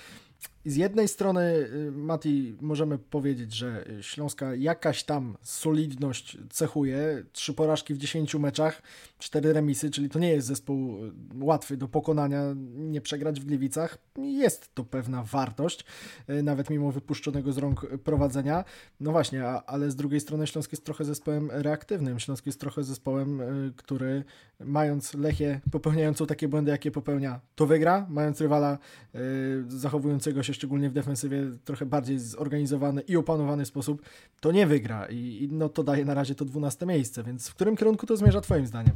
I 0.65 0.69
z 0.69 0.75
jednej 0.75 1.07
strony, 1.07 1.41
y, 1.41 1.91
Mati, 1.91 2.55
możemy 2.61 2.97
powiedzieć, 2.97 3.53
że 3.53 3.85
Śląska 4.01 4.55
jakaś 4.55 5.03
tam 5.03 5.37
solidność 5.41 6.37
cechuje. 6.49 7.23
Trzy 7.31 7.53
porażki 7.53 7.93
w 7.93 7.97
10 7.97 8.39
meczach, 8.39 8.81
cztery 9.19 9.53
remisy, 9.53 9.89
czyli 9.89 10.09
to 10.09 10.19
nie 10.19 10.29
jest 10.29 10.47
zespół 10.47 11.05
y, 11.05 11.11
łatwy 11.41 11.77
do 11.77 11.87
pokonania, 11.87 12.30
nie 12.73 13.01
przegrać 13.01 13.41
w 13.41 13.45
Gliwicach. 13.45 13.97
Jest 14.17 14.75
to 14.75 14.83
pewna 14.83 15.23
wartość, 15.23 15.85
y, 16.29 16.43
nawet 16.43 16.69
mimo 16.69 16.91
wypuszczonego 16.91 17.53
z 17.53 17.57
rąk 17.57 17.87
prowadzenia. 18.03 18.63
No 18.99 19.11
właśnie, 19.11 19.47
ale 19.47 19.91
z 19.91 19.95
drugiej 19.95 20.19
strony 20.19 20.47
Śląsk 20.47 20.71
jest 20.71 20.85
trochę 20.85 21.05
zespołem 21.05 21.49
reaktywnym. 21.51 22.19
Śląsk 22.19 22.45
jest 22.45 22.59
trochę 22.59 22.83
zespołem, 22.83 23.41
y, 23.41 23.73
który 23.75 24.23
mając 24.59 25.13
Lechię 25.13 25.61
popełniającą 25.71 26.25
takie 26.25 26.47
błędy, 26.47 26.71
jakie 26.71 26.91
popełnia, 26.91 27.39
to 27.55 27.65
wygra. 27.65 28.07
Mając 28.09 28.41
rywala 28.41 28.77
y, 29.15 29.63
zachowującego 29.67 30.43
się 30.43 30.53
szczególnie 30.53 30.89
w 30.89 30.93
defensywie 30.93 31.43
trochę 31.65 31.85
bardziej 31.85 32.19
zorganizowany 32.19 33.01
i 33.01 33.17
opanowany 33.17 33.65
sposób, 33.65 34.01
to 34.39 34.51
nie 34.51 34.67
wygra. 34.67 35.07
I 35.09 35.49
no 35.51 35.69
to 35.69 35.83
daje 35.83 36.05
na 36.05 36.13
razie 36.13 36.35
to 36.35 36.45
12 36.45 36.85
miejsce, 36.85 37.23
więc 37.23 37.49
w 37.49 37.55
którym 37.55 37.77
kierunku 37.77 38.05
to 38.05 38.17
zmierza 38.17 38.41
Twoim 38.41 38.67
zdaniem? 38.67 38.95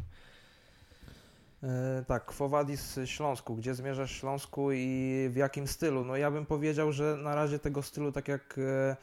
E, 1.65 2.03
Tak, 2.07 2.25
Kwowadis 2.25 2.99
Śląsku. 3.05 3.55
Gdzie 3.55 3.75
zmierzasz 3.75 4.11
Śląsku 4.11 4.71
i 4.71 5.27
w 5.31 5.35
jakim 5.35 5.67
stylu? 5.67 6.05
No 6.05 6.15
ja 6.17 6.31
bym 6.31 6.45
powiedział, 6.45 6.91
że 6.91 7.17
na 7.23 7.35
razie 7.35 7.59
tego 7.59 7.81
stylu, 7.81 8.11
tak 8.11 8.27
jak, 8.27 8.55
e, 8.57 8.95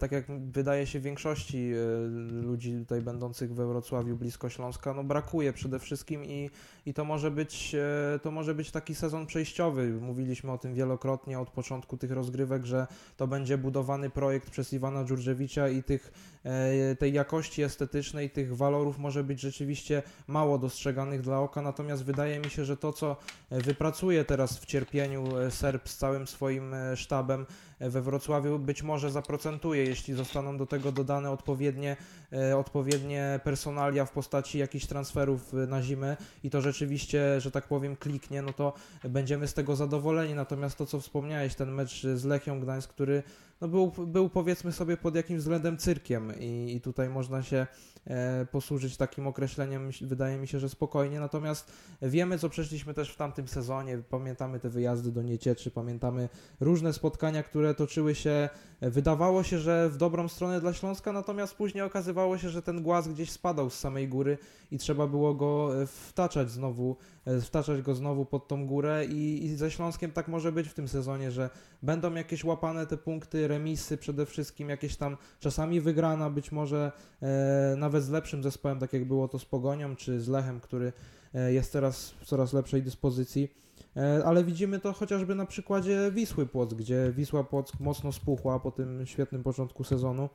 tak 0.00 0.12
jak 0.12 0.24
wydaje 0.50 0.86
się 0.86 1.00
większości 1.00 1.72
e, 1.72 2.06
ludzi 2.42 2.78
tutaj 2.78 3.02
będących 3.02 3.54
we 3.54 3.66
Wrocławiu 3.66 4.16
blisko 4.16 4.48
Śląska, 4.48 4.94
no 4.94 5.04
brakuje 5.04 5.52
przede 5.52 5.78
wszystkim 5.78 6.24
i, 6.24 6.50
i 6.86 6.94
to, 6.94 7.04
może 7.04 7.30
być, 7.30 7.74
e, 7.74 8.18
to 8.18 8.30
może 8.30 8.54
być 8.54 8.70
taki 8.70 8.94
sezon 8.94 9.26
przejściowy. 9.26 9.92
Mówiliśmy 10.00 10.52
o 10.52 10.58
tym 10.58 10.74
wielokrotnie 10.74 11.40
od 11.40 11.50
początku 11.50 11.96
tych 11.96 12.10
rozgrywek, 12.10 12.64
że 12.64 12.86
to 13.16 13.26
będzie 13.26 13.58
budowany 13.58 14.10
projekt 14.10 14.50
przez 14.50 14.72
Iwana 14.72 15.04
Dżurdziewicza 15.04 15.68
i 15.68 15.82
tych, 15.82 16.12
e, 16.44 16.96
tej 16.96 17.12
jakości 17.12 17.62
estetycznej, 17.62 18.30
tych 18.30 18.56
walorów 18.56 18.98
może 18.98 19.24
być 19.24 19.40
rzeczywiście 19.40 20.02
mało 20.26 20.58
dostrzeganych 20.58 21.20
dla 21.20 21.40
oka, 21.40 21.62
natomiast 21.62 22.04
wydaje 22.04 22.40
mi 22.40 22.50
się, 22.50 22.64
że 22.64 22.76
to, 22.76 22.92
co 22.92 23.16
wypracuje 23.50 24.24
teraz 24.24 24.58
w 24.58 24.66
cierpieniu 24.66 25.38
e, 25.38 25.50
Serb 25.50 25.88
z 25.88 25.96
całym 25.96 26.26
swoim 26.26 26.74
e, 26.74 26.96
sztabem 26.96 27.40
e, 27.40 27.46
we 27.90 28.02
Wrocławiu, 28.02 28.58
być 28.58 28.82
może 28.82 29.10
zaprocentuje, 29.10 29.84
jeśli 29.84 30.14
zostaną 30.14 30.56
do 30.56 30.66
tego 30.66 30.92
dodane 30.92 31.30
odpowiednie, 31.30 31.96
e, 32.32 32.56
odpowiednie 32.56 33.40
personalia 33.44 34.04
w 34.04 34.12
postaci 34.12 34.58
jakichś 34.58 34.86
transferów 34.86 35.54
e, 35.54 35.56
na 35.56 35.82
zimę 35.82 36.16
i 36.44 36.50
to 36.50 36.60
rzeczywiście, 36.60 37.40
że 37.40 37.50
tak 37.50 37.68
powiem, 37.68 37.96
kliknie, 37.96 38.42
no 38.42 38.52
to 38.52 38.72
będziemy 39.04 39.48
z 39.48 39.54
tego 39.54 39.76
zadowoleni. 39.76 40.34
Natomiast 40.34 40.78
to, 40.78 40.86
co 40.86 41.00
wspomniałeś, 41.00 41.54
ten 41.54 41.72
mecz 41.72 42.02
z 42.02 42.24
Lechią 42.24 42.60
Gdańsk, 42.60 42.90
który 42.90 43.22
no 43.62 43.68
był, 43.68 43.92
był 44.06 44.28
powiedzmy 44.28 44.72
sobie 44.72 44.96
pod 44.96 45.14
jakimś 45.14 45.40
względem 45.40 45.76
cyrkiem 45.76 46.32
i, 46.40 46.74
i 46.76 46.80
tutaj 46.80 47.08
można 47.08 47.42
się 47.42 47.66
e, 48.06 48.46
posłużyć 48.46 48.96
takim 48.96 49.26
określeniem, 49.26 49.90
wydaje 50.00 50.38
mi 50.38 50.48
się, 50.48 50.58
że 50.60 50.68
spokojnie. 50.68 51.20
Natomiast 51.20 51.72
wiemy, 52.02 52.38
co 52.38 52.48
przeszliśmy 52.48 52.94
też 52.94 53.10
w 53.10 53.16
tamtym 53.16 53.48
sezonie. 53.48 53.98
Pamiętamy 54.10 54.60
te 54.60 54.68
wyjazdy 54.68 55.12
do 55.12 55.22
Niecieczy, 55.22 55.70
pamiętamy 55.70 56.28
różne 56.60 56.92
spotkania, 56.92 57.42
które 57.42 57.74
toczyły 57.74 58.14
się. 58.14 58.48
Wydawało 58.80 59.42
się, 59.42 59.58
że 59.58 59.88
w 59.88 59.96
dobrą 59.96 60.28
stronę 60.28 60.60
dla 60.60 60.72
Śląska, 60.72 61.12
natomiast 61.12 61.54
później 61.54 61.84
okazywało 61.84 62.38
się, 62.38 62.48
że 62.48 62.62
ten 62.62 62.82
głaz 62.82 63.08
gdzieś 63.08 63.30
spadał 63.30 63.70
z 63.70 63.78
samej 63.78 64.08
góry 64.08 64.38
i 64.70 64.78
trzeba 64.78 65.06
było 65.06 65.34
go 65.34 65.82
e, 65.82 65.86
wtaczać 65.86 66.50
znowu, 66.50 66.96
wtaczać 67.40 67.82
go 67.82 67.94
znowu 67.94 68.24
pod 68.24 68.48
tą 68.48 68.66
górę 68.66 69.06
i, 69.06 69.44
i 69.44 69.56
ze 69.56 69.70
Śląskiem 69.70 70.12
tak 70.12 70.28
może 70.28 70.52
być 70.52 70.68
w 70.68 70.74
tym 70.74 70.88
sezonie, 70.88 71.30
że 71.30 71.50
będą 71.82 72.14
jakieś 72.14 72.44
łapane 72.44 72.86
te 72.86 72.96
punkty, 72.96 73.48
remisy 73.48 73.96
przede 73.96 74.26
wszystkim, 74.26 74.68
jakieś 74.68 74.96
tam 74.96 75.16
czasami 75.40 75.80
wygrana, 75.80 76.30
być 76.30 76.52
może 76.52 76.92
e, 77.22 77.74
nawet 77.76 78.04
z 78.04 78.10
lepszym 78.10 78.42
zespołem, 78.42 78.78
tak 78.78 78.92
jak 78.92 79.04
było 79.04 79.28
to 79.28 79.38
z 79.38 79.44
Pogonią 79.44 79.96
czy 79.96 80.20
z 80.20 80.28
Lechem, 80.28 80.60
który 80.60 80.92
e, 81.34 81.52
jest 81.52 81.72
teraz 81.72 82.10
w 82.10 82.24
coraz 82.26 82.52
lepszej 82.52 82.82
dyspozycji. 82.82 83.54
E, 83.96 84.22
Ale 84.24 84.44
widzimy 84.44 84.80
to 84.80 84.92
chociażby 84.92 85.34
na 85.34 85.46
przykładzie 85.46 86.10
Wisły 86.14 86.46
Płock, 86.46 86.74
gdzie 86.74 87.12
Wisła 87.12 87.44
Płock 87.44 87.80
mocno 87.80 88.12
spuchła 88.12 88.60
po 88.60 88.70
tym 88.70 89.06
świetnym 89.06 89.42
początku 89.42 89.84
sezonu. 89.84 90.28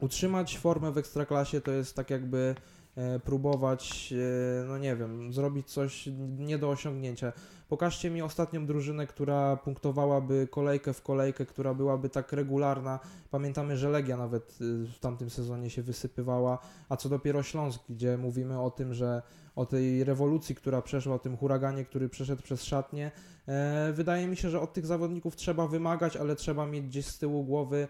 Utrzymać 0.00 0.58
formę 0.58 0.92
w 0.92 0.98
ekstraklasie 0.98 1.60
to 1.60 1.70
jest 1.70 1.96
tak 1.96 2.10
jakby 2.10 2.54
e, 2.58 2.77
próbować, 3.24 4.14
e, 4.62 4.64
no 4.66 4.78
nie 4.78 4.96
wiem, 4.96 5.32
zrobić 5.32 5.70
coś 5.70 6.08
nie 6.38 6.58
do 6.58 6.70
osiągnięcia. 6.70 7.32
Pokażcie 7.68 8.10
mi 8.10 8.22
ostatnią 8.22 8.66
drużynę, 8.66 9.06
która 9.06 9.56
punktowałaby 9.56 10.48
kolejkę 10.50 10.92
w 10.92 11.02
kolejkę, 11.02 11.46
która 11.46 11.74
byłaby 11.74 12.08
tak 12.08 12.32
regularna. 12.32 13.00
Pamiętamy, 13.30 13.76
że 13.76 13.88
Legia 13.88 14.16
nawet 14.16 14.58
y, 14.60 14.86
w 14.86 14.98
tamtym 14.98 15.30
sezonie 15.30 15.70
się 15.70 15.82
wysypywała, 15.82 16.58
a 16.88 16.96
co 16.96 17.08
dopiero 17.08 17.42
Śląsk, 17.42 17.82
gdzie 17.88 18.18
mówimy 18.18 18.60
o 18.60 18.70
tym, 18.70 18.94
że 18.94 19.22
o 19.56 19.66
tej 19.66 20.04
rewolucji, 20.04 20.54
która 20.54 20.82
przeszła, 20.82 21.14
o 21.14 21.18
tym 21.18 21.36
huraganie, 21.36 21.84
który 21.84 22.08
przeszedł 22.08 22.42
przez 22.42 22.64
szatnię. 22.64 23.10
E, 23.48 23.92
wydaje 23.92 24.26
mi 24.26 24.36
się, 24.36 24.50
że 24.50 24.60
od 24.60 24.72
tych 24.72 24.86
zawodników 24.86 25.36
trzeba 25.36 25.66
wymagać, 25.66 26.16
ale 26.16 26.36
trzeba 26.36 26.66
mieć 26.66 26.86
gdzieś 26.86 27.06
z 27.06 27.18
tyłu 27.18 27.44
głowy, 27.44 27.76
e, 27.78 27.88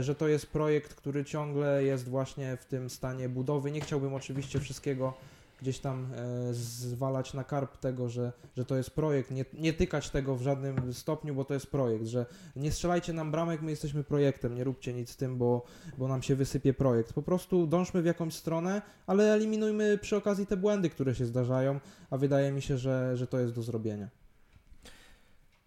że 0.00 0.14
to 0.14 0.28
jest 0.28 0.46
projekt, 0.46 0.94
który 0.94 1.24
ciągle 1.24 1.84
jest 1.84 2.08
właśnie 2.08 2.56
w 2.56 2.64
tym 2.64 2.90
stanie 2.90 3.28
budowy. 3.28 3.70
Nie 3.70 3.80
chciałbym 3.80 4.14
oczywiście 4.14 4.60
wszystkiego 4.60 5.14
gdzieś 5.62 5.78
tam 5.78 6.06
e, 6.14 6.54
zwalać 6.54 7.34
na 7.34 7.44
karp 7.44 7.76
tego, 7.76 8.08
że, 8.08 8.32
że 8.56 8.64
to 8.64 8.76
jest 8.76 8.90
projekt, 8.90 9.30
nie, 9.30 9.44
nie 9.52 9.72
tykać 9.72 10.10
tego 10.10 10.36
w 10.36 10.42
żadnym 10.42 10.92
stopniu, 10.92 11.34
bo 11.34 11.44
to 11.44 11.54
jest 11.54 11.66
projekt, 11.66 12.06
że 12.06 12.26
nie 12.56 12.72
strzelajcie 12.72 13.12
nam 13.12 13.30
bramek, 13.30 13.62
my 13.62 13.70
jesteśmy 13.70 14.04
projektem, 14.04 14.54
nie 14.54 14.64
róbcie 14.64 14.92
nic 14.92 15.10
z 15.10 15.16
tym, 15.16 15.38
bo, 15.38 15.62
bo 15.98 16.08
nam 16.08 16.22
się 16.22 16.36
wysypie 16.36 16.74
projekt. 16.74 17.12
Po 17.12 17.22
prostu 17.22 17.66
dążmy 17.66 18.02
w 18.02 18.06
jakąś 18.06 18.34
stronę, 18.34 18.82
ale 19.06 19.32
eliminujmy 19.32 19.98
przy 19.98 20.16
okazji 20.16 20.46
te 20.46 20.56
błędy, 20.56 20.90
które 20.90 21.14
się 21.14 21.26
zdarzają, 21.26 21.80
a 22.10 22.16
wydaje 22.16 22.52
mi 22.52 22.62
się, 22.62 22.78
że, 22.78 23.16
że 23.16 23.26
to 23.26 23.38
jest 23.38 23.54
do 23.54 23.62
zrobienia. 23.62 24.08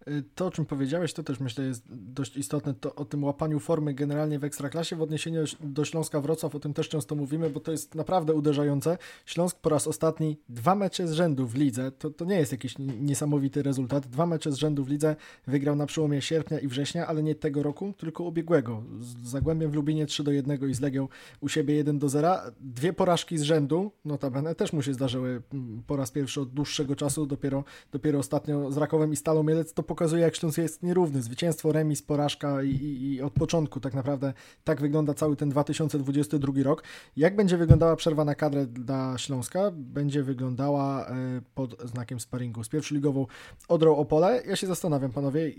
Y, 0.08 0.22
To, 0.34 0.46
o 0.46 0.50
czym 0.50 0.66
powiedziałeś, 0.66 1.12
to 1.12 1.22
też 1.22 1.40
myślę 1.40 1.64
jest 1.64 1.84
dość 1.90 2.36
istotne, 2.36 2.74
to 2.74 2.94
o 2.94 3.04
tym 3.04 3.24
łapaniu 3.24 3.60
formy 3.60 3.94
generalnie 3.94 4.38
w 4.38 4.44
Ekstraklasie 4.44 4.96
w 4.96 5.02
odniesieniu 5.02 5.44
do 5.60 5.84
Śląska 5.84 6.20
Wrocław, 6.20 6.54
o 6.54 6.60
tym 6.60 6.74
też 6.74 6.88
często 6.88 7.14
mówimy, 7.14 7.50
bo 7.50 7.60
to 7.60 7.72
jest 7.72 7.94
naprawdę 7.94 8.34
uderzające. 8.34 8.98
Śląsk 9.26 9.58
po 9.58 9.70
raz 9.70 9.86
ostatni 9.86 10.38
dwa 10.48 10.74
mecze 10.74 11.08
z 11.08 11.12
rzędu 11.12 11.46
w 11.46 11.54
lidze, 11.54 11.92
to, 11.92 12.10
to 12.10 12.24
nie 12.24 12.36
jest 12.36 12.52
jakiś 12.52 12.74
niesamowity 12.78 13.62
rezultat, 13.62 14.06
dwa 14.06 14.26
mecze 14.26 14.52
z 14.52 14.54
rzędu 14.54 14.84
w 14.84 14.88
lidze 14.88 15.16
wygrał 15.46 15.76
na 15.76 15.86
przełomie 15.86 16.22
sierpnia 16.22 16.58
i 16.58 16.68
września, 16.68 17.06
ale 17.06 17.22
nie 17.22 17.34
tego 17.34 17.62
roku, 17.62 17.94
tylko 17.98 18.24
ubiegłego. 18.24 18.82
Z 19.00 19.28
Zagłębiem 19.28 19.70
w 19.70 19.74
Lubinie 19.74 20.06
3 20.06 20.24
do 20.24 20.32
1 20.32 20.70
i 20.70 20.74
z 20.74 20.80
Legią 20.80 21.08
u 21.40 21.48
siebie 21.48 21.74
1 21.74 21.98
do 21.98 22.08
0. 22.08 22.36
Dwie 22.60 22.92
porażki 22.92 23.38
z 23.38 23.42
rzędu, 23.42 23.90
notabene, 24.04 24.54
też 24.54 24.72
mu 24.72 24.82
się 24.82 24.94
zdarzyły 24.94 25.42
mm, 25.52 25.82
po 25.86 25.96
raz 25.96 26.10
pierwszy 26.10 26.40
od 26.40 26.50
dłuższego 26.50 26.96
czasu, 26.96 27.26
dopiero, 27.26 27.64
dopiero 27.92 28.18
ostatnio 28.18 28.72
z 28.72 28.76
Rakowem 28.76 29.12
i 29.12 29.16
Stalą 29.16 29.42
Mielec, 29.42 29.72
to 29.72 29.82
pokazuje, 29.92 30.22
jak 30.22 30.36
Śląsk 30.36 30.58
jest 30.58 30.82
nierówny. 30.82 31.22
Zwycięstwo, 31.22 31.72
remis, 31.72 32.02
porażka 32.02 32.62
i, 32.62 32.70
i, 32.70 33.12
i 33.14 33.22
od 33.22 33.32
początku 33.32 33.80
tak 33.80 33.94
naprawdę 33.94 34.32
tak 34.64 34.80
wygląda 34.80 35.14
cały 35.14 35.36
ten 35.36 35.48
2022 35.50 36.52
rok. 36.62 36.82
Jak 37.16 37.36
będzie 37.36 37.56
wyglądała 37.56 37.96
przerwa 37.96 38.24
na 38.24 38.34
kadrę 38.34 38.66
dla 38.66 39.18
Śląska? 39.18 39.70
Będzie 39.74 40.22
wyglądała 40.22 41.06
e, 41.06 41.14
pod 41.54 41.82
znakiem 41.84 42.20
sparingu 42.20 42.64
z 42.64 42.68
pierwszoligową 42.68 43.26
Odrą 43.68 43.96
Opole. 43.96 44.42
Ja 44.46 44.56
się 44.56 44.66
zastanawiam, 44.66 45.12
panowie, 45.12 45.52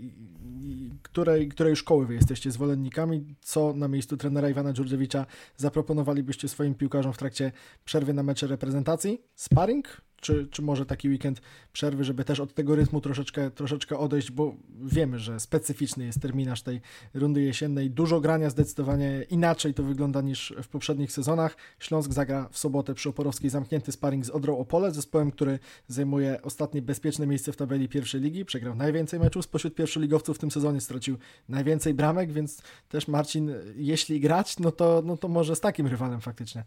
której, 1.02 1.48
której 1.48 1.76
szkoły 1.76 2.06
wy 2.06 2.14
jesteście 2.14 2.50
zwolennikami? 2.50 3.34
Co 3.40 3.72
na 3.72 3.88
miejscu 3.88 4.16
trenera 4.16 4.50
Iwana 4.50 4.72
Dżurdziewicza 4.72 5.26
zaproponowalibyście 5.56 6.48
swoim 6.48 6.74
piłkarzom 6.74 7.12
w 7.12 7.18
trakcie 7.18 7.52
przerwy 7.84 8.14
na 8.14 8.22
mecze 8.22 8.46
reprezentacji? 8.46 9.22
Sparring? 9.34 10.00
Czy, 10.24 10.46
czy 10.50 10.62
może 10.62 10.86
taki 10.86 11.08
weekend 11.08 11.40
przerwy, 11.72 12.04
żeby 12.04 12.24
też 12.24 12.40
od 12.40 12.54
tego 12.54 12.74
rytmu 12.74 13.00
troszeczkę, 13.00 13.50
troszeczkę 13.50 13.98
odejść, 13.98 14.30
bo 14.30 14.54
wiemy, 14.82 15.18
że 15.18 15.40
specyficzny 15.40 16.04
jest 16.04 16.22
terminarz 16.22 16.62
tej 16.62 16.80
rundy 17.14 17.42
jesiennej. 17.42 17.90
Dużo 17.90 18.20
grania, 18.20 18.50
zdecydowanie 18.50 19.26
inaczej 19.30 19.74
to 19.74 19.82
wygląda 19.82 20.20
niż 20.20 20.54
w 20.62 20.68
poprzednich 20.68 21.12
sezonach. 21.12 21.56
Śląsk 21.78 22.12
zagra 22.12 22.48
w 22.50 22.58
sobotę 22.58 22.94
przy 22.94 23.08
Oporowskiej 23.08 23.50
zamknięty 23.50 23.92
sparring 23.92 24.26
z 24.26 24.30
Odrą 24.30 24.58
Opole, 24.58 24.90
zespołem, 24.90 25.30
który 25.30 25.58
zajmuje 25.88 26.42
ostatnie 26.42 26.82
bezpieczne 26.82 27.26
miejsce 27.26 27.52
w 27.52 27.56
tabeli 27.56 27.88
pierwszej 27.88 28.20
ligi. 28.20 28.44
Przegrał 28.44 28.74
najwięcej 28.74 29.20
meczów 29.20 29.44
spośród 29.44 29.74
pierwszoligowców 29.74 30.36
w 30.36 30.40
tym 30.40 30.50
sezonie, 30.50 30.80
stracił 30.80 31.16
najwięcej 31.48 31.94
bramek, 31.94 32.32
więc 32.32 32.62
też 32.88 33.08
Marcin, 33.08 33.50
jeśli 33.76 34.20
grać, 34.20 34.58
no 34.58 34.72
to, 34.72 35.02
no 35.04 35.16
to 35.16 35.28
może 35.28 35.56
z 35.56 35.60
takim 35.60 35.86
rywalem 35.86 36.20
faktycznie. 36.20 36.64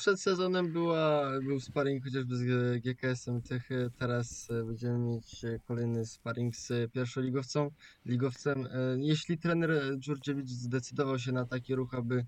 Przed 0.00 0.20
sezonem 0.20 0.72
była, 0.72 1.30
był 1.40 1.60
sparring 1.60 2.04
chociażby 2.04 2.36
z 2.36 2.42
GKS-em 2.82 3.40
e, 3.70 3.90
teraz 3.98 4.50
e, 4.50 4.64
będziemy 4.64 4.98
mieć 4.98 5.42
kolejny 5.66 6.06
sparring 6.06 6.56
z 6.56 6.92
pierwszoligowcą, 6.92 7.70
ligowcem. 8.06 8.68
Jeśli 8.98 9.38
trener 9.38 9.98
Dżurdziewicz 9.98 10.48
zdecydował 10.48 11.18
się 11.18 11.32
na 11.32 11.46
taki 11.46 11.74
ruch, 11.74 11.94
aby 11.94 12.26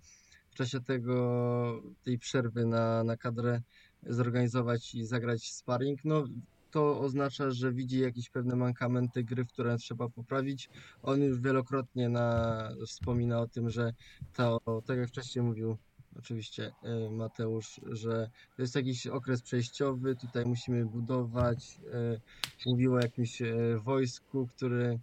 w 0.51 0.55
czasie 0.55 0.81
tego, 0.81 1.83
tej 2.05 2.19
przerwy 2.19 2.67
na, 2.67 3.05
na 3.05 3.17
kadrę 3.17 3.63
zorganizować 4.03 4.95
i 4.95 5.05
zagrać 5.05 5.53
sparring, 5.53 6.05
no 6.05 6.25
to 6.71 7.01
oznacza, 7.01 7.51
że 7.51 7.73
widzi 7.73 8.01
jakieś 8.01 8.31
pewne 8.31 8.57
mankamenty 8.57 9.25
gry, 9.25 9.47
które 9.47 9.77
trzeba 9.77 10.09
poprawić. 10.09 10.71
On 11.03 11.23
już 11.23 11.41
wielokrotnie 11.41 12.09
na, 12.09 12.69
wspomina 12.87 13.41
o 13.41 13.49
tym, 13.49 13.71
że 13.71 13.93
to, 14.33 14.61
tak 14.87 14.99
jak 14.99 15.09
wcześniej 15.09 15.45
mówił 15.45 15.79
oczywiście 16.19 16.73
e, 16.83 17.11
Mateusz, 17.11 17.81
że 17.87 18.31
to 18.57 18.63
jest 18.63 18.75
jakiś 18.75 19.07
okres 19.07 19.43
przejściowy, 19.43 20.17
tutaj 20.17 20.45
musimy 20.45 20.87
budować. 20.87 21.81
E, 21.93 22.21
mówił 22.67 22.95
o 22.95 23.01
jakimś 23.01 23.43
e, 23.43 23.55
wojsku, 23.79 24.47
który, 24.47 24.99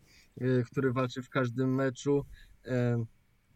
który 0.66 0.94
walczy 0.94 1.22
w 1.22 1.30
każdym 1.30 1.76
meczu 1.76 2.26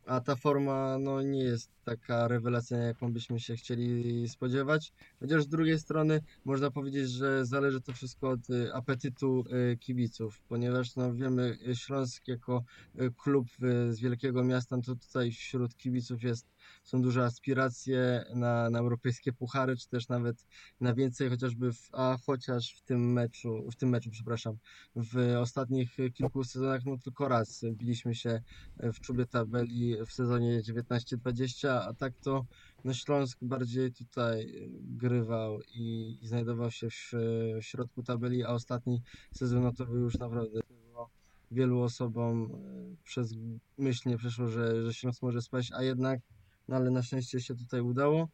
a 0.06 0.22
ta 0.22 0.36
forma 0.36 0.98
no, 1.00 1.22
nie 1.22 1.44
jest 1.44 1.72
taka 1.84 2.28
rewelacyjna, 2.28 2.84
jaką 2.84 3.14
byśmy 3.14 3.40
się 3.40 3.56
chcieli 3.56 4.30
spodziewać. 4.30 4.94
Chociaż 5.20 5.44
z 5.44 5.48
drugiej 5.48 5.80
strony 5.80 6.22
można 6.46 6.72
powiedzieć, 6.72 7.10
że 7.10 7.46
zależy 7.46 7.82
to 7.82 7.94
wszystko 7.94 8.30
od 8.30 8.40
apetytu 8.74 9.44
kibiców, 9.80 10.42
ponieważ 10.50 10.96
no, 10.96 11.14
wiemy, 11.14 11.58
Śląsk 11.74 12.28
jako 12.28 12.64
klub 13.18 13.48
z 13.90 14.00
wielkiego 14.00 14.44
miasta, 14.44 14.78
no 14.78 14.84
to 14.84 14.96
tutaj 14.96 15.32
wśród 15.32 15.78
kibiców 15.78 16.24
jest 16.24 16.53
są 16.84 17.02
duże 17.02 17.24
aspiracje 17.24 18.26
na, 18.36 18.70
na 18.70 18.80
europejskie 18.80 19.34
puchary, 19.34 19.78
czy 19.78 19.90
też 19.90 20.08
nawet 20.08 20.46
na 20.82 20.94
więcej, 20.94 21.30
chociażby 21.30 21.74
w, 21.74 21.90
a 21.92 22.18
chociaż 22.26 22.76
w 22.76 22.82
tym 22.82 23.14
meczu, 23.14 23.72
w 23.72 23.76
tym 23.76 23.90
meczu, 23.90 24.10
przepraszam, 24.12 24.58
w 24.96 25.36
ostatnich 25.40 25.98
kilku 26.14 26.44
sezonach, 26.44 26.86
no 26.86 26.98
tylko 26.98 27.28
raz 27.28 27.66
biliśmy 27.72 28.16
się 28.16 28.42
w 28.78 29.00
czubie 29.00 29.26
tabeli 29.26 29.96
w 30.06 30.12
sezonie 30.12 30.62
19-20, 30.62 31.68
a 31.68 31.94
tak 31.94 32.14
to 32.18 32.46
no 32.84 32.94
Śląsk 32.94 33.38
bardziej 33.42 33.94
tutaj 33.94 34.70
grywał 34.82 35.60
i, 35.62 36.18
i 36.22 36.28
znajdował 36.28 36.72
się 36.72 36.90
w, 36.90 37.12
w, 37.60 37.64
środku 37.64 38.04
tabeli, 38.04 38.44
a 38.44 38.48
ostatni 38.48 39.02
sezon 39.32 39.64
no 39.64 39.74
to 39.74 39.86
był 39.86 40.00
już 40.00 40.18
naprawdę 40.18 40.60
wielu 41.52 41.82
osobom 41.82 42.44
e, 42.44 42.96
przez 43.04 43.36
myśl 43.78 44.10
nie 44.10 44.18
przeszło, 44.18 44.48
że, 44.48 44.86
że 44.86 44.94
Śląsk 44.94 45.22
może 45.22 45.42
spaść, 45.42 45.72
a 45.72 45.84
jednak 45.84 46.20
no 46.68 46.76
ale 46.76 46.92
na 46.92 47.04
szczęście 47.04 47.42
się 47.42 47.56
tutaj 47.56 47.82
udało. 47.82 48.28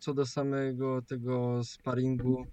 Co 0.00 0.14
do 0.14 0.26
samego 0.26 1.02
tego 1.02 1.64
sparingu, 1.64 2.46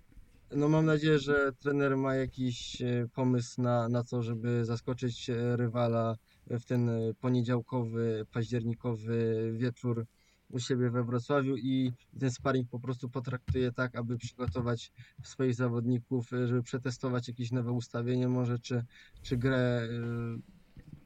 no 0.55 0.69
mam 0.69 0.85
nadzieję, 0.85 1.19
że 1.19 1.51
trener 1.59 1.97
ma 1.97 2.15
jakiś 2.15 2.81
e, 2.81 3.07
pomysł 3.13 3.61
na, 3.61 3.89
na 3.89 4.03
to, 4.03 4.23
żeby 4.23 4.65
zaskoczyć 4.65 5.29
e, 5.29 5.57
rywala 5.57 6.15
w 6.47 6.65
ten 6.65 6.89
e, 6.89 7.13
poniedziałkowy, 7.13 8.25
październikowy 8.31 9.51
wieczór 9.57 10.05
u 10.49 10.59
siebie 10.59 10.89
we 10.89 11.03
Wrocławiu 11.03 11.55
i 11.57 11.91
ten 12.19 12.31
sparring 12.31 12.69
po 12.69 12.79
prostu 12.79 13.09
potraktuje 13.09 13.71
tak, 13.71 13.95
aby 13.95 14.17
przygotować 14.17 14.91
swoich 15.23 15.55
zawodników, 15.55 16.29
żeby 16.45 16.63
przetestować 16.63 17.27
jakieś 17.27 17.51
nowe 17.51 17.71
ustawienie 17.71 18.27
może, 18.27 18.59
czy, 18.59 18.83
czy 19.21 19.37
grę 19.37 19.87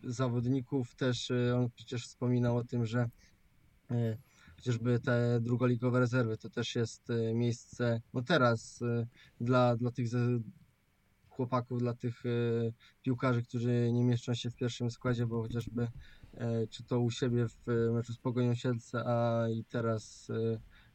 zawodników. 0.04 0.96
Też 0.96 1.32
on 1.56 1.70
przecież 1.76 2.04
wspominał 2.04 2.58
o 2.58 2.64
tym, 2.64 2.86
że 2.86 3.00
E, 3.02 3.31
chociażby 4.56 5.00
te 5.00 5.40
drugoligowe 5.42 6.00
rezerwy, 6.00 6.38
to 6.38 6.50
też 6.50 6.76
jest 6.76 7.10
e, 7.10 7.34
miejsce, 7.34 8.02
no 8.14 8.22
teraz 8.22 8.82
e, 8.82 9.08
dla, 9.40 9.76
dla 9.76 9.92
tych 9.92 10.08
chłopaków, 11.30 11.80
dla 11.80 11.94
tych 11.94 12.24
piłkarzy, 13.02 13.44
którzy 13.44 13.92
nie 13.94 14.04
mieszczą 14.04 14.34
się 14.34 14.50
w 14.50 14.56
pierwszym 14.56 14.92
składzie, 14.92 15.26
bo 15.26 15.42
chociażby 15.42 15.88
czy 16.70 16.84
to 16.84 17.00
u 17.00 17.12
siebie 17.12 17.48
w 17.48 17.92
meczu 17.94 18.14
z 18.14 18.18
Pogonią 18.18 18.56
Siedlce, 18.56 19.04
a 19.06 19.46
i 19.50 19.64
teraz 19.64 20.32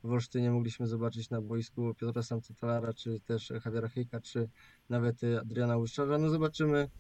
w 0.04 0.12
Olsztynie 0.12 0.50
mogliśmy 0.50 0.86
zobaczyć 0.86 1.30
na 1.30 1.40
boisku 1.40 1.94
Piotra 1.94 2.22
Samcetalara, 2.22 2.92
czy 2.92 3.20
też 3.20 3.52
Javiera 3.64 3.88
Hejka, 3.88 4.20
czy 4.20 4.48
nawet 4.88 5.20
Adriana 5.40 5.76
Łyszczarza. 5.76 6.18
No 6.18 6.30
zobaczymy, 6.30 6.90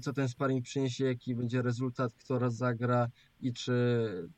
co 0.00 0.12
ten 0.12 0.28
sparring 0.28 0.64
przyniesie, 0.64 1.04
jaki 1.04 1.34
będzie 1.34 1.62
rezultat, 1.62 2.14
kto 2.14 2.38
raz 2.38 2.56
zagra 2.56 3.08
i 3.40 3.52
czy 3.52 3.72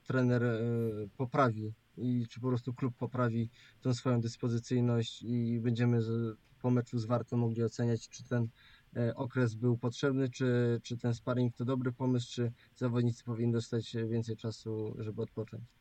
trener 0.04 0.42
y, 0.42 1.08
poprawi 1.16 1.74
i 1.96 2.26
czy 2.30 2.40
po 2.40 2.48
prostu 2.48 2.74
klub 2.74 2.96
poprawi 2.96 3.50
tą 3.80 3.94
swoją 3.94 4.20
dyspozycyjność 4.20 5.22
i 5.22 5.60
będziemy 5.60 6.00
po 6.62 6.70
meczu 6.70 6.98
z 6.98 7.04
Wartą 7.04 7.36
mogli 7.36 7.62
oceniać, 7.62 8.08
czy 8.08 8.24
ten 8.24 8.48
y, 8.96 9.14
okres 9.14 9.54
był 9.54 9.78
potrzebny, 9.78 10.28
czy, 10.28 10.80
czy 10.82 10.98
ten 10.98 11.14
sparring 11.14 11.56
to 11.56 11.64
dobry 11.64 11.92
pomysł, 11.92 12.26
czy 12.32 12.52
zawodnicy 12.76 13.24
powinni 13.24 13.52
dostać 13.52 13.96
więcej 14.08 14.36
czasu, 14.36 14.94
żeby 14.98 15.22
odpocząć. 15.22 15.79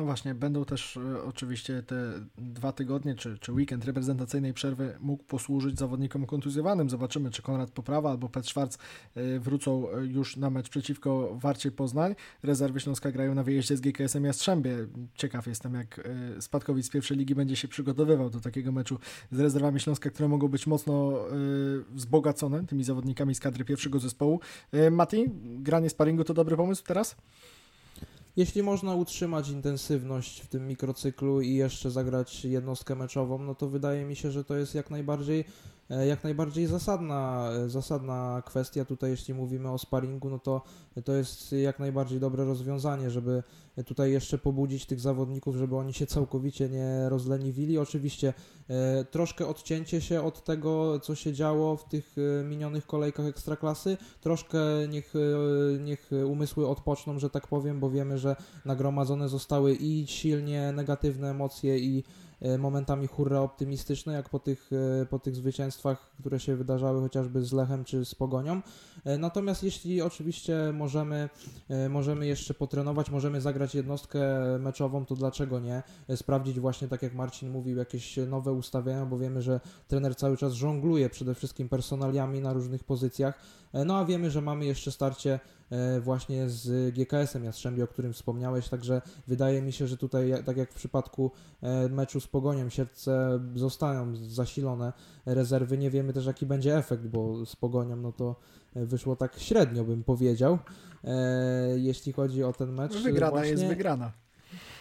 No 0.00 0.06
właśnie, 0.06 0.34
będą 0.34 0.64
też 0.64 0.96
e, 0.96 1.22
oczywiście 1.22 1.82
te 1.82 1.96
dwa 2.38 2.72
tygodnie 2.72 3.14
czy, 3.14 3.38
czy 3.38 3.52
weekend 3.52 3.84
reprezentacyjnej 3.84 4.54
przerwy 4.54 4.96
mógł 5.00 5.24
posłużyć 5.24 5.78
zawodnikom 5.78 6.26
kontuzjowanym. 6.26 6.90
Zobaczymy, 6.90 7.30
czy 7.30 7.42
Konrad 7.42 7.70
Poprawa 7.70 8.10
albo 8.10 8.28
Pet 8.28 8.46
Schwarz 8.46 8.74
e, 9.14 9.38
wrócą 9.38 9.90
e, 9.90 10.06
już 10.06 10.36
na 10.36 10.50
mecz 10.50 10.68
przeciwko 10.68 11.36
Warcie 11.36 11.70
Poznań. 11.70 12.14
Rezerwy 12.42 12.80
Śląska 12.80 13.12
grają 13.12 13.34
na 13.34 13.42
wyjeździe 13.42 13.76
z 13.76 13.80
GKS-em 13.80 14.24
Jastrzębie. 14.24 14.86
Ciekaw 15.14 15.46
jestem, 15.46 15.74
jak 15.74 16.08
Spadkowic 16.40 16.86
z 16.86 16.90
pierwszej 16.90 17.16
ligi 17.16 17.34
będzie 17.34 17.56
się 17.56 17.68
przygotowywał 17.68 18.30
do 18.30 18.40
takiego 18.40 18.72
meczu 18.72 18.98
z 19.32 19.40
rezerwami 19.40 19.80
Śląska, 19.80 20.10
które 20.10 20.28
mogą 20.28 20.48
być 20.48 20.66
mocno 20.66 21.12
wzbogacone 21.90 22.66
tymi 22.66 22.84
zawodnikami 22.84 23.34
z 23.34 23.40
kadry 23.40 23.64
pierwszego 23.64 23.98
zespołu. 23.98 24.40
Mati, 24.90 25.30
granie 25.44 25.90
sparingu 25.90 26.24
to 26.24 26.34
dobry 26.34 26.56
pomysł 26.56 26.84
teraz? 26.84 27.16
Jeśli 28.36 28.62
można 28.62 28.94
utrzymać 28.94 29.48
intensywność 29.48 30.40
w 30.40 30.46
tym 30.46 30.68
mikrocyklu 30.68 31.40
i 31.40 31.54
jeszcze 31.54 31.90
zagrać 31.90 32.44
jednostkę 32.44 32.94
meczową, 32.94 33.38
no 33.38 33.54
to 33.54 33.68
wydaje 33.68 34.04
mi 34.04 34.16
się, 34.16 34.30
że 34.30 34.44
to 34.44 34.56
jest 34.56 34.74
jak 34.74 34.90
najbardziej 34.90 35.44
jak 36.08 36.24
najbardziej 36.24 36.66
zasadna, 36.66 37.50
e, 37.52 37.68
zasadna 37.68 38.42
kwestia 38.46 38.84
tutaj, 38.84 39.10
jeśli 39.10 39.34
mówimy 39.34 39.70
o 39.70 39.78
sparingu, 39.78 40.30
no 40.30 40.38
to 40.38 40.62
to 41.04 41.12
jest 41.12 41.52
jak 41.52 41.78
najbardziej 41.78 42.20
dobre 42.20 42.44
rozwiązanie, 42.44 43.10
żeby 43.10 43.42
tutaj 43.86 44.12
jeszcze 44.12 44.38
pobudzić 44.38 44.86
tych 44.86 45.00
zawodników, 45.00 45.56
żeby 45.56 45.76
oni 45.76 45.94
się 45.94 46.06
całkowicie 46.06 46.68
nie 46.68 47.08
rozleniwili. 47.08 47.78
Oczywiście 47.78 48.34
e, 48.68 49.04
troszkę 49.04 49.46
odcięcie 49.46 50.00
się 50.00 50.22
od 50.22 50.44
tego, 50.44 51.00
co 51.00 51.14
się 51.14 51.32
działo 51.32 51.76
w 51.76 51.84
tych 51.84 52.16
minionych 52.44 52.86
kolejkach 52.86 53.26
ekstraklasy, 53.26 53.96
troszkę 54.20 54.58
niech, 54.88 55.14
niech 55.80 56.10
umysły 56.26 56.68
odpoczną, 56.68 57.18
że 57.18 57.30
tak 57.30 57.46
powiem, 57.46 57.80
bo 57.80 57.90
wiemy, 57.90 58.18
że 58.18 58.36
nagromadzone 58.64 59.28
zostały 59.28 59.74
i 59.74 60.06
silnie 60.06 60.72
negatywne 60.72 61.30
emocje 61.30 61.78
i 61.78 62.04
E, 62.29 62.29
momentami 62.58 63.06
hurra 63.06 63.40
optymistyczne, 63.40 64.12
jak 64.12 64.28
po 64.28 64.38
tych, 64.38 64.70
e, 65.02 65.06
po 65.06 65.18
tych 65.18 65.36
zwycięstwach, 65.36 66.10
które 66.20 66.40
się 66.40 66.56
wydarzały 66.56 67.00
chociażby 67.00 67.44
z 67.44 67.52
Lechem 67.52 67.84
czy 67.84 68.04
z 68.04 68.14
Pogonią. 68.14 68.60
E, 69.04 69.18
natomiast 69.18 69.62
jeśli 69.62 70.02
oczywiście 70.02 70.72
możemy, 70.74 71.28
możemy 71.88 72.26
jeszcze 72.26 72.54
potrenować, 72.54 73.10
możemy 73.10 73.40
zagrać 73.40 73.74
jednostkę 73.74 74.20
meczową, 74.58 75.06
to 75.06 75.14
dlaczego 75.14 75.60
nie? 75.60 75.82
Sprawdzić 76.16 76.60
właśnie, 76.60 76.88
tak 76.88 77.02
jak 77.02 77.14
Marcin 77.14 77.50
mówił, 77.50 77.76
jakieś 77.76 78.16
nowe 78.16 78.52
ustawienia, 78.52 79.06
bo 79.06 79.18
wiemy, 79.18 79.42
że 79.42 79.60
trener 79.88 80.16
cały 80.16 80.36
czas 80.36 80.52
żongluje 80.52 81.10
przede 81.10 81.34
wszystkim 81.34 81.68
personaliami 81.68 82.40
na 82.40 82.52
różnych 82.52 82.84
pozycjach. 82.84 83.38
No 83.86 83.98
a 83.98 84.04
wiemy, 84.04 84.30
że 84.30 84.40
mamy 84.40 84.64
jeszcze 84.64 84.92
starcie 84.92 85.40
E, 85.59 85.59
właśnie 86.00 86.48
z 86.48 86.94
GKS-em 86.94 87.44
Jastrzębie, 87.44 87.84
o 87.84 87.86
którym 87.86 88.12
wspomniałeś, 88.12 88.68
także 88.68 89.02
wydaje 89.26 89.62
mi 89.62 89.72
się, 89.72 89.86
że 89.86 89.96
tutaj, 89.96 90.32
tak 90.44 90.56
jak 90.56 90.72
w 90.72 90.74
przypadku 90.74 91.30
e, 91.62 91.88
meczu 91.88 92.20
z 92.20 92.26
Pogonią, 92.26 92.68
Sierce 92.68 93.40
zostają 93.54 94.16
zasilone 94.16 94.92
rezerwy. 95.26 95.78
Nie 95.78 95.90
wiemy 95.90 96.12
też, 96.12 96.26
jaki 96.26 96.46
będzie 96.46 96.76
efekt, 96.76 97.06
bo 97.06 97.46
z 97.46 97.56
Pogonią, 97.56 97.96
no 97.96 98.12
to 98.12 98.36
wyszło 98.74 99.16
tak 99.16 99.38
średnio, 99.38 99.84
bym 99.84 100.04
powiedział, 100.04 100.58
e, 101.04 101.78
jeśli 101.78 102.12
chodzi 102.12 102.44
o 102.44 102.52
ten 102.52 102.72
mecz. 102.72 102.96
Wygrana 103.02 103.30
właśnie... 103.30 103.50
jest 103.50 103.64
wygrana. 103.64 104.12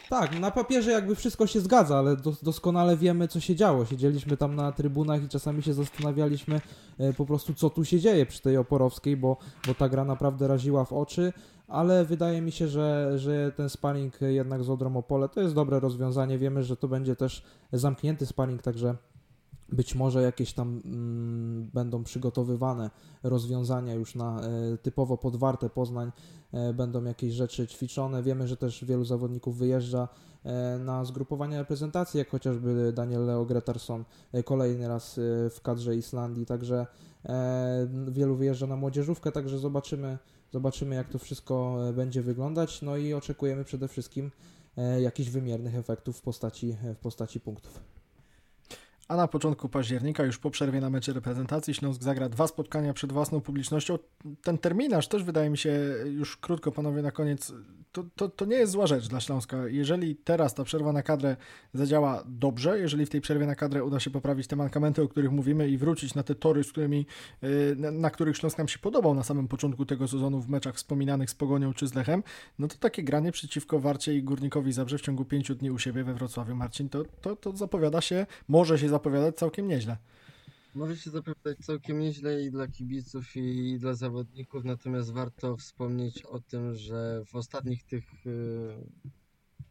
Tak, 0.10 0.39
na 0.39 0.51
papierze 0.51 0.91
jakby 0.91 1.16
wszystko 1.16 1.47
się 1.47 1.60
zgadza, 1.60 1.97
ale 1.97 2.18
doskonale 2.43 2.97
wiemy, 2.97 3.28
co 3.28 3.39
się 3.39 3.55
działo. 3.55 3.86
Siedzieliśmy 3.86 4.38
tam 4.38 4.55
na 4.55 4.72
trybunach 4.72 5.24
i 5.24 5.30
czasami 5.30 5.64
się 5.64 5.74
zastanawialiśmy 5.74 6.62
e, 6.97 7.14
po 7.14 7.26
prostu, 7.26 7.53
co 7.53 7.70
tu 7.70 7.86
się 7.86 7.99
dzieje 7.99 8.26
przy 8.26 8.41
tej 8.41 8.57
Oporowskiej, 8.57 9.18
bo, 9.18 9.38
bo 9.68 9.74
ta 9.74 9.89
gra 9.89 10.05
naprawdę 10.05 10.47
raziła 10.47 10.86
w 10.86 10.93
oczy, 10.93 11.34
ale 11.68 12.05
wydaje 12.05 12.41
mi 12.41 12.51
się, 12.51 12.68
że, 12.68 13.20
że 13.20 13.51
ten 13.51 13.70
sparring 13.70 14.22
jednak 14.22 14.64
z 14.64 14.70
Odrą 14.70 15.03
to 15.34 15.41
jest 15.41 15.55
dobre 15.55 15.80
rozwiązanie. 15.80 16.38
Wiemy, 16.38 16.64
że 16.64 16.78
to 16.78 16.88
będzie 16.88 17.16
też 17.16 17.43
zamknięty 17.74 18.26
sparring, 18.26 18.62
także 18.62 18.95
być 19.72 19.95
może 19.95 20.22
jakieś 20.22 20.53
tam 20.53 20.82
mm, 20.86 21.70
będą 21.74 22.03
przygotowywane 22.03 22.89
rozwiązania 23.24 23.93
już 23.93 24.15
na 24.15 24.41
e, 24.41 24.78
typowo 24.78 25.17
podwarte 25.17 25.70
Poznań, 25.70 26.11
e, 26.53 26.74
będą 26.74 27.03
jakieś 27.03 27.34
rzeczy 27.34 27.67
ćwiczone. 27.67 28.24
Wiemy, 28.24 28.47
że 28.47 28.57
też 28.57 28.86
wielu 28.86 29.05
zawodników 29.05 29.57
wyjeżdża 29.57 30.07
e, 30.43 30.80
na 30.80 31.05
zgrupowania 31.05 31.59
reprezentacji, 31.59 32.17
jak 32.17 32.30
chociażby 32.30 32.93
Daniel 32.95 33.26
Leo 33.26 33.45
Gretarson 33.45 34.05
kolejny 34.45 34.88
raz 34.88 35.20
w 35.49 35.61
kadrze 35.63 35.95
Islandii, 35.95 36.45
także 36.45 36.88
wielu 38.07 38.36
wyjeżdża 38.36 38.67
na 38.67 38.76
młodzieżówkę, 38.76 39.32
także 39.32 39.59
zobaczymy, 39.59 40.17
zobaczymy 40.51 40.95
jak 40.95 41.09
to 41.09 41.20
wszystko 41.20 41.78
będzie 41.93 42.22
wyglądać, 42.22 42.82
no 42.82 42.97
i 42.97 43.13
oczekujemy 43.13 43.63
przede 43.63 43.88
wszystkim 43.88 44.32
jakichś 44.99 45.30
wymiernych 45.30 45.76
efektów 45.76 46.17
w 46.17 46.22
postaci, 46.22 46.76
w 46.95 46.99
postaci 46.99 47.39
punktów. 47.39 47.99
A 49.10 49.16
na 49.16 49.28
początku 49.28 49.70
października, 49.70 50.24
już 50.24 50.38
po 50.38 50.49
przerwie 50.49 50.82
na 50.82 50.89
mecze 50.89 51.14
reprezentacji, 51.14 51.74
Śląsk 51.74 52.03
zagra 52.03 52.30
dwa 52.30 52.47
spotkania 52.47 52.93
przed 52.93 53.12
własną 53.12 53.41
publicznością. 53.41 53.99
Ten 54.43 54.57
terminarz 54.57 55.07
też 55.07 55.24
wydaje 55.24 55.49
mi 55.49 55.57
się, 55.57 55.72
już 56.05 56.38
krótko 56.38 56.72
panowie 56.72 57.01
na 57.01 57.12
koniec, 57.12 57.53
to, 57.91 58.03
to, 58.16 58.30
to 58.30 58.45
nie 58.45 58.55
jest 58.55 58.72
zła 58.72 58.88
rzecz 58.88 59.07
dla 59.07 59.20
Śląska. 59.20 59.68
Jeżeli 59.68 60.16
teraz 60.16 60.53
ta 60.53 60.64
przerwa 60.64 60.93
na 60.93 61.03
kadrę 61.03 61.38
zadziała 61.74 62.24
dobrze, 62.26 62.80
jeżeli 62.80 63.05
w 63.05 63.10
tej 63.10 63.22
przerwie 63.22 63.45
na 63.45 63.55
kadrę 63.55 63.84
uda 63.84 63.99
się 63.99 64.10
poprawić 64.10 64.47
te 64.47 64.55
mankamenty, 64.55 65.01
o 65.01 65.07
których 65.07 65.32
mówimy 65.32 65.70
i 65.70 65.78
wrócić 65.78 66.16
na 66.16 66.24
te 66.24 66.36
tory, 66.36 66.64
z 66.64 66.72
którymi, 66.72 67.05
y, 67.43 67.76
na, 67.78 67.91
na 67.91 68.10
których 68.10 68.38
Śląsk 68.38 68.57
nam 68.57 68.68
się 68.68 68.80
podobał 68.80 69.16
na 69.16 69.24
samym 69.24 69.47
początku 69.47 69.86
tego 69.86 70.07
sezonu 70.07 70.41
w 70.41 70.49
meczach 70.49 70.76
wspominanych 70.76 71.30
z 71.30 71.36
Pogonią 71.36 71.74
czy 71.74 71.88
z 71.88 71.95
Lechem, 71.95 72.24
no 72.60 72.68
to 72.68 72.76
takie 72.80 73.03
granie 73.03 73.32
przeciwko 73.32 73.80
Warcie 73.80 74.16
i 74.16 74.24
Górnikowi 74.24 74.72
Zabrze 74.72 74.97
w 74.97 75.01
ciągu 75.01 75.26
pięciu 75.26 75.55
dni 75.55 75.72
u 75.72 75.80
siebie 75.80 76.03
we 76.03 76.14
Wrocławiu, 76.14 76.55
Marcin, 76.55 76.89
to, 76.89 77.03
to, 77.22 77.36
to 77.36 77.57
zapowiada 77.57 78.01
się, 78.01 78.26
może 78.47 78.80
się 78.80 78.89
zapowiadać 78.89 78.99
całkiem 79.36 79.68
nieźle. 79.68 79.97
Może 80.76 80.97
się 80.97 81.10
zapowiadać 81.10 81.58
całkiem 81.58 82.00
nieźle 82.00 82.43
i 82.43 82.52
dla 82.52 82.68
kibiców, 82.68 83.36
i 83.36 83.78
dla 83.80 83.93
zawodników, 83.93 84.64
natomiast 84.66 85.12
warto 85.12 85.58
wspomnieć 85.58 86.22
o 86.22 86.39
tym, 86.39 86.76
że 86.76 87.24
w 87.26 87.36
ostatnich 87.36 87.84
tych 87.84 88.26
y, 88.26 89.10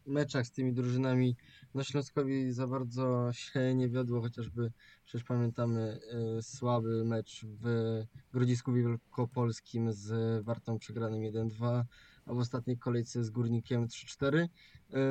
meczach 0.05 0.45
z 0.45 0.51
tymi 0.51 0.73
drużynami 0.73 1.35
no 1.73 1.83
Śląskowi 1.83 2.51
za 2.51 2.67
bardzo 2.67 3.33
się 3.33 3.75
nie 3.75 3.89
wiodło, 3.89 4.21
chociażby 4.21 4.71
przecież 5.05 5.27
pamiętamy 5.27 5.99
y, 6.39 6.41
słaby 6.41 7.05
mecz 7.05 7.45
w 7.45 8.03
Grodzisku 8.33 8.73
Wielkopolskim 8.73 9.93
z 9.93 10.43
Wartą 10.43 10.79
przegranym 10.79 11.21
1-2, 11.21 11.83
a 12.25 12.33
w 12.33 12.37
ostatniej 12.37 12.77
kolejce 12.77 13.23
z 13.23 13.29
Górnikiem 13.29 13.87
3-4. 13.87 14.37
Y, 14.37 14.49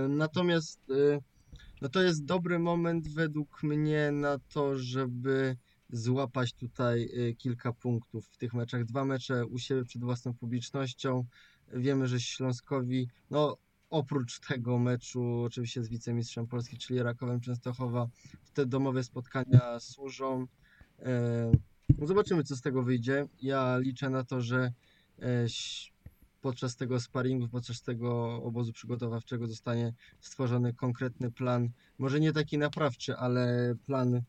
natomiast 0.09 0.81
no 1.81 1.89
to 1.89 2.03
jest 2.03 2.24
dobry 2.24 2.59
moment 2.59 3.09
według 3.09 3.62
mnie 3.62 4.11
na 4.12 4.39
to, 4.39 4.79
żeby 4.79 5.57
złapać 5.91 6.53
tutaj 6.53 7.03
y, 7.03 7.35
kilka 7.35 7.72
punktów 7.72 8.26
w 8.26 8.37
tych 8.37 8.55
meczach. 8.55 8.85
Dwa 8.85 9.05
mecze 9.05 9.47
u 9.47 9.59
siebie 9.59 9.85
przed 9.85 10.03
własną 10.05 10.35
publicznością. 10.35 11.24
Wiemy, 11.72 12.07
że 12.07 12.20
Śląskowi, 12.20 13.09
no 13.31 13.57
oprócz 13.91 14.41
tego 14.41 14.79
meczu 14.79 15.43
oczywiście 15.43 15.83
z 15.85 15.89
wicemistrzem 15.89 16.47
Polski, 16.47 16.79
czyli 16.79 17.03
Rakowem 17.03 17.41
Częstochowa, 17.41 18.09
te 18.55 18.66
domowe 18.66 19.05
spotkania 19.05 19.81
służą. 19.81 20.47
E, 20.99 21.53
no 21.99 22.07
Zobaczymy, 22.07 22.45
co 22.45 22.57
z 22.57 22.61
tego 22.61 22.83
wyjdzie. 22.83 23.26
Ja 23.43 23.79
liczę 23.79 24.11
na 24.11 24.24
to, 24.24 24.41
że 24.41 24.72
ś- 25.22 25.93
podczas 26.41 26.76
tego 26.76 27.01
sparingu, 27.01 27.49
podczas 27.49 27.82
tego 27.82 28.43
obozu 28.43 28.72
przygotowawczego 28.72 29.47
zostanie 29.47 29.93
stworzony 30.20 30.74
konkretny 30.74 31.30
plan, 31.30 31.70
może 31.99 32.20
nie 32.20 32.32
taki 32.32 32.59
naprawczy, 32.59 33.16
ale 33.16 33.74
plan, 33.86 34.14
e, 34.14 34.22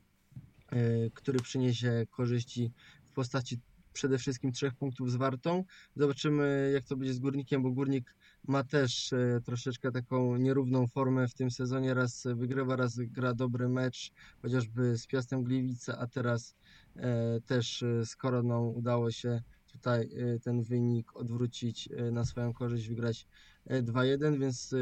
który 1.13 1.39
przyniesie 1.39 2.05
korzyści 2.11 2.71
w 3.11 3.13
postaci 3.13 3.59
przede 3.93 4.17
wszystkim 4.17 4.51
trzech 4.51 4.75
punktów 4.75 5.11
z 5.11 5.15
Wartą. 5.15 5.63
Zobaczymy, 5.95 6.71
jak 6.73 6.85
to 6.85 6.97
będzie 6.97 7.13
z 7.13 7.19
Górnikiem, 7.19 7.63
bo 7.63 7.71
Górnik 7.71 8.15
ma 8.47 8.63
też 8.63 9.13
e, 9.13 9.41
troszeczkę 9.45 9.91
taką 9.91 10.37
nierówną 10.37 10.87
formę 10.87 11.27
w 11.27 11.33
tym 11.33 11.51
sezonie. 11.51 11.93
Raz 11.93 12.27
wygrywa, 12.35 12.75
raz 12.75 12.99
gra 12.99 13.33
dobry 13.33 13.69
mecz, 13.69 14.11
chociażby 14.41 14.97
z 14.97 15.07
Piastem 15.07 15.43
Gliwice, 15.43 15.97
a 15.97 16.07
teraz 16.07 16.55
e, 16.95 17.41
też 17.41 17.83
z 18.05 18.15
Koroną 18.15 18.67
udało 18.67 19.11
się 19.11 19.41
tutaj 19.71 20.09
e, 20.15 20.39
ten 20.39 20.63
wynik 20.63 21.15
odwrócić 21.15 21.89
e, 21.91 22.11
na 22.11 22.25
swoją 22.25 22.53
korzyść, 22.53 22.87
wygrać 22.87 23.27
e, 23.65 23.83
2-1, 23.83 24.39
więc 24.39 24.73
e, 24.73 24.77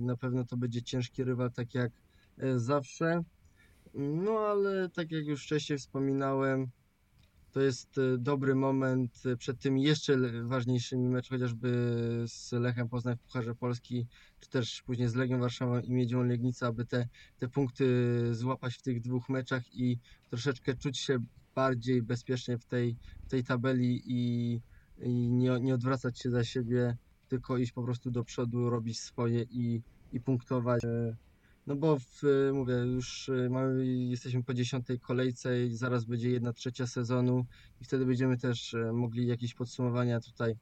na 0.00 0.16
pewno 0.16 0.44
to 0.44 0.56
będzie 0.56 0.82
ciężki 0.82 1.24
rywal, 1.24 1.52
tak 1.52 1.74
jak 1.74 1.92
zawsze. 2.56 3.24
No 3.94 4.38
ale 4.38 4.88
tak 4.88 5.12
jak 5.12 5.26
już 5.26 5.44
wcześniej 5.44 5.78
wspominałem, 5.78 6.70
to 7.52 7.60
jest 7.60 7.96
dobry 8.18 8.54
moment 8.54 9.22
przed 9.38 9.58
tymi 9.58 9.82
jeszcze 9.82 10.16
ważniejszymi 10.42 11.08
meczami, 11.08 11.40
chociażby 11.40 11.68
z 12.26 12.52
Lechem 12.52 12.88
Poznań 12.88 13.16
w 13.16 13.20
Pucharze 13.20 13.54
Polski, 13.54 14.06
czy 14.40 14.48
też 14.48 14.82
później 14.82 15.08
z 15.08 15.14
Legią 15.14 15.40
Warszawa 15.40 15.80
i 15.80 15.92
Miedzią 15.92 16.22
Legnica, 16.22 16.66
aby 16.66 16.84
te, 16.84 17.08
te 17.38 17.48
punkty 17.48 18.14
złapać 18.34 18.74
w 18.74 18.82
tych 18.82 19.00
dwóch 19.00 19.28
meczach 19.28 19.74
i 19.74 19.98
troszeczkę 20.30 20.74
czuć 20.74 20.98
się 20.98 21.18
bardziej 21.58 22.02
bezpiecznie 22.02 22.58
w 22.58 22.64
tej, 22.64 22.96
w 23.26 23.30
tej 23.30 23.44
tabeli 23.44 24.02
i, 24.06 24.22
i 24.98 25.10
nie, 25.40 25.60
nie 25.60 25.74
odwracać 25.74 26.18
się 26.20 26.30
za 26.30 26.44
siebie, 26.44 26.96
tylko 27.28 27.58
iść 27.58 27.72
po 27.72 27.82
prostu 27.82 28.10
do 28.10 28.24
przodu, 28.24 28.70
robić 28.70 29.00
swoje 29.00 29.42
i, 29.42 29.82
i 30.12 30.20
punktować. 30.20 30.84
E, 30.84 31.16
No 31.66 31.76
bo 31.76 31.98
w, 31.98 32.22
mówię, 32.52 32.74
już 32.74 33.28
e, 33.28 33.50
mamy, 33.50 33.86
jesteśmy 33.86 34.44
po 34.44 34.54
dziesiątej 34.54 35.00
kolejce 35.00 35.66
i 35.66 35.76
zaraz 35.76 36.04
będzie 36.04 36.30
jedna 36.30 36.52
trzecia 36.52 36.86
sezonu 36.86 37.46
i 37.80 37.84
wtedy 37.84 38.06
będziemy 38.06 38.36
też 38.38 38.74
e, 38.74 38.92
mogli 38.92 39.26
jakieś 39.26 39.54
podsumowania 39.54 40.20
tutaj 40.20 40.54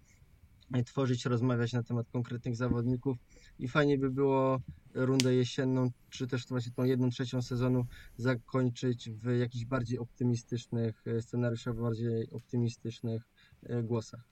tworzyć, 0.86 1.24
rozmawiać 1.24 1.72
na 1.72 1.82
temat 1.82 2.10
konkretnych 2.10 2.56
zawodników 2.56 3.16
i 3.58 3.68
fajnie 3.68 3.98
by 3.98 4.10
było 4.10 4.60
rundę 4.94 5.34
jesienną, 5.34 5.90
czy 6.10 6.26
też 6.26 6.46
właśnie 6.46 6.72
tą 6.72 6.84
jedną 6.84 7.10
trzecią 7.10 7.42
sezonu 7.42 7.86
zakończyć 8.16 9.10
w 9.10 9.38
jakichś 9.38 9.64
bardziej 9.64 9.98
optymistycznych 9.98 11.06
e, 11.06 11.22
scenariuszach, 11.22 11.76
bardziej 11.76 12.30
optymistycznych 12.30 13.22
e, 13.62 13.82
głosach. 13.82 14.28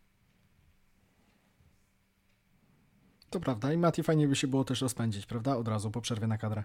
To 3.30 3.40
prawda 3.40 3.72
i 3.72 3.76
Mati 3.76 4.02
fajnie 4.02 4.28
by 4.28 4.36
się 4.36 4.46
było 4.46 4.64
też 4.64 4.80
rozpędzić, 4.80 5.26
prawda? 5.26 5.56
Od 5.56 5.68
razu 5.68 5.90
po 5.90 6.00
przerwie 6.00 6.26
na 6.26 6.38
kadrę. 6.38 6.64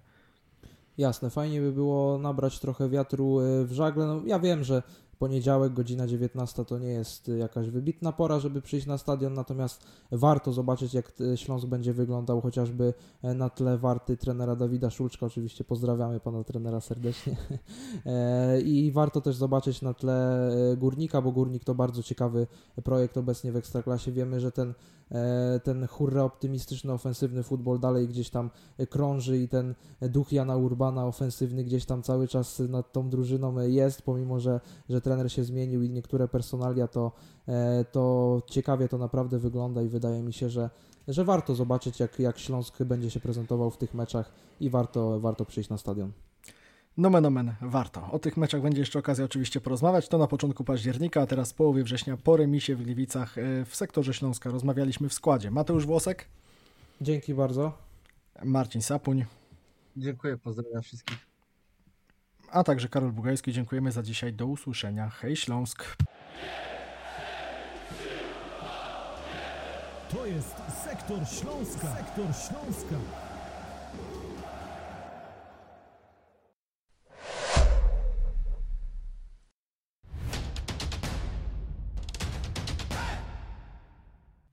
Jasne, 0.97 1.29
fajnie 1.29 1.61
by 1.61 1.71
było 1.71 2.17
nabrać 2.17 2.59
trochę 2.59 2.89
wiatru 2.89 3.39
e, 3.39 3.65
w 3.65 3.71
żagle. 3.71 4.05
No, 4.07 4.21
ja 4.25 4.39
wiem, 4.39 4.63
że 4.63 4.83
poniedziałek, 5.19 5.73
godzina 5.73 6.07
19 6.07 6.65
to 6.65 6.79
nie 6.79 6.87
jest 6.87 7.29
e, 7.29 7.37
jakaś 7.37 7.69
wybitna 7.69 8.11
pora, 8.11 8.39
żeby 8.39 8.61
przyjść 8.61 8.87
na 8.87 8.97
stadion, 8.97 9.33
natomiast 9.33 9.83
warto 10.11 10.53
zobaczyć, 10.53 10.93
jak 10.93 11.13
e, 11.21 11.37
Śląsk 11.37 11.67
będzie 11.67 11.93
wyglądał 11.93 12.41
chociażby 12.41 12.93
e, 13.23 13.33
na 13.33 13.49
tle 13.49 13.77
warty 13.77 14.17
trenera 14.17 14.55
Dawida 14.55 14.89
Szulczka. 14.89 15.25
Oczywiście 15.25 15.63
pozdrawiamy 15.63 16.19
pana 16.19 16.43
trenera 16.43 16.81
serdecznie. 16.81 17.35
E, 18.05 18.61
I 18.61 18.91
warto 18.91 19.21
też 19.21 19.35
zobaczyć 19.35 19.81
na 19.81 19.93
tle 19.93 20.49
e, 20.71 20.77
Górnika, 20.77 21.21
bo 21.21 21.31
Górnik 21.31 21.63
to 21.63 21.75
bardzo 21.75 22.03
ciekawy 22.03 22.47
projekt 22.83 23.17
obecnie 23.17 23.51
w 23.51 23.55
Ekstraklasie. 23.55 24.11
Wiemy, 24.11 24.39
że 24.39 24.51
ten, 24.51 24.73
ten 25.63 25.87
hurra 25.87 26.23
optymistyczny, 26.23 26.93
ofensywny 26.93 27.43
futbol 27.43 27.79
dalej 27.79 28.07
gdzieś 28.07 28.29
tam 28.29 28.49
e, 28.77 28.87
krąży 28.87 29.37
i 29.37 29.47
ten 29.47 29.75
duch 30.01 30.31
Jana 30.31 30.57
Urbana 30.57 31.05
ofensywny 31.05 31.63
gdzieś 31.63 31.85
tam 31.85 32.03
cały 32.03 32.27
czas 32.27 32.59
nad 32.59 32.91
tą 32.91 33.09
drużyną 33.09 33.59
jest, 33.59 34.01
pomimo 34.01 34.39
że, 34.39 34.59
że 34.89 35.01
trener 35.01 35.31
się 35.31 35.43
zmienił 35.43 35.83
i 35.83 35.89
niektóre 35.89 36.27
personalia, 36.27 36.87
to, 36.87 37.11
e, 37.47 37.85
to 37.85 38.41
ciekawie 38.47 38.87
to 38.87 38.97
naprawdę 38.97 39.39
wygląda 39.39 39.81
i 39.81 39.87
wydaje 39.87 40.23
mi 40.23 40.33
się, 40.33 40.49
że, 40.49 40.69
że 41.07 41.25
warto 41.25 41.55
zobaczyć, 41.55 41.99
jak, 41.99 42.19
jak 42.19 42.39
Śląsk 42.39 42.83
będzie 42.83 43.11
się 43.11 43.19
prezentował 43.19 43.71
w 43.71 43.77
tych 43.77 43.93
meczach 43.93 44.31
i 44.59 44.69
warto, 44.69 45.19
warto 45.19 45.45
przyjść 45.45 45.69
na 45.69 45.77
stadion. 45.77 46.11
Nomen 46.97 47.25
omen, 47.25 47.55
warto. 47.61 48.11
O 48.11 48.19
tych 48.19 48.37
meczach 48.37 48.61
będzie 48.61 48.79
jeszcze 48.79 48.99
okazja 48.99 49.25
oczywiście 49.25 49.61
porozmawiać. 49.61 50.07
To 50.07 50.17
na 50.17 50.27
początku 50.27 50.63
października, 50.63 51.21
a 51.21 51.25
teraz 51.25 51.51
w 51.51 51.55
połowie 51.55 51.83
września 51.83 52.17
po 52.17 52.37
remisie 52.37 52.75
w 52.75 52.83
Gliwicach 52.83 53.37
e, 53.37 53.65
w 53.65 53.75
sektorze 53.75 54.13
Śląska 54.13 54.49
rozmawialiśmy 54.49 55.09
w 55.09 55.13
składzie. 55.13 55.51
Mateusz 55.51 55.85
Włosek, 55.85 56.25
Dzięki 57.01 57.33
bardzo. 57.33 57.77
Marcin 58.43 58.81
Sapuń, 58.81 59.25
Dziękuję, 59.97 60.37
pozdrawiam 60.37 60.81
wszystkich. 60.81 61.17
a 62.51 62.63
także 62.63 62.89
Karol 62.89 63.11
Bugajski. 63.11 63.53
Dziękujemy 63.53 63.91
za 63.91 64.03
dzisiaj. 64.03 64.33
Do 64.33 64.45
usłyszenia. 64.45 65.09
Hej 65.09 65.35
Śląsk! 65.35 65.95
To 70.11 70.25
jest 70.25 70.55
sektor 70.83 71.27
Śląska. 71.27 71.95
Sektor 71.95 72.25
Śląska. 72.25 72.95